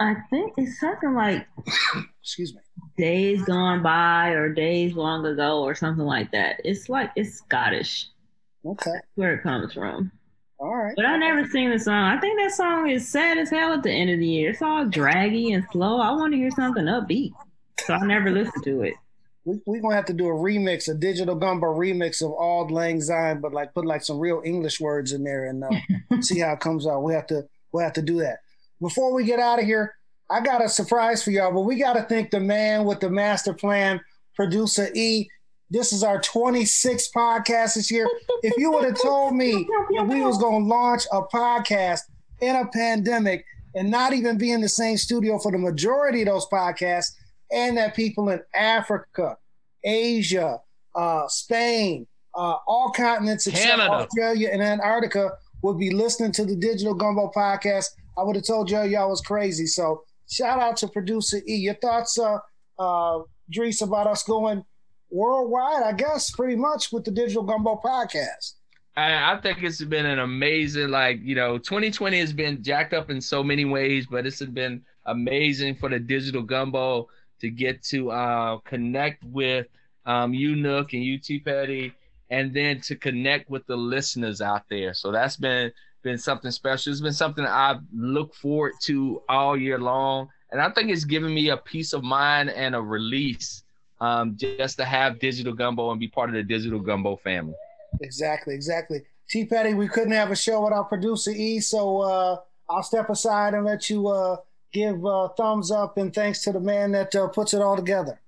I 0.00 0.16
think 0.28 0.54
it's 0.56 0.80
something 0.80 1.14
like 1.14 1.46
excuse 2.20 2.52
me 2.52 2.60
days 2.96 3.42
gone 3.42 3.82
by 3.82 4.30
or 4.30 4.52
days 4.52 4.94
long 4.94 5.24
ago 5.24 5.62
or 5.62 5.74
something 5.74 6.04
like 6.04 6.32
that. 6.32 6.60
It's 6.64 6.88
like 6.88 7.10
it's 7.14 7.38
Scottish. 7.38 8.08
Okay. 8.66 8.90
That's 8.92 9.06
where 9.14 9.34
it 9.34 9.42
comes 9.42 9.72
from. 9.72 10.10
All 10.58 10.74
right. 10.74 10.94
But 10.96 11.06
I 11.06 11.16
never 11.16 11.46
seen 11.48 11.70
the 11.70 11.78
song. 11.78 11.94
I 11.94 12.18
think 12.20 12.38
that 12.38 12.52
song 12.52 12.88
is 12.88 13.08
sad 13.08 13.38
as 13.38 13.50
hell 13.50 13.72
at 13.72 13.82
the 13.82 13.90
end 13.90 14.10
of 14.10 14.18
the 14.18 14.26
year. 14.26 14.50
It's 14.50 14.62
all 14.62 14.86
draggy 14.86 15.52
and 15.52 15.64
slow. 15.72 16.00
I 16.00 16.12
want 16.12 16.32
to 16.32 16.38
hear 16.38 16.50
something 16.50 16.84
upbeat. 16.84 17.32
So 17.80 17.94
I 17.94 18.06
never 18.06 18.30
listened 18.30 18.64
to 18.64 18.82
it. 18.82 18.94
We're 19.44 19.58
we 19.66 19.80
gonna 19.80 19.94
have 19.94 20.06
to 20.06 20.14
do 20.14 20.26
a 20.28 20.32
remix, 20.32 20.88
a 20.88 20.94
digital 20.94 21.34
gumbo 21.34 21.66
remix 21.66 22.22
of 22.22 22.32
Auld 22.32 22.70
Lang 22.70 23.00
Syne, 23.00 23.40
but 23.40 23.52
like 23.52 23.74
put 23.74 23.84
like 23.84 24.02
some 24.02 24.18
real 24.18 24.40
English 24.44 24.80
words 24.80 25.12
in 25.12 25.22
there 25.22 25.46
and 25.46 25.64
uh, 25.64 25.68
see 26.22 26.38
how 26.38 26.52
it 26.52 26.60
comes 26.60 26.86
out. 26.86 27.02
We 27.02 27.12
have 27.12 27.26
to 27.26 27.46
we'll 27.72 27.84
have 27.84 27.92
to 27.94 28.02
do 28.02 28.20
that. 28.20 28.38
Before 28.80 29.12
we 29.12 29.24
get 29.24 29.40
out 29.40 29.58
of 29.58 29.66
here, 29.66 29.94
I 30.30 30.40
got 30.40 30.64
a 30.64 30.68
surprise 30.68 31.22
for 31.22 31.30
y'all, 31.30 31.52
but 31.52 31.62
we 31.62 31.76
got 31.76 31.94
to 31.94 32.02
thank 32.02 32.30
the 32.30 32.40
man 32.40 32.84
with 32.84 33.00
the 33.00 33.10
master 33.10 33.52
plan, 33.52 34.00
producer 34.34 34.88
E. 34.94 35.28
This 35.70 35.92
is 35.92 36.02
our 36.02 36.20
26th 36.20 37.12
podcast 37.14 37.74
this 37.74 37.90
year. 37.90 38.08
If 38.42 38.54
you 38.58 38.70
would 38.72 38.84
have 38.84 39.00
told 39.00 39.34
me 39.34 39.66
that 39.96 40.06
we 40.06 40.20
was 40.20 40.38
going 40.38 40.64
to 40.64 40.68
launch 40.68 41.04
a 41.12 41.22
podcast 41.22 42.00
in 42.40 42.54
a 42.56 42.66
pandemic 42.66 43.44
and 43.74 43.90
not 43.90 44.12
even 44.12 44.38
be 44.38 44.52
in 44.52 44.60
the 44.60 44.68
same 44.68 44.96
studio 44.96 45.38
for 45.38 45.50
the 45.50 45.58
majority 45.58 46.22
of 46.22 46.28
those 46.28 46.46
podcasts, 46.46 47.12
and 47.52 47.76
that 47.76 47.94
people 47.94 48.28
in 48.30 48.40
Africa, 48.54 49.36
Asia, 49.82 50.60
uh, 50.94 51.26
Spain, 51.28 52.06
uh, 52.34 52.56
all 52.66 52.90
continents 52.90 53.46
except 53.46 53.66
Canada. 53.66 53.90
Australia 53.90 54.50
and 54.52 54.62
Antarctica 54.62 55.32
would 55.62 55.78
be 55.78 55.90
listening 55.90 56.32
to 56.32 56.44
the 56.44 56.56
Digital 56.56 56.94
Gumbo 56.94 57.30
podcast, 57.34 57.86
I 58.18 58.22
would 58.22 58.36
have 58.36 58.44
told 58.44 58.70
y'all 58.70 58.86
y'all 58.86 59.10
was 59.10 59.20
crazy. 59.20 59.66
So 59.66 60.04
shout 60.30 60.60
out 60.60 60.76
to 60.78 60.88
producer 60.88 61.40
E. 61.48 61.54
Your 61.54 61.74
thoughts, 61.74 62.18
uh, 62.18 62.38
uh, 62.78 63.20
Dries, 63.50 63.82
about 63.82 64.06
us 64.06 64.22
going 64.22 64.64
worldwide, 65.14 65.84
I 65.84 65.92
guess, 65.92 66.30
pretty 66.30 66.56
much 66.56 66.92
with 66.92 67.04
the 67.04 67.10
Digital 67.10 67.44
Gumbo 67.44 67.80
podcast. 67.82 68.54
I, 68.96 69.32
I 69.32 69.40
think 69.40 69.62
it's 69.62 69.82
been 69.82 70.06
an 70.06 70.18
amazing, 70.18 70.88
like, 70.88 71.20
you 71.22 71.34
know, 71.34 71.56
2020 71.58 72.18
has 72.18 72.32
been 72.32 72.62
jacked 72.62 72.92
up 72.92 73.10
in 73.10 73.20
so 73.20 73.42
many 73.42 73.64
ways, 73.64 74.06
but 74.10 74.26
it's 74.26 74.42
been 74.42 74.82
amazing 75.06 75.76
for 75.76 75.88
the 75.88 75.98
Digital 75.98 76.42
Gumbo 76.42 77.08
to 77.40 77.50
get 77.50 77.82
to 77.84 78.10
uh, 78.10 78.58
connect 78.58 79.22
with 79.24 79.66
um, 80.06 80.34
you, 80.34 80.56
Nook, 80.56 80.92
and 80.92 81.02
you, 81.02 81.18
T 81.18 81.38
Petty, 81.38 81.92
and 82.30 82.52
then 82.52 82.80
to 82.82 82.96
connect 82.96 83.48
with 83.48 83.66
the 83.66 83.76
listeners 83.76 84.40
out 84.40 84.62
there. 84.68 84.94
So 84.94 85.12
that's 85.12 85.36
been 85.36 85.72
been 86.02 86.18
something 86.18 86.50
special. 86.50 86.92
It's 86.92 87.00
been 87.00 87.12
something 87.12 87.44
I've 87.44 87.80
looked 87.92 88.36
forward 88.36 88.74
to 88.82 89.22
all 89.28 89.56
year 89.56 89.78
long. 89.78 90.28
And 90.50 90.60
I 90.60 90.70
think 90.70 90.90
it's 90.90 91.04
given 91.04 91.34
me 91.34 91.48
a 91.48 91.56
peace 91.56 91.94
of 91.94 92.04
mind 92.04 92.50
and 92.50 92.74
a 92.74 92.80
release 92.80 93.63
um, 94.00 94.36
just 94.36 94.76
to 94.78 94.84
have 94.84 95.18
Digital 95.18 95.52
Gumbo 95.52 95.90
and 95.90 96.00
be 96.00 96.08
part 96.08 96.28
of 96.30 96.34
the 96.34 96.42
Digital 96.42 96.80
Gumbo 96.80 97.16
family. 97.16 97.54
Exactly, 98.00 98.54
exactly. 98.54 99.02
T 99.28 99.44
Petty, 99.44 99.74
we 99.74 99.88
couldn't 99.88 100.12
have 100.12 100.30
a 100.30 100.36
show 100.36 100.62
without 100.64 100.88
producer 100.88 101.30
E, 101.30 101.60
so 101.60 102.00
uh, 102.00 102.40
I'll 102.68 102.82
step 102.82 103.08
aside 103.08 103.54
and 103.54 103.64
let 103.64 103.88
you 103.88 104.08
uh, 104.08 104.36
give 104.72 105.04
uh, 105.06 105.28
thumbs 105.28 105.70
up 105.70 105.96
and 105.96 106.12
thanks 106.12 106.42
to 106.42 106.52
the 106.52 106.60
man 106.60 106.92
that 106.92 107.14
uh, 107.14 107.28
puts 107.28 107.54
it 107.54 107.62
all 107.62 107.76
together. 107.76 108.20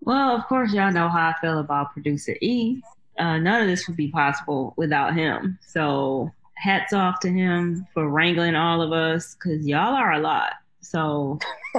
Well, 0.00 0.36
of 0.36 0.44
course, 0.46 0.72
y'all 0.72 0.92
know 0.92 1.08
how 1.08 1.28
I 1.28 1.34
feel 1.40 1.60
about 1.60 1.92
producer 1.92 2.36
E. 2.42 2.82
Uh, 3.18 3.38
none 3.38 3.62
of 3.62 3.68
this 3.68 3.86
would 3.86 3.96
be 3.96 4.08
possible 4.08 4.74
without 4.76 5.14
him. 5.14 5.58
So 5.66 6.30
hats 6.54 6.92
off 6.92 7.20
to 7.20 7.28
him 7.28 7.86
for 7.94 8.08
wrangling 8.08 8.54
all 8.54 8.82
of 8.82 8.92
us 8.92 9.34
because 9.34 9.66
y'all 9.66 9.94
are 9.94 10.12
a 10.12 10.18
lot. 10.18 10.54
So 10.82 11.38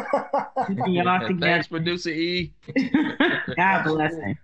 y'all 0.88 1.20
together. 1.28 1.40
Thanks, 1.40 1.68
producer 1.68 2.10
E. 2.10 2.52
God 3.56 3.84
bless 3.84 4.16
him. 4.16 4.38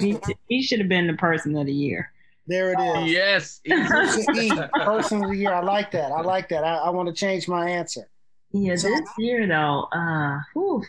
he, 0.00 0.18
he 0.48 0.62
should 0.62 0.78
have 0.80 0.88
been 0.88 1.06
the 1.06 1.14
person 1.14 1.56
of 1.56 1.66
the 1.66 1.72
year. 1.72 2.12
There 2.46 2.72
it 2.72 2.80
is. 2.80 3.10
Yes. 3.10 3.60
Person 3.88 4.36
E, 4.36 4.50
person 4.84 5.22
of 5.22 5.30
the 5.30 5.36
year. 5.36 5.52
I 5.54 5.62
like 5.62 5.92
that. 5.92 6.10
I 6.10 6.22
like 6.22 6.48
that. 6.48 6.64
I, 6.64 6.74
I 6.74 6.90
want 6.90 7.08
to 7.08 7.14
change 7.14 7.46
my 7.46 7.70
answer. 7.70 8.08
Yeah, 8.50 8.74
So- 8.74 8.88
this 8.88 9.08
year 9.18 9.46
though, 9.46 9.88
uh, 9.92 10.40
whew, 10.52 10.82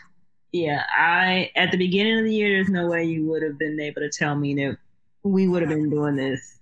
yeah, 0.52 0.84
I 0.96 1.50
at 1.56 1.70
the 1.70 1.76
beginning 1.78 2.18
of 2.18 2.24
the 2.24 2.34
year, 2.34 2.50
there's 2.56 2.68
no 2.68 2.88
way 2.88 3.04
you 3.04 3.24
would 3.26 3.42
have 3.42 3.58
been 3.58 3.78
able 3.80 4.02
to 4.02 4.10
tell 4.10 4.34
me 4.34 4.54
that 4.56 4.76
we 5.22 5.48
would 5.48 5.62
have 5.62 5.70
been 5.70 5.90
doing 5.90 6.16
this 6.16 6.58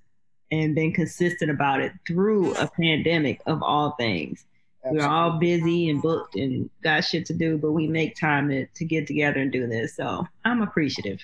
and 0.50 0.74
been 0.74 0.92
consistent 0.92 1.50
about 1.50 1.80
it 1.80 1.92
through 2.06 2.54
a 2.56 2.68
pandemic 2.68 3.40
of 3.46 3.62
all 3.62 3.92
things. 3.92 4.44
We're 4.84 5.06
all 5.06 5.38
busy 5.38 5.88
and 5.90 6.02
booked 6.02 6.34
and 6.34 6.68
got 6.82 7.04
shit 7.04 7.26
to 7.26 7.34
do, 7.34 7.56
but 7.56 7.72
we 7.72 7.86
make 7.86 8.16
time 8.16 8.48
to, 8.48 8.66
to 8.66 8.84
get 8.84 9.06
together 9.06 9.40
and 9.40 9.52
do 9.52 9.66
this. 9.66 9.96
So 9.96 10.26
I'm 10.44 10.60
appreciative. 10.60 11.20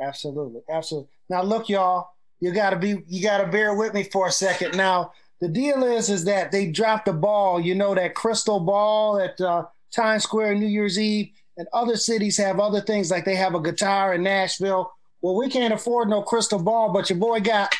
Absolutely, 0.00 0.62
absolutely. 0.70 1.10
Now 1.28 1.42
look, 1.42 1.68
y'all, 1.68 2.08
you 2.40 2.52
gotta 2.52 2.76
be, 2.76 3.02
you 3.06 3.22
gotta 3.22 3.46
bear 3.46 3.74
with 3.74 3.92
me 3.92 4.04
for 4.04 4.28
a 4.28 4.32
second. 4.32 4.76
Now 4.76 5.12
the 5.40 5.48
deal 5.48 5.82
is, 5.84 6.08
is 6.08 6.24
that 6.24 6.52
they 6.52 6.70
dropped 6.70 7.06
the 7.06 7.12
ball. 7.12 7.60
You 7.60 7.74
know 7.74 7.94
that 7.94 8.14
crystal 8.14 8.60
ball 8.60 9.18
at 9.18 9.40
uh, 9.40 9.66
Times 9.90 10.22
Square 10.22 10.54
New 10.54 10.66
Year's 10.66 10.98
Eve, 10.98 11.30
and 11.56 11.68
other 11.72 11.96
cities 11.96 12.38
have 12.38 12.58
other 12.58 12.80
things 12.80 13.10
like 13.10 13.24
they 13.24 13.34
have 13.34 13.54
a 13.54 13.60
guitar 13.60 14.14
in 14.14 14.22
Nashville. 14.22 14.92
Well, 15.20 15.36
we 15.36 15.50
can't 15.50 15.74
afford 15.74 16.08
no 16.08 16.22
crystal 16.22 16.62
ball, 16.62 16.92
but 16.92 17.10
your 17.10 17.18
boy 17.18 17.40
got. 17.40 17.72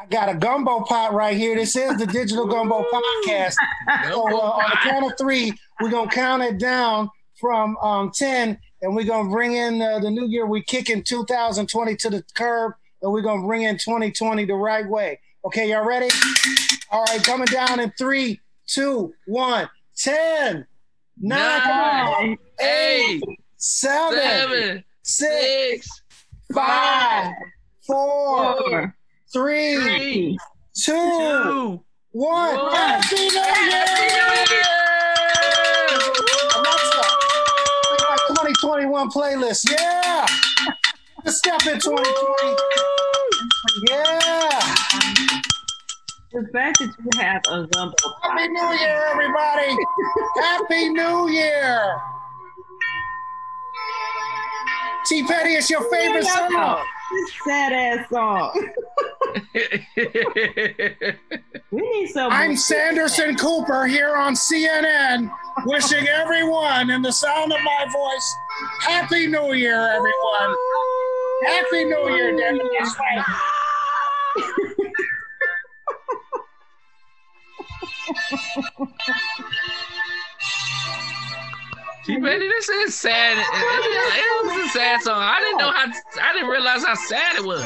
I 0.00 0.06
got 0.06 0.28
a 0.28 0.34
gumbo 0.34 0.82
pot 0.82 1.12
right 1.12 1.36
here. 1.36 1.56
This 1.56 1.74
is 1.74 1.96
the 1.96 2.06
Digital 2.06 2.46
Gumbo 2.46 2.84
Podcast. 2.84 3.54
So 4.04 4.28
uh, 4.28 4.40
on 4.40 4.70
the 4.70 4.76
count 4.82 5.04
of 5.10 5.18
three, 5.18 5.52
we're 5.80 5.90
gonna 5.90 6.08
count 6.08 6.40
it 6.42 6.58
down 6.58 7.10
from 7.40 7.76
um, 7.78 8.12
ten, 8.14 8.58
and 8.80 8.94
we're 8.94 9.04
gonna 9.06 9.28
bring 9.28 9.54
in 9.54 9.82
uh, 9.82 9.98
the 9.98 10.10
new 10.10 10.26
year. 10.26 10.46
We're 10.46 10.62
kicking 10.62 11.02
2020 11.02 11.96
to 11.96 12.10
the 12.10 12.22
curb, 12.34 12.74
and 13.02 13.10
we're 13.10 13.22
gonna 13.22 13.44
bring 13.44 13.62
in 13.62 13.76
2020 13.76 14.44
the 14.44 14.54
right 14.54 14.88
way. 14.88 15.18
Okay, 15.44 15.70
y'all 15.70 15.84
ready? 15.84 16.08
All 16.92 17.02
right, 17.04 17.22
coming 17.24 17.46
down 17.46 17.80
in 17.80 17.90
three, 17.98 18.40
two, 18.68 19.12
one, 19.26 19.68
ten, 19.96 20.64
nine, 21.18 21.68
Nine, 21.68 22.38
eight, 22.60 23.22
seven, 23.56 24.18
seven, 24.18 24.84
six, 25.02 25.88
six, 25.88 26.02
five, 26.54 27.32
four, 27.84 28.58
Four, 28.58 28.94
three, 29.32 29.76
three, 29.76 30.38
two, 30.74 30.92
two, 30.92 31.84
one. 32.12 32.56
one. 32.56 32.72
Happy 32.72 33.16
New 33.16 33.22
Year! 33.24 33.42
Happy 33.44 34.06
New 34.08 34.56
Year! 34.56 34.78
Alexa, 36.56 37.04
play 37.84 38.02
my 38.08 38.16
2021 38.28 39.10
playlist. 39.10 39.70
Yeah. 39.70 40.26
Let's 41.24 41.38
step 41.38 41.60
in 41.66 41.78
2020. 41.78 42.56
Yeah. 43.88 44.48
The 46.32 46.48
fact 46.52 46.78
that 46.78 46.94
you 46.98 47.20
have 47.20 47.42
a 47.50 47.66
gumbo 47.66 47.94
Happy 48.22 48.48
New 48.48 48.72
Year, 48.72 49.04
everybody. 49.12 49.76
Happy 50.40 50.88
New 50.90 51.28
Year. 51.28 52.00
T 55.06 55.22
Petty, 55.26 55.50
it's 55.50 55.70
your 55.70 55.88
favorite 55.90 56.24
song. 56.24 56.84
This 57.10 57.32
sad 57.46 57.72
ass 57.72 58.10
song. 58.10 58.68
We 61.70 61.80
need 61.80 62.08
some. 62.08 62.32
I'm 62.32 62.56
Anderson 62.74 63.36
Cooper 63.36 63.86
here 63.86 64.16
on 64.16 64.34
CNN, 64.34 65.30
wishing 65.66 66.06
everyone 66.08 66.90
in 66.90 67.02
the 67.02 67.12
sound 67.12 67.52
of 67.52 67.58
my 67.64 67.86
voice, 67.92 68.34
Happy 68.80 69.26
New 69.26 69.52
Year, 69.54 69.88
everyone. 69.88 70.56
Happy 71.46 71.84
New 71.84 72.08
Year, 72.16 72.36
Devin. 72.36 72.68
That's 72.78 72.96
right. 72.98 73.24
T 82.04 82.18
this 82.18 82.68
is 82.68 82.94
sad. 82.94 83.36
It, 83.36 83.42
it- 83.42 84.14
it 84.16 84.46
was 84.46 84.66
a 84.66 84.68
sad 84.72 85.02
song. 85.02 85.20
I 85.20 85.40
didn't 85.40 85.58
know 85.58 85.70
how. 85.70 85.92
I 86.22 86.32
didn't 86.32 86.48
realize 86.48 86.84
how 86.84 86.94
sad 86.94 87.36
it 87.36 87.44
was. 87.44 87.62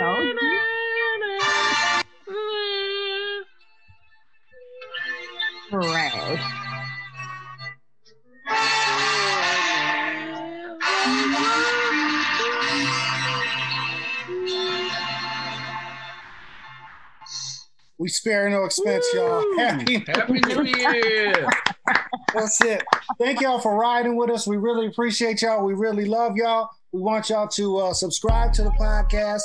Trash. 0.00 0.40
We 17.98 18.08
spare 18.08 18.48
no 18.48 18.64
expense, 18.64 19.04
y'all. 19.12 19.44
Happy 19.58 20.02
Happy 20.06 20.40
New 20.40 20.62
Year! 20.62 21.46
That's 22.34 22.58
it. 22.62 22.82
Thank 23.18 23.42
y'all 23.42 23.58
for 23.58 23.76
riding 23.76 24.16
with 24.16 24.30
us. 24.30 24.46
We 24.46 24.56
really 24.56 24.86
appreciate 24.86 25.42
y'all. 25.42 25.62
We 25.62 25.74
really 25.74 26.06
love 26.06 26.36
y'all. 26.36 26.70
We 26.92 27.02
want 27.02 27.28
y'all 27.28 27.48
to 27.48 27.76
uh, 27.76 27.92
subscribe 27.92 28.54
to 28.54 28.62
the 28.62 28.70
podcast. 28.70 29.42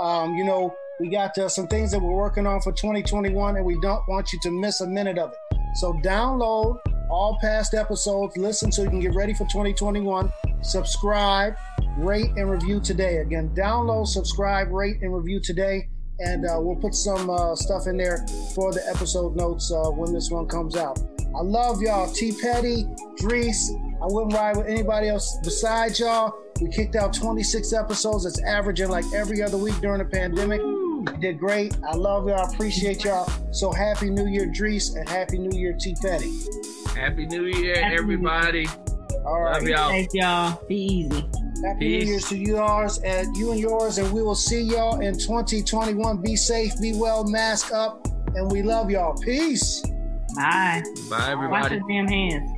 Um, 0.00 0.34
you 0.34 0.44
know, 0.44 0.74
we 1.00 1.08
got 1.08 1.36
uh, 1.38 1.48
some 1.48 1.66
things 1.66 1.90
that 1.92 2.00
we're 2.00 2.14
working 2.14 2.46
on 2.46 2.60
for 2.60 2.72
2021, 2.72 3.56
and 3.56 3.64
we 3.64 3.78
don't 3.80 4.02
want 4.08 4.32
you 4.32 4.38
to 4.42 4.50
miss 4.50 4.80
a 4.80 4.86
minute 4.86 5.18
of 5.18 5.32
it. 5.32 5.58
So 5.76 5.92
download 6.04 6.78
all 7.10 7.38
past 7.40 7.74
episodes, 7.74 8.36
listen 8.36 8.72
so 8.72 8.82
you 8.82 8.90
can 8.90 9.00
get 9.00 9.14
ready 9.14 9.32
for 9.32 9.44
2021. 9.44 10.32
Subscribe, 10.62 11.54
rate, 11.98 12.30
and 12.36 12.50
review 12.50 12.80
today. 12.80 13.18
Again, 13.18 13.50
download, 13.54 14.06
subscribe, 14.06 14.72
rate, 14.72 14.96
and 15.02 15.14
review 15.14 15.40
today. 15.40 15.88
And 16.18 16.46
uh, 16.46 16.56
we'll 16.58 16.76
put 16.76 16.94
some 16.94 17.28
uh, 17.28 17.54
stuff 17.54 17.86
in 17.86 17.96
there 17.98 18.26
for 18.54 18.72
the 18.72 18.82
episode 18.88 19.36
notes 19.36 19.70
uh, 19.70 19.90
when 19.90 20.14
this 20.14 20.30
one 20.30 20.46
comes 20.46 20.76
out. 20.76 20.98
I 21.36 21.42
love 21.42 21.82
y'all. 21.82 22.10
T 22.10 22.32
Petty, 22.40 22.84
Drees. 23.20 23.70
I 24.02 24.06
wouldn't 24.06 24.32
ride 24.32 24.56
with 24.56 24.66
anybody 24.66 25.08
else 25.08 25.38
besides 25.44 26.00
y'all. 26.00 26.34
We 26.60 26.70
kicked 26.70 26.96
out 26.96 27.12
26 27.12 27.72
episodes. 27.72 28.24
It's 28.24 28.42
averaging 28.42 28.88
like 28.88 29.04
every 29.14 29.42
other 29.42 29.58
week 29.58 29.78
during 29.80 29.98
the 29.98 30.04
pandemic. 30.06 30.60
You 30.60 31.04
did 31.20 31.38
great. 31.38 31.76
I 31.86 31.94
love 31.94 32.28
y'all. 32.28 32.50
Appreciate 32.52 33.04
y'all. 33.04 33.30
So 33.52 33.70
happy 33.72 34.10
New 34.10 34.26
Year, 34.26 34.46
Drees, 34.46 34.96
and 34.96 35.08
happy 35.08 35.38
New 35.38 35.56
Year, 35.56 35.76
T 35.78 35.94
Petty. 36.00 36.32
Happy 36.94 37.26
New 37.26 37.44
Year, 37.44 37.52
Happy 37.52 37.56
New 37.56 37.62
Year. 37.62 37.98
everybody. 37.98 38.66
All 39.24 39.42
right. 39.42 39.54
Love 39.54 39.68
y'all. 39.68 39.88
Thanks, 39.90 40.14
y'all. 40.14 40.62
Be 40.68 40.76
easy. 40.76 41.20
Happy 41.64 41.78
Peace. 41.78 42.04
New 42.04 42.10
Year's 42.10 42.28
to 42.28 42.36
yours 42.36 42.98
and 42.98 43.36
you 43.36 43.52
and 43.52 43.60
yours, 43.60 43.98
and 43.98 44.12
we 44.12 44.22
will 44.22 44.34
see 44.34 44.62
y'all 44.62 45.00
in 45.00 45.18
2021. 45.18 46.18
Be 46.22 46.36
safe, 46.36 46.72
be 46.80 46.92
well, 46.94 47.24
mask 47.24 47.72
up, 47.72 48.06
and 48.34 48.50
we 48.50 48.62
love 48.62 48.90
y'all. 48.90 49.16
Peace. 49.18 49.82
Bye. 50.34 50.82
Bye, 51.10 51.30
everybody. 51.30 51.50
Wash 51.50 51.70
your 51.72 51.82
damn 51.88 52.08
hands. 52.08 52.50